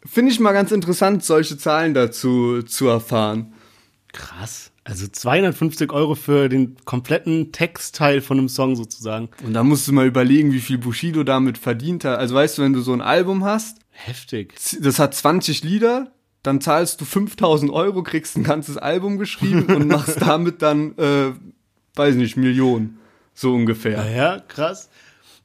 finde 0.06 0.32
ich 0.32 0.40
mal 0.40 0.52
ganz 0.52 0.72
interessant, 0.72 1.22
solche 1.22 1.58
Zahlen 1.58 1.92
dazu 1.92 2.62
zu 2.62 2.88
erfahren. 2.88 3.52
Krass. 4.10 4.72
Also 4.84 5.06
250 5.06 5.92
Euro 5.92 6.14
für 6.14 6.48
den 6.48 6.76
kompletten 6.86 7.52
Textteil 7.52 8.22
von 8.22 8.38
einem 8.38 8.48
Song 8.48 8.74
sozusagen. 8.74 9.28
Und 9.44 9.52
da 9.52 9.64
musst 9.64 9.86
du 9.86 9.92
mal 9.92 10.06
überlegen, 10.06 10.52
wie 10.52 10.60
viel 10.60 10.78
Bushido 10.78 11.24
damit 11.24 11.58
verdient 11.58 12.04
hat. 12.06 12.18
Also 12.18 12.34
weißt 12.34 12.56
du, 12.56 12.62
wenn 12.62 12.72
du 12.72 12.80
so 12.80 12.92
ein 12.94 13.02
Album 13.02 13.44
hast 13.44 13.83
Heftig. 13.94 14.54
das 14.80 14.98
hat 14.98 15.14
20 15.14 15.62
Lieder, 15.62 16.12
dann 16.42 16.60
zahlst 16.60 17.00
du 17.00 17.04
5000 17.04 17.72
Euro, 17.72 18.02
kriegst 18.02 18.36
ein 18.36 18.44
ganzes 18.44 18.76
Album 18.76 19.18
geschrieben 19.18 19.74
und 19.74 19.88
machst 19.88 20.20
damit 20.20 20.60
dann, 20.62 20.96
äh, 20.98 21.32
weiß 21.94 22.16
nicht, 22.16 22.36
Millionen. 22.36 22.98
So 23.32 23.54
ungefähr. 23.54 24.10
Ja, 24.10 24.40
krass. 24.40 24.90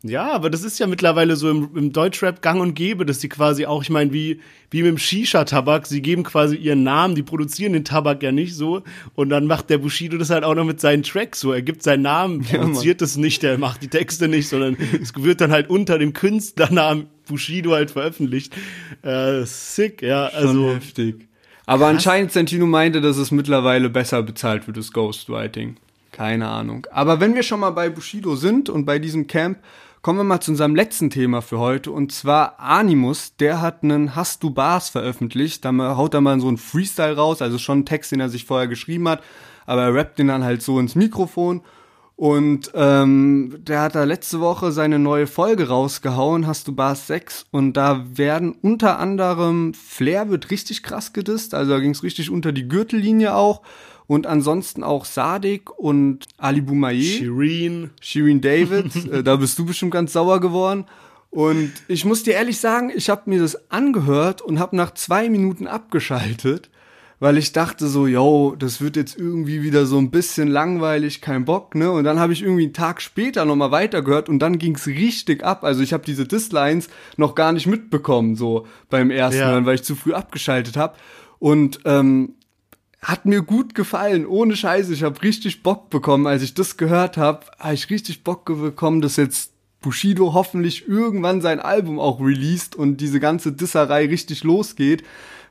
Ja, 0.01 0.31
aber 0.31 0.49
das 0.49 0.63
ist 0.63 0.79
ja 0.79 0.87
mittlerweile 0.87 1.35
so 1.35 1.49
im, 1.49 1.71
im 1.75 1.91
Deutschrap 1.91 2.41
gang 2.41 2.61
und 2.61 2.73
gäbe, 2.73 3.05
dass 3.05 3.19
die 3.19 3.27
quasi 3.27 3.65
auch, 3.65 3.81
ich 3.81 3.89
meine, 3.89 4.13
wie, 4.13 4.39
wie 4.71 4.81
mit 4.81 4.91
dem 4.91 4.97
Shisha-Tabak, 4.97 5.87
sie 5.87 6.01
geben 6.01 6.23
quasi 6.23 6.55
ihren 6.55 6.83
Namen, 6.83 7.15
die 7.15 7.23
produzieren 7.23 7.73
den 7.73 7.83
Tabak 7.83 8.23
ja 8.23 8.31
nicht 8.31 8.55
so 8.55 8.83
und 9.15 9.29
dann 9.29 9.45
macht 9.45 9.69
der 9.69 9.77
Bushido 9.77 10.17
das 10.17 10.29
halt 10.29 10.45
auch 10.45 10.55
noch 10.55 10.63
mit 10.63 10.79
seinen 10.79 11.03
Tracks 11.03 11.41
so. 11.41 11.51
Er 11.51 11.61
gibt 11.61 11.83
seinen 11.83 12.03
Namen, 12.03 12.43
produziert 12.43 13.01
es 13.01 13.17
nicht, 13.17 13.43
er 13.43 13.57
macht 13.57 13.83
die 13.83 13.89
Texte 13.89 14.29
nicht, 14.29 14.47
sondern 14.47 14.77
es 15.01 15.13
wird 15.15 15.41
dann 15.41 15.51
halt 15.51 15.69
unter 15.69 15.99
dem 15.99 16.13
Künstlernamen 16.13 17.07
Bushido 17.27 17.73
halt 17.73 17.91
veröffentlicht. 17.91 18.55
Äh, 19.01 19.43
sick, 19.43 20.01
ja, 20.01 20.27
also. 20.27 20.53
Schon 20.53 20.73
heftig. 20.75 21.27
Aber 21.65 21.87
anscheinend 21.87 22.31
Santino 22.31 22.65
meinte, 22.65 23.01
dass 23.01 23.17
es 23.17 23.31
mittlerweile 23.31 23.89
besser 23.89 24.23
bezahlt 24.23 24.65
wird, 24.65 24.77
das 24.77 24.93
Ghostwriting. 24.93 25.75
Keine 26.11 26.47
Ahnung. 26.47 26.87
Aber 26.91 27.19
wenn 27.19 27.35
wir 27.35 27.43
schon 27.43 27.59
mal 27.59 27.69
bei 27.69 27.89
Bushido 27.89 28.35
sind 28.35 28.69
und 28.69 28.85
bei 28.85 28.97
diesem 28.97 29.27
Camp, 29.27 29.59
kommen 30.01 30.19
wir 30.19 30.23
mal 30.23 30.39
zu 30.39 30.51
unserem 30.51 30.75
letzten 30.75 31.09
Thema 31.09 31.41
für 31.41 31.59
heute. 31.59 31.91
Und 31.91 32.11
zwar 32.11 32.59
Animus, 32.59 33.35
der 33.37 33.61
hat 33.61 33.83
einen 33.83 34.15
Hast 34.15 34.43
du 34.43 34.51
Bars 34.51 34.89
veröffentlicht. 34.89 35.65
Da 35.65 35.71
haut 35.97 36.13
er 36.13 36.21
mal 36.21 36.39
so 36.39 36.47
einen 36.47 36.57
Freestyle 36.57 37.15
raus, 37.15 37.41
also 37.41 37.57
schon 37.57 37.79
einen 37.79 37.85
Text, 37.85 38.11
den 38.11 38.19
er 38.19 38.29
sich 38.29 38.45
vorher 38.45 38.67
geschrieben 38.67 39.07
hat. 39.09 39.23
Aber 39.65 39.83
er 39.83 39.93
rappt 39.93 40.19
den 40.19 40.27
dann 40.27 40.43
halt 40.43 40.61
so 40.61 40.79
ins 40.79 40.95
Mikrofon. 40.95 41.61
Und 42.19 42.71
ähm, 42.73 43.55
der 43.59 43.81
hat 43.81 43.95
da 43.95 44.03
letzte 44.03 44.41
Woche 44.41 44.73
seine 44.73 44.99
neue 44.99 45.25
Folge 45.25 45.69
rausgehauen, 45.69 46.47
hast 46.47 46.67
du 46.67 46.75
Bars 46.75 47.07
6. 47.07 47.45
Und 47.51 47.73
da 47.73 48.05
werden 48.09 48.57
unter 48.61 48.99
anderem 48.99 49.73
Flair 49.73 50.29
wird 50.29 50.51
richtig 50.51 50.83
krass 50.83 51.13
gedisst, 51.13 51.53
also 51.53 51.71
da 51.71 51.79
ging 51.79 51.91
es 51.91 52.03
richtig 52.03 52.29
unter 52.29 52.51
die 52.51 52.67
Gürtellinie 52.67 53.35
auch. 53.35 53.61
Und 54.09 54.25
ansonsten 54.25 54.83
auch 54.83 55.05
Sadik 55.05 55.69
und 55.77 56.25
Ali 56.39 56.61
Boumaier. 56.61 56.99
Shireen. 56.99 57.91
Shirin 58.01 58.41
David, 58.41 58.95
äh, 59.11 59.21
da 59.21 59.35
bist 59.35 59.59
du 59.59 59.67
bestimmt 59.67 59.91
ganz 59.91 60.13
sauer 60.13 60.39
geworden. 60.39 60.85
Und 61.29 61.71
ich 61.87 62.05
muss 62.05 62.23
dir 62.23 62.33
ehrlich 62.33 62.59
sagen, 62.59 62.91
ich 62.93 63.11
habe 63.11 63.29
mir 63.29 63.39
das 63.39 63.69
angehört 63.69 64.41
und 64.41 64.57
habe 64.57 64.75
nach 64.75 64.95
zwei 64.95 65.29
Minuten 65.29 65.67
abgeschaltet, 65.67 66.71
weil 67.19 67.37
ich 67.37 67.51
dachte 67.51 67.87
so, 67.87 68.07
yo, 68.07 68.55
das 68.57 68.81
wird 68.81 68.95
jetzt 68.95 69.15
irgendwie 69.15 69.61
wieder 69.61 69.85
so 69.85 69.99
ein 69.99 70.09
bisschen 70.09 70.47
langweilig, 70.47 71.21
kein 71.21 71.45
Bock, 71.45 71.75
ne? 71.75 71.91
Und 71.91 72.03
dann 72.03 72.19
habe 72.19 72.33
ich 72.33 72.41
irgendwie 72.41 72.63
einen 72.63 72.73
Tag 72.73 73.03
später 73.03 73.45
nochmal 73.45 73.69
weitergehört 73.69 74.27
und 74.27 74.39
dann 74.39 74.57
ging's 74.57 74.87
richtig 74.87 75.43
ab. 75.43 75.63
Also 75.63 75.83
ich 75.83 75.93
habe 75.93 76.03
diese 76.03 76.25
Dislines 76.25 76.89
noch 77.15 77.35
gar 77.35 77.51
nicht 77.51 77.67
mitbekommen, 77.67 78.35
so 78.35 78.65
beim 78.89 79.11
ersten 79.11 79.41
Ja. 79.41 79.51
Hören, 79.51 79.67
weil 79.67 79.75
ich 79.75 79.83
zu 79.83 79.95
früh 79.95 80.13
abgeschaltet 80.13 80.77
habe. 80.77 80.95
Und 81.37 81.81
ähm, 81.85 82.33
hat 83.01 83.25
mir 83.25 83.41
gut 83.41 83.75
gefallen, 83.75 84.25
ohne 84.25 84.55
Scheiße. 84.55 84.93
Ich 84.93 85.03
habe 85.03 85.21
richtig 85.21 85.63
Bock 85.63 85.89
bekommen, 85.89 86.27
als 86.27 86.41
ich 86.43 86.53
das 86.53 86.77
gehört 86.77 87.17
habe, 87.17 87.45
habe 87.57 87.73
ich 87.73 87.89
richtig 87.89 88.23
Bock 88.23 88.45
bekommen, 88.45 89.01
dass 89.01 89.15
jetzt 89.15 89.53
Bushido 89.81 90.33
hoffentlich 90.33 90.87
irgendwann 90.89 91.39
sein 91.41 91.61
Album 91.61 91.99
auch 91.99 92.19
released 92.19 92.75
und 92.75 92.97
diese 92.97 93.21
ganze 93.21 93.53
Disserei 93.53 94.07
richtig 94.07 94.43
losgeht, 94.43 95.03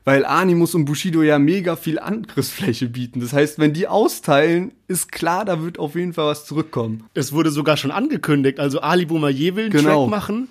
weil 0.05 0.23
Animus 0.25 0.75
und 0.75 0.85
Bushido 0.85 1.23
ja 1.23 1.39
mega 1.39 1.75
viel 1.75 1.97
Angriffsfläche 1.97 2.87
bieten. 2.87 3.21
Das 3.21 3.33
heißt, 3.33 3.57
wenn 3.57 3.73
die 3.73 3.87
austeilen, 3.87 4.71
ist 4.87 5.11
klar, 5.11 5.45
da 5.45 5.63
wird 5.63 5.79
auf 5.79 5.95
jeden 5.95 6.13
Fall 6.13 6.27
was 6.27 6.45
zurückkommen. 6.45 7.05
Es 7.15 7.33
wurde 7.33 7.49
sogar 7.49 7.77
schon 7.77 7.89
angekündigt. 7.91 8.59
Also 8.59 8.81
Ali 8.81 9.05
Boumaier 9.07 9.55
will 9.55 9.65
einen 9.65 9.71
Genau. 9.71 10.03
Track 10.03 10.11
machen. 10.11 10.47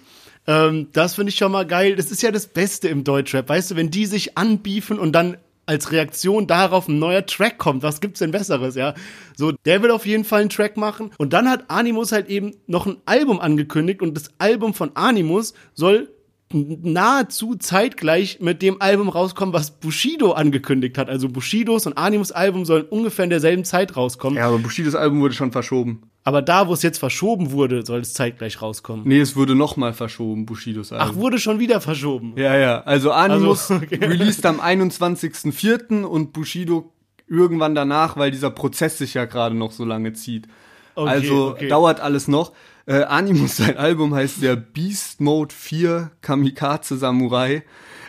Ähm, 0.48 0.88
das 0.92 1.14
finde 1.14 1.30
ich 1.30 1.36
schon 1.36 1.52
mal 1.52 1.66
geil. 1.66 1.94
Das 1.94 2.10
ist 2.10 2.22
ja 2.22 2.32
das 2.32 2.48
Beste 2.48 2.88
im 2.88 3.04
Deutschrap. 3.04 3.48
Weißt 3.48 3.70
du, 3.70 3.76
wenn 3.76 3.90
die 3.90 4.06
sich 4.06 4.36
anbiefen 4.36 4.98
und 4.98 5.12
dann 5.12 5.36
als 5.68 5.92
Reaktion 5.92 6.46
darauf 6.46 6.88
ein 6.88 6.98
neuer 6.98 7.26
Track 7.26 7.58
kommt, 7.58 7.82
was 7.82 8.00
gibt's 8.00 8.20
denn 8.20 8.30
Besseres, 8.30 8.74
ja? 8.74 8.94
So, 9.36 9.52
der 9.52 9.82
will 9.82 9.90
auf 9.90 10.06
jeden 10.06 10.24
Fall 10.24 10.40
einen 10.40 10.50
Track 10.50 10.76
machen. 10.76 11.10
Und 11.18 11.32
dann 11.32 11.48
hat 11.48 11.64
Animus 11.68 12.12
halt 12.12 12.28
eben 12.28 12.54
noch 12.66 12.86
ein 12.86 12.96
Album 13.06 13.38
angekündigt 13.38 14.02
und 14.02 14.14
das 14.14 14.30
Album 14.38 14.74
von 14.74 14.90
Animus 14.94 15.54
soll 15.74 16.10
nahezu 16.52 17.56
zeitgleich 17.56 18.40
mit 18.40 18.62
dem 18.62 18.80
Album 18.80 19.08
rauskommen, 19.08 19.52
was 19.52 19.70
Bushido 19.72 20.32
angekündigt 20.32 20.96
hat. 20.96 21.10
Also 21.10 21.28
Bushidos 21.28 21.86
und 21.86 21.98
Animus 21.98 22.32
Album 22.32 22.64
sollen 22.64 22.84
ungefähr 22.84 23.24
in 23.24 23.30
derselben 23.30 23.64
Zeit 23.64 23.96
rauskommen. 23.96 24.38
Ja, 24.38 24.46
aber 24.46 24.58
Bushidos 24.58 24.94
Album 24.94 25.20
wurde 25.20 25.34
schon 25.34 25.52
verschoben. 25.52 26.02
Aber 26.28 26.42
da, 26.42 26.68
wo 26.68 26.74
es 26.74 26.82
jetzt 26.82 26.98
verschoben 26.98 27.52
wurde, 27.52 27.86
soll 27.86 28.00
es 28.00 28.12
zeitgleich 28.12 28.60
rauskommen. 28.60 29.08
Nee, 29.08 29.20
es 29.20 29.34
wurde 29.34 29.54
nochmal 29.54 29.94
verschoben, 29.94 30.44
Bushidos 30.44 30.92
Album. 30.92 31.08
Ach, 31.10 31.14
wurde 31.18 31.38
schon 31.38 31.58
wieder 31.58 31.80
verschoben. 31.80 32.34
Ja, 32.36 32.54
ja. 32.54 32.82
Also 32.82 33.12
Animus 33.12 33.70
Also, 33.70 33.82
okay. 33.86 34.04
released 34.04 34.44
am 34.44 34.60
21.04. 34.60 36.02
und 36.02 36.34
Bushido 36.34 36.92
irgendwann 37.28 37.74
danach, 37.74 38.18
weil 38.18 38.30
dieser 38.30 38.50
Prozess 38.50 38.98
sich 38.98 39.14
ja 39.14 39.24
gerade 39.24 39.54
noch 39.54 39.72
so 39.72 39.86
lange 39.86 40.12
zieht. 40.12 40.48
Okay, 40.96 41.08
also 41.08 41.48
okay. 41.52 41.68
dauert 41.68 42.00
alles 42.00 42.28
noch. 42.28 42.52
Äh, 42.84 43.04
Animus, 43.04 43.56
sein 43.56 43.78
Album 43.78 44.14
heißt 44.14 44.42
der 44.42 44.56
Beast 44.56 45.22
Mode 45.22 45.54
4 45.54 46.10
Kamikaze 46.20 46.98
Samurai. 46.98 47.62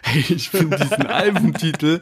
Hey, 0.03 0.25
ich 0.27 0.49
finde 0.49 0.75
diesen 0.75 1.07
Albumtitel, 1.07 2.01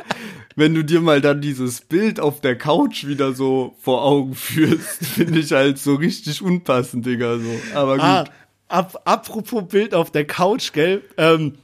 wenn 0.58 0.74
du 0.74 0.84
dir 0.84 1.02
mal 1.02 1.22
dann 1.22 1.40
dieses 1.40 1.82
Bild 1.82 2.20
auf 2.20 2.42
der 2.42 2.58
Couch 2.58 3.06
wieder 3.06 3.34
so 3.34 3.76
vor 3.80 4.04
Augen 4.04 4.34
führst, 4.34 5.06
finde 5.06 5.40
ich 5.40 5.52
halt 5.52 5.78
so 5.78 5.96
richtig 5.96 6.42
unpassend, 6.42 7.06
Digga, 7.06 7.38
so. 7.38 7.78
Aber 7.78 7.94
gut. 7.94 8.04
Ah, 8.04 8.26
ab, 8.68 9.00
apropos 9.06 9.68
Bild 9.68 9.94
auf 9.94 10.10
der 10.10 10.26
Couch, 10.26 10.74
gell? 10.74 11.04
Ähm, 11.16 11.60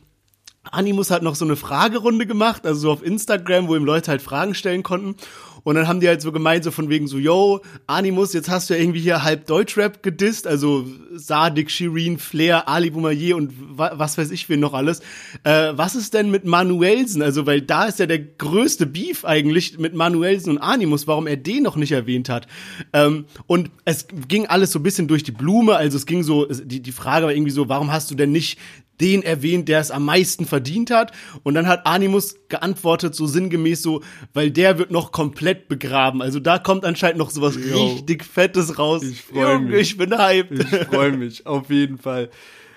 Animus 0.63 1.09
hat 1.09 1.23
noch 1.23 1.33
so 1.33 1.43
eine 1.43 1.55
Fragerunde 1.55 2.27
gemacht, 2.27 2.67
also 2.67 2.81
so 2.81 2.91
auf 2.91 3.03
Instagram, 3.03 3.67
wo 3.67 3.75
ihm 3.75 3.83
Leute 3.83 4.11
halt 4.11 4.21
Fragen 4.21 4.53
stellen 4.53 4.83
konnten. 4.83 5.15
Und 5.63 5.75
dann 5.75 5.87
haben 5.87 5.99
die 5.99 6.07
halt 6.07 6.21
so 6.21 6.31
gemeint, 6.31 6.63
so 6.63 6.71
von 6.71 6.89
wegen 6.89 7.07
so, 7.07 7.17
yo, 7.17 7.61
Animus, 7.87 8.33
jetzt 8.33 8.49
hast 8.49 8.69
du 8.69 8.73
ja 8.73 8.81
irgendwie 8.81 8.99
hier 8.99 9.23
halb 9.23 9.45
Deutschrap 9.45 10.03
gedisst, 10.03 10.45
also 10.45 10.85
Sadik, 11.13 11.71
Shirin, 11.71 12.17
Flair, 12.17 12.67
Ali 12.67 12.89
Boumaier 12.89 13.35
und 13.35 13.53
wa 13.77 13.93
was 13.95 14.17
weiß 14.17 14.31
ich 14.31 14.49
wen 14.49 14.59
noch 14.59 14.73
alles. 14.73 14.99
Äh, 15.43 15.71
was 15.75 15.95
ist 15.95 16.13
denn 16.13 16.31
mit 16.31 16.45
Manuelsen? 16.45 17.21
Also, 17.21 17.45
weil 17.45 17.61
da 17.61 17.85
ist 17.85 17.99
ja 17.99 18.05
der 18.05 18.19
größte 18.19 18.85
Beef 18.85 19.25
eigentlich 19.25 19.77
mit 19.79 19.93
Manuelsen 19.93 20.51
und 20.51 20.57
Animus, 20.57 21.07
warum 21.07 21.27
er 21.27 21.37
den 21.37 21.63
noch 21.63 21.75
nicht 21.75 21.91
erwähnt 21.91 22.29
hat. 22.29 22.47
Ähm, 22.91 23.25
und 23.47 23.71
es 23.85 24.07
ging 24.27 24.47
alles 24.47 24.71
so 24.71 24.79
ein 24.79 24.83
bisschen 24.83 25.07
durch 25.07 25.23
die 25.23 25.31
Blume, 25.31 25.75
also 25.75 25.97
es 25.97 26.05
ging 26.05 26.23
so, 26.23 26.45
die, 26.45 26.81
die 26.81 26.91
Frage 26.91 27.25
war 27.25 27.33
irgendwie 27.33 27.51
so, 27.51 27.69
warum 27.69 27.91
hast 27.91 28.11
du 28.11 28.15
denn 28.15 28.31
nicht 28.31 28.57
den 29.01 29.23
erwähnt, 29.23 29.67
der 29.69 29.79
es 29.79 29.91
am 29.91 30.05
meisten 30.05 30.45
verdient 30.45 30.91
hat. 30.91 31.11
Und 31.43 31.55
dann 31.55 31.67
hat 31.67 31.85
Animus 31.85 32.35
geantwortet, 32.49 33.15
so 33.15 33.25
sinngemäß 33.27 33.81
so, 33.81 34.01
weil 34.33 34.51
der 34.51 34.77
wird 34.77 34.91
noch 34.91 35.11
komplett 35.11 35.67
begraben. 35.67 36.21
Also 36.21 36.39
da 36.39 36.59
kommt 36.59 36.85
anscheinend 36.85 37.17
noch 37.17 37.29
sowas 37.29 37.55
Yo. 37.55 37.85
richtig 37.85 38.23
Fettes 38.23 38.77
raus. 38.77 39.03
Ich 39.03 39.21
freu 39.21 39.59
mich. 39.59 39.75
Ich 39.81 39.97
bin 39.97 40.17
hyped. 40.17 40.59
Ich 40.59 40.87
freue 40.87 41.11
mich, 41.13 41.45
auf 41.45 41.69
jeden 41.69 41.97
Fall. 41.97 42.29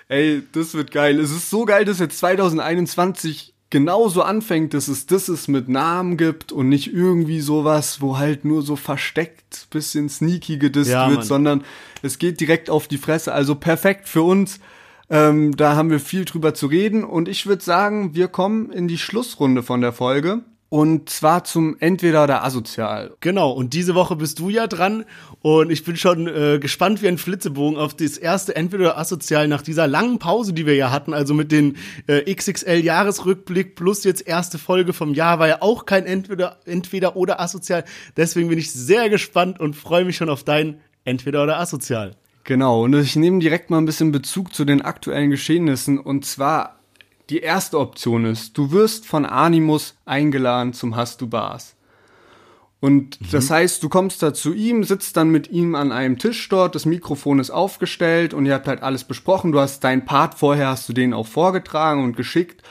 Ey, 0.09 0.41
das 0.53 0.73
wird 0.73 0.91
geil. 0.91 1.19
Es 1.19 1.31
ist 1.31 1.49
so 1.49 1.65
geil, 1.65 1.85
dass 1.85 1.99
jetzt 1.99 2.17
2021 2.19 3.53
genauso 3.69 4.21
anfängt, 4.21 4.73
dass 4.73 4.87
es 4.87 5.05
das 5.05 5.27
es 5.27 5.47
mit 5.49 5.67
Namen 5.67 6.15
gibt 6.15 6.51
und 6.53 6.69
nicht 6.69 6.93
irgendwie 6.93 7.41
sowas, 7.41 8.01
wo 8.01 8.17
halt 8.17 8.45
nur 8.45 8.61
so 8.61 8.75
versteckt 8.77 9.67
bisschen 9.69 10.07
sneaky 10.09 10.57
gedisst 10.57 10.89
Ja, 10.89 11.07
wird, 11.09 11.19
Mann. 11.19 11.27
sondern 11.27 11.63
es 12.01 12.17
geht 12.19 12.39
direkt 12.39 12.69
auf 12.69 12.87
die 12.87 12.97
Fresse. 12.97 13.33
Also 13.33 13.55
perfekt 13.55 14.07
für 14.07 14.21
uns. 14.21 14.59
Ähm, 15.09 15.55
da 15.55 15.75
haben 15.75 15.89
wir 15.89 15.99
viel 15.99 16.25
drüber 16.25 16.53
zu 16.53 16.67
reden 16.67 17.03
und 17.03 17.29
ich 17.29 17.47
würde 17.47 17.63
sagen, 17.63 18.13
wir 18.13 18.27
kommen 18.27 18.71
in 18.71 18.87
die 18.87 18.97
Schlussrunde 18.97 19.63
von 19.63 19.81
der 19.81 19.93
Folge. 19.93 20.43
Und 20.69 21.09
zwar 21.09 21.45
zum 21.45 21.77
Entweder 21.79 22.25
oder 22.25 22.43
Asozial. 22.43 23.15
Genau, 23.21 23.51
und 23.51 23.73
diese 23.73 23.95
Woche 23.95 24.17
bist 24.17 24.39
du 24.39 24.49
ja 24.49 24.67
dran 24.67 25.05
und 25.41 25.71
ich 25.71 25.85
bin 25.85 25.95
schon 25.95 26.27
äh, 26.27 26.59
gespannt 26.59 27.01
wie 27.01 27.07
ein 27.07 27.17
Flitzebogen 27.17 27.79
auf 27.79 27.93
das 27.93 28.17
erste 28.17 28.53
Entweder 28.53 28.97
asozial 28.97 29.47
nach 29.47 29.61
dieser 29.61 29.87
langen 29.87 30.19
Pause, 30.19 30.51
die 30.51 30.65
wir 30.65 30.75
ja 30.75 30.91
hatten, 30.91 31.13
also 31.13 31.33
mit 31.33 31.53
den 31.53 31.77
äh, 32.07 32.33
XXL 32.33 32.83
Jahresrückblick 32.83 33.75
plus 33.75 34.03
jetzt 34.03 34.27
erste 34.27 34.57
Folge 34.57 34.91
vom 34.91 35.13
Jahr 35.13 35.39
war 35.39 35.47
ja 35.47 35.61
auch 35.61 35.85
kein 35.85 36.05
Entweder 36.05 36.59
Entweder 36.65 37.15
oder 37.15 37.39
asozial. 37.39 37.85
Deswegen 38.17 38.49
bin 38.49 38.59
ich 38.59 38.69
sehr 38.73 39.09
gespannt 39.09 39.61
und 39.61 39.73
freue 39.73 40.03
mich 40.03 40.17
schon 40.17 40.29
auf 40.29 40.43
dein 40.43 40.81
Entweder 41.05 41.43
oder 41.43 41.61
asozial. 41.61 42.11
Genau, 42.47 42.85
und 42.85 42.93
ich 42.93 43.17
nehme 43.17 43.39
direkt 43.39 43.69
mal 43.69 43.77
ein 43.77 43.85
bisschen 43.85 44.13
Bezug 44.13 44.53
zu 44.53 44.63
den 44.63 44.81
aktuellen 44.81 45.29
Geschehnissen. 45.29 45.99
Und 45.99 46.25
zwar, 46.25 46.79
die 47.29 47.39
erste 47.39 47.77
Option 47.77 48.23
ist, 48.23 48.57
du 48.57 48.71
wirst 48.71 49.05
von 49.05 49.25
Animus 49.25 49.97
eingeladen 50.05 50.71
zum 50.71 50.95
Hast 50.95 51.19
du 51.19 51.27
Bars. 51.27 51.75
Und 52.79 53.19
das 53.33 53.49
heißt, 53.49 53.83
du 53.83 53.89
kommst 53.89 54.23
da 54.23 54.33
zu 54.33 54.53
ihm, 54.53 54.85
sitzt 54.85 55.17
dann 55.17 55.27
mit 55.27 55.51
ihm 55.51 55.75
an 55.75 55.91
einem 55.91 56.19
Tisch 56.19 56.47
dort, 56.47 56.73
das 56.73 56.85
Mikrofon 56.85 57.39
ist 57.39 57.51
aufgestellt 57.51 58.33
und 58.33 58.45
ihr 58.45 58.53
habt 58.53 58.69
halt 58.69 58.81
alles 58.81 59.03
besprochen. 59.03 59.51
Du 59.51 59.59
hast 59.59 59.83
deinen 59.83 60.05
Part 60.05 60.35
vorher, 60.35 60.69
hast 60.69 60.87
du 60.87 60.93
den 60.93 61.13
auch 61.13 61.27
vorgetragen 61.27 62.01
und 62.05 62.15
geschickt. 62.15 62.63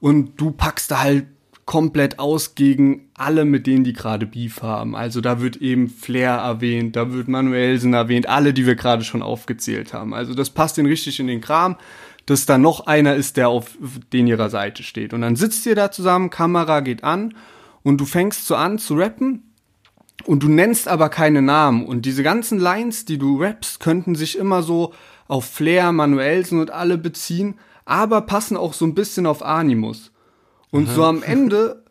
Und 0.00 0.40
du 0.40 0.52
packst 0.52 0.90
da 0.90 1.02
halt 1.02 1.26
komplett 1.68 2.18
aus 2.18 2.54
gegen 2.54 3.10
alle, 3.12 3.44
mit 3.44 3.66
denen 3.66 3.84
die 3.84 3.92
gerade 3.92 4.24
Beef 4.24 4.62
haben. 4.62 4.96
Also 4.96 5.20
da 5.20 5.42
wird 5.42 5.56
eben 5.56 5.90
Flair 5.90 6.36
erwähnt, 6.36 6.96
da 6.96 7.12
wird 7.12 7.28
Manuelsen 7.28 7.92
erwähnt, 7.92 8.26
alle, 8.26 8.54
die 8.54 8.64
wir 8.64 8.74
gerade 8.74 9.04
schon 9.04 9.20
aufgezählt 9.20 9.92
haben. 9.92 10.14
Also 10.14 10.32
das 10.32 10.48
passt 10.48 10.78
den 10.78 10.86
richtig 10.86 11.20
in 11.20 11.26
den 11.26 11.42
Kram, 11.42 11.76
dass 12.24 12.46
da 12.46 12.56
noch 12.56 12.86
einer 12.86 13.16
ist, 13.16 13.36
der 13.36 13.50
auf 13.50 13.76
den 14.14 14.26
ihrer 14.26 14.48
Seite 14.48 14.82
steht. 14.82 15.12
Und 15.12 15.20
dann 15.20 15.36
sitzt 15.36 15.66
ihr 15.66 15.74
da 15.74 15.90
zusammen, 15.90 16.30
Kamera 16.30 16.80
geht 16.80 17.04
an 17.04 17.34
und 17.82 17.98
du 17.98 18.06
fängst 18.06 18.46
so 18.46 18.56
an 18.56 18.78
zu 18.78 18.94
rappen 18.94 19.52
und 20.24 20.42
du 20.42 20.48
nennst 20.48 20.88
aber 20.88 21.10
keine 21.10 21.42
Namen. 21.42 21.84
Und 21.84 22.06
diese 22.06 22.22
ganzen 22.22 22.58
Lines, 22.58 23.04
die 23.04 23.18
du 23.18 23.42
rappst, 23.42 23.78
könnten 23.78 24.14
sich 24.14 24.38
immer 24.38 24.62
so 24.62 24.94
auf 25.26 25.44
Flair, 25.44 25.92
Manuelsen 25.92 26.60
und 26.60 26.70
alle 26.70 26.96
beziehen, 26.96 27.56
aber 27.84 28.22
passen 28.22 28.56
auch 28.56 28.72
so 28.72 28.86
ein 28.86 28.94
bisschen 28.94 29.26
auf 29.26 29.42
Animus. 29.42 30.12
Und 30.70 30.88
so 30.88 31.04
am 31.04 31.22
Ende, 31.22 31.84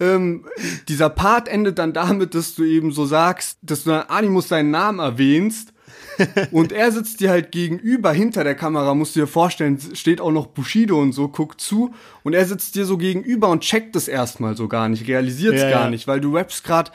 ähm, 0.00 0.46
dieser 0.88 1.08
Part 1.08 1.48
endet 1.48 1.78
dann 1.78 1.92
damit, 1.92 2.34
dass 2.34 2.54
du 2.54 2.64
eben 2.64 2.92
so 2.92 3.06
sagst, 3.06 3.58
dass 3.62 3.84
du 3.84 3.90
dann 3.90 4.06
Animus 4.08 4.48
seinen 4.48 4.70
Namen 4.70 4.98
erwähnst. 4.98 5.72
und 6.52 6.72
er 6.72 6.92
sitzt 6.92 7.20
dir 7.20 7.30
halt 7.30 7.52
gegenüber 7.52 8.12
hinter 8.12 8.44
der 8.44 8.54
Kamera, 8.54 8.94
musst 8.94 9.16
du 9.16 9.20
dir 9.20 9.26
vorstellen, 9.26 9.78
steht 9.94 10.20
auch 10.20 10.30
noch 10.30 10.46
Bushido 10.46 11.00
und 11.00 11.12
so, 11.12 11.28
guckt 11.28 11.60
zu 11.60 11.94
und 12.22 12.34
er 12.34 12.44
sitzt 12.44 12.74
dir 12.74 12.84
so 12.84 12.98
gegenüber 12.98 13.48
und 13.48 13.60
checkt 13.60 13.96
es 13.96 14.08
erstmal 14.08 14.56
so 14.56 14.68
gar 14.68 14.88
nicht, 14.88 15.08
realisiert 15.08 15.54
es 15.54 15.62
Ja, 15.62 15.70
gar 15.70 15.84
ja. 15.84 15.90
nicht, 15.90 16.06
weil 16.06 16.20
du 16.20 16.34
rappst 16.34 16.64
gerade 16.64 16.90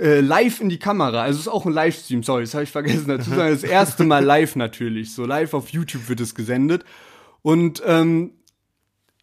äh, 0.00 0.20
live 0.20 0.60
in 0.60 0.68
die 0.68 0.78
Kamera. 0.78 1.22
Also 1.22 1.38
es 1.38 1.46
ist 1.46 1.52
auch 1.52 1.66
ein 1.66 1.72
Livestream, 1.72 2.22
sorry, 2.22 2.42
das 2.42 2.54
habe 2.54 2.64
ich 2.64 2.70
vergessen 2.70 3.08
dazu 3.08 3.30
zu 3.30 3.36
sagen. 3.36 3.50
Das 3.60 3.62
erste 3.62 4.04
Mal 4.04 4.24
live 4.24 4.56
natürlich. 4.56 5.14
So 5.14 5.24
live 5.24 5.54
auf 5.54 5.70
YouTube 5.70 6.08
wird 6.08 6.20
es 6.20 6.34
gesendet. 6.34 6.84
Und 7.42 7.82
ähm, 7.86 8.32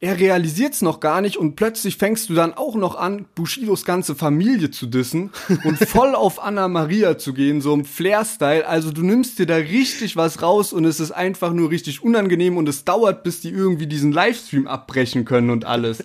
er 0.03 0.19
realisiert 0.19 0.73
es 0.73 0.81
noch 0.81 0.99
gar 0.99 1.21
nicht 1.21 1.37
und 1.37 1.55
plötzlich 1.55 1.95
fängst 1.95 2.29
du 2.29 2.33
dann 2.33 2.53
auch 2.53 2.75
noch 2.75 2.95
an, 2.95 3.23
Bushidos 3.35 3.85
ganze 3.85 4.15
Familie 4.15 4.69
zu 4.69 4.85
dissen 4.85 5.31
und 5.63 5.79
voll 5.87 6.13
auf 6.13 6.43
Anna 6.43 6.67
Maria 6.67 7.17
zu 7.17 7.33
gehen, 7.33 7.61
so 7.61 7.73
im 7.73 7.85
Flair-Style. 7.85 8.67
Also 8.67 8.91
du 8.91 9.01
nimmst 9.01 9.39
dir 9.39 9.45
da 9.45 9.55
richtig 9.55 10.17
was 10.17 10.41
raus 10.41 10.73
und 10.73 10.83
es 10.83 10.99
ist 10.99 11.11
einfach 11.13 11.53
nur 11.53 11.71
richtig 11.71 12.03
unangenehm 12.03 12.57
und 12.57 12.67
es 12.67 12.83
dauert, 12.83 13.23
bis 13.23 13.39
die 13.39 13.51
irgendwie 13.51 13.87
diesen 13.87 14.11
Livestream 14.11 14.67
abbrechen 14.67 15.23
können 15.23 15.49
und 15.49 15.63
alles. 15.63 16.03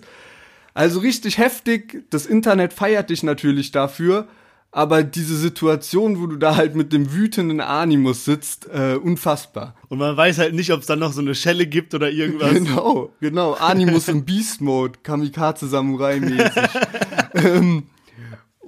Also 0.73 1.01
richtig 1.01 1.37
heftig. 1.37 2.05
Das 2.09 2.25
Internet 2.25 2.71
feiert 2.71 3.09
dich 3.09 3.23
natürlich 3.23 3.71
dafür. 3.71 4.29
Aber 4.71 5.01
diese 5.01 5.35
Situation, 5.35 6.21
wo 6.21 6.27
du 6.27 6.35
da 6.35 6.55
halt 6.55 6.75
mit 6.75 6.93
dem 6.93 7.11
wütenden 7.11 7.59
Animus 7.59 8.25
sitzt, 8.25 8.67
äh, 8.71 8.95
unfassbar. 8.95 9.73
Und 9.87 9.97
man 9.97 10.15
weiß 10.15 10.37
halt 10.37 10.53
nicht, 10.53 10.71
ob 10.71 10.81
es 10.81 10.85
dann 10.85 10.99
noch 10.99 11.11
so 11.11 11.21
eine 11.21 11.33
Schelle 11.33 11.65
gibt 11.65 11.95
oder 11.95 12.11
irgendwas. 12.11 12.53
Genau, 12.53 13.11
genau. 13.19 13.53
Animus 13.53 14.07
im 14.07 14.25
Beast 14.25 14.61
Mode, 14.61 14.99
Kamikaze 15.01 15.67
Samurai 15.67 16.19
mäßig. 16.19 16.69
ähm, 17.33 17.83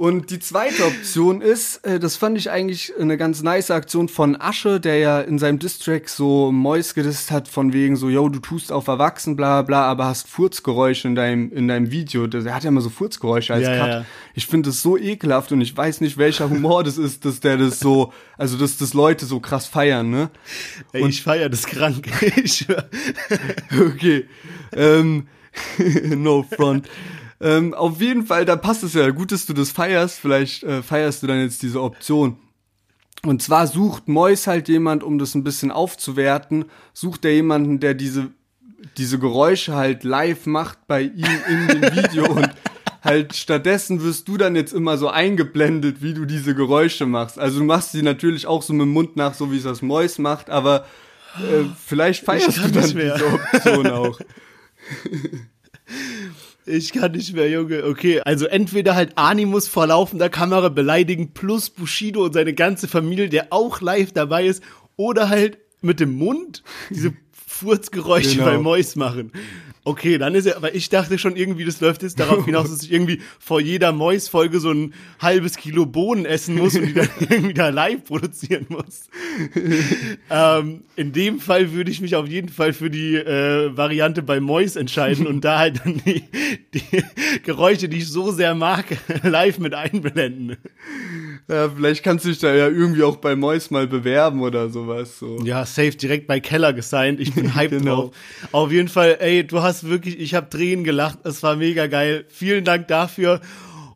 und 0.01 0.31
die 0.31 0.39
zweite 0.39 0.83
Option 0.87 1.41
ist, 1.41 1.85
äh, 1.85 1.99
das 1.99 2.15
fand 2.15 2.35
ich 2.35 2.49
eigentlich 2.49 2.91
eine 2.99 3.17
ganz 3.17 3.43
nice 3.43 3.69
Aktion 3.69 4.09
von 4.09 4.35
Asche, 4.41 4.79
der 4.79 4.97
ja 4.97 5.21
in 5.21 5.37
seinem 5.37 5.59
Distrack 5.59 6.09
so 6.09 6.51
Mois 6.51 6.95
gedisst 6.95 7.29
hat, 7.29 7.47
von 7.47 7.71
wegen 7.71 7.95
so, 7.95 8.09
yo, 8.09 8.27
du 8.27 8.39
tust 8.39 8.71
auf 8.71 8.87
erwachsen, 8.87 9.35
bla 9.35 9.61
bla, 9.61 9.83
aber 9.83 10.05
hast 10.05 10.27
Furzgeräusche 10.27 11.07
in 11.07 11.13
deinem, 11.13 11.51
in 11.51 11.67
deinem 11.67 11.91
Video. 11.91 12.25
Das- 12.25 12.45
Er 12.45 12.55
hat 12.55 12.63
ja 12.63 12.69
immer 12.69 12.81
so 12.81 12.89
Furzgeräusche 12.89 13.53
als 13.53 13.67
Ja, 13.67 13.77
Cut. 13.77 13.87
ja. 13.89 14.05
Ich 14.33 14.47
finde 14.47 14.69
das 14.69 14.81
so 14.81 14.97
ekelhaft 14.97 15.51
und 15.51 15.61
ich 15.61 15.77
weiß 15.77 16.01
nicht, 16.01 16.17
welcher 16.17 16.49
Humor 16.49 16.83
das 16.83 16.97
ist, 16.97 17.23
dass 17.25 17.39
der 17.39 17.57
das 17.57 17.79
so, 17.79 18.11
also 18.39 18.57
dass 18.57 18.77
das 18.77 18.95
Leute 18.95 19.27
so 19.27 19.39
krass 19.39 19.67
feiern, 19.67 20.09
ne? 20.09 20.31
Ey, 20.93 21.07
ich 21.07 21.21
feier 21.21 21.47
das 21.47 21.67
krank. 21.67 22.07
Okay. 23.79 24.25
ähm, 24.73 25.27
no 26.17 26.43
front. 26.43 26.87
Ähm, 27.41 27.73
auf 27.73 28.01
jeden 28.01 28.25
Fall, 28.25 28.45
da 28.45 28.55
passt 28.55 28.83
es 28.83 28.93
ja. 28.93 29.09
Gut, 29.09 29.31
dass 29.31 29.45
du 29.45 29.53
das 29.53 29.71
feierst. 29.71 30.19
Vielleicht 30.19 30.63
äh, 30.63 30.83
feierst 30.83 31.23
du 31.23 31.27
dann 31.27 31.41
jetzt 31.41 31.61
diese 31.63 31.81
Option. 31.81 32.37
Und 33.23 33.41
zwar 33.41 33.67
sucht 33.67 34.07
Mois 34.07 34.47
halt 34.47 34.67
jemand, 34.67 35.03
um 35.03 35.19
das 35.19 35.35
ein 35.35 35.43
bisschen 35.43 35.71
aufzuwerten, 35.71 36.65
sucht 36.93 37.25
er 37.25 37.33
jemanden, 37.33 37.79
der 37.79 37.93
diese, 37.93 38.29
diese 38.97 39.19
Geräusche 39.19 39.75
halt 39.75 40.03
live 40.03 40.47
macht 40.47 40.87
bei 40.87 41.03
ihm 41.03 41.39
in 41.47 41.67
dem 41.67 41.81
Video 41.95 42.25
und 42.25 42.49
halt 43.03 43.35
stattdessen 43.35 44.01
wirst 44.01 44.27
du 44.27 44.37
dann 44.37 44.55
jetzt 44.55 44.73
immer 44.73 44.97
so 44.97 45.09
eingeblendet, 45.09 46.01
wie 46.01 46.15
du 46.15 46.25
diese 46.25 46.55
Geräusche 46.55 47.05
machst. 47.05 47.37
Also 47.37 47.59
du 47.59 47.65
machst 47.65 47.91
sie 47.91 48.01
natürlich 48.01 48.47
auch 48.47 48.63
so 48.63 48.73
mit 48.73 48.83
dem 48.83 48.93
Mund 48.93 49.15
nach, 49.17 49.35
so 49.35 49.51
wie 49.51 49.57
es 49.57 49.63
das 49.63 49.83
Mois 49.83 50.17
macht, 50.17 50.49
aber 50.49 50.85
äh, 51.37 51.65
vielleicht 51.85 52.25
feierst 52.25 52.57
du 52.57 52.71
dann 52.71 52.89
diese 52.89 53.33
Option 53.33 53.87
auch. 53.87 54.19
Ich 56.71 56.93
kann 56.93 57.11
nicht 57.11 57.33
mehr, 57.33 57.49
Junge. 57.49 57.83
Okay, 57.85 58.21
also 58.21 58.45
entweder 58.45 58.95
halt 58.95 59.17
Animus 59.17 59.67
vor 59.67 59.87
laufender 59.87 60.29
Kamera 60.29 60.69
beleidigen 60.69 61.33
plus 61.33 61.69
Bushido 61.69 62.23
und 62.25 62.33
seine 62.33 62.53
ganze 62.53 62.87
Familie, 62.87 63.29
der 63.29 63.47
auch 63.51 63.81
live 63.81 64.11
dabei 64.13 64.45
ist, 64.45 64.63
oder 64.95 65.29
halt 65.29 65.57
mit 65.81 65.99
dem 65.99 66.13
Mund 66.17 66.63
diese 66.89 67.13
Furzgeräusche 67.47 68.35
Genau. 68.37 68.45
bei 68.45 68.57
Mois 68.57 68.95
machen. 68.95 69.31
Okay, 69.83 70.19
dann 70.19 70.35
ist 70.35 70.45
er, 70.45 70.57
aber 70.57 70.75
ich 70.75 70.89
dachte 70.89 71.17
schon 71.17 71.35
irgendwie, 71.35 71.65
das 71.65 71.81
läuft 71.81 72.03
jetzt 72.03 72.19
darauf 72.19 72.45
hinaus, 72.45 72.69
dass 72.69 72.83
ich 72.83 72.91
irgendwie 72.91 73.19
vor 73.39 73.59
jeder 73.59 73.91
Mois-Folge 73.91 74.59
so 74.59 74.69
ein 74.69 74.93
halbes 75.19 75.57
Kilo 75.57 75.87
Bohnen 75.87 76.25
essen 76.25 76.55
muss 76.55 76.75
und 76.75 76.85
die 76.85 76.93
dann 76.93 77.09
irgendwie 77.19 77.55
da 77.55 77.69
live 77.69 78.03
produzieren 78.03 78.67
muss. 78.69 79.09
ähm, 80.29 80.83
in 80.95 81.13
dem 81.13 81.39
Fall 81.39 81.71
würde 81.71 81.89
ich 81.89 81.99
mich 81.99 82.15
auf 82.15 82.27
jeden 82.27 82.49
Fall 82.49 82.73
für 82.73 82.91
die 82.91 83.15
äh, 83.15 83.75
Variante 83.75 84.21
bei 84.21 84.39
Mois 84.39 84.75
entscheiden 84.75 85.25
und 85.25 85.43
da 85.43 85.57
halt 85.57 85.81
dann 85.83 85.99
die, 86.05 86.25
die 86.75 87.03
Geräusche, 87.43 87.89
die 87.89 87.97
ich 87.97 88.07
so 88.07 88.31
sehr 88.31 88.53
mag, 88.53 88.85
live 89.23 89.57
mit 89.57 89.73
einblenden. 89.73 90.57
Ja, 91.47 91.69
vielleicht 91.69 92.03
kannst 92.03 92.25
du 92.25 92.29
dich 92.29 92.39
da 92.39 92.53
ja 92.53 92.67
irgendwie 92.67 93.03
auch 93.03 93.17
bei 93.17 93.35
Mois 93.35 93.69
mal 93.71 93.87
bewerben 93.87 94.41
oder 94.41 94.69
sowas. 94.69 95.19
So. 95.19 95.39
Ja, 95.43 95.65
safe 95.65 95.91
direkt 95.91 96.27
bei 96.27 96.39
Keller 96.39 96.73
gesigned. 96.73 97.19
Ich 97.19 97.33
bin 97.33 97.55
hyped 97.55 97.79
Genau. 97.79 97.95
drauf. 98.03 98.11
Auf 98.51 98.71
jeden 98.71 98.87
Fall, 98.87 99.17
ey, 99.19 99.45
du 99.45 99.61
hast 99.61 99.89
wirklich, 99.89 100.19
ich 100.19 100.33
habe 100.33 100.49
Tränen 100.49 100.83
gelacht. 100.83 101.19
Es 101.23 101.43
war 101.43 101.55
mega 101.55 101.87
geil. 101.87 102.25
Vielen 102.29 102.63
Dank 102.63 102.87
dafür. 102.87 103.41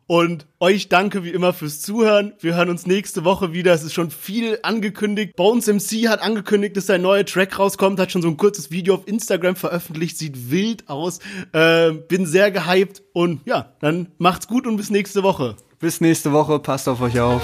Und 0.08 0.46
euch 0.60 0.88
danke 0.88 1.24
wie 1.24 1.30
immer 1.30 1.52
fürs 1.52 1.80
Zuhören. 1.80 2.32
Wir 2.38 2.54
hören 2.54 2.68
uns 2.70 2.86
nächste 2.86 3.24
Woche 3.24 3.52
wieder. 3.52 3.72
Es 3.74 3.82
ist 3.82 3.92
schon 3.92 4.12
viel 4.12 4.56
angekündigt. 4.62 5.34
Bones 5.34 5.66
MC 5.66 6.06
hat 6.08 6.22
angekündigt, 6.22 6.76
dass 6.76 6.86
sein 6.86 7.02
neuer 7.02 7.24
Track 7.26 7.58
rauskommt, 7.58 7.98
hat 7.98 8.12
schon 8.12 8.22
so 8.22 8.28
ein 8.28 8.36
kurzes 8.36 8.70
Video 8.70 8.94
auf 8.94 9.08
Instagram 9.08 9.56
veröffentlicht, 9.56 10.16
sieht 10.16 10.52
wild 10.52 10.88
aus. 10.88 11.18
Äh, 11.52 11.90
bin 11.90 12.24
sehr 12.24 12.52
gehypt 12.52 13.02
und 13.14 13.40
ja, 13.46 13.72
dann 13.80 14.08
macht's 14.18 14.46
gut 14.46 14.68
und 14.68 14.76
bis 14.76 14.90
nächste 14.90 15.24
Woche. 15.24 15.56
Bis 15.78 16.00
nächste 16.00 16.32
Woche, 16.32 16.58
passt 16.58 16.88
auf 16.88 17.02
euch 17.02 17.20
auf. 17.20 17.42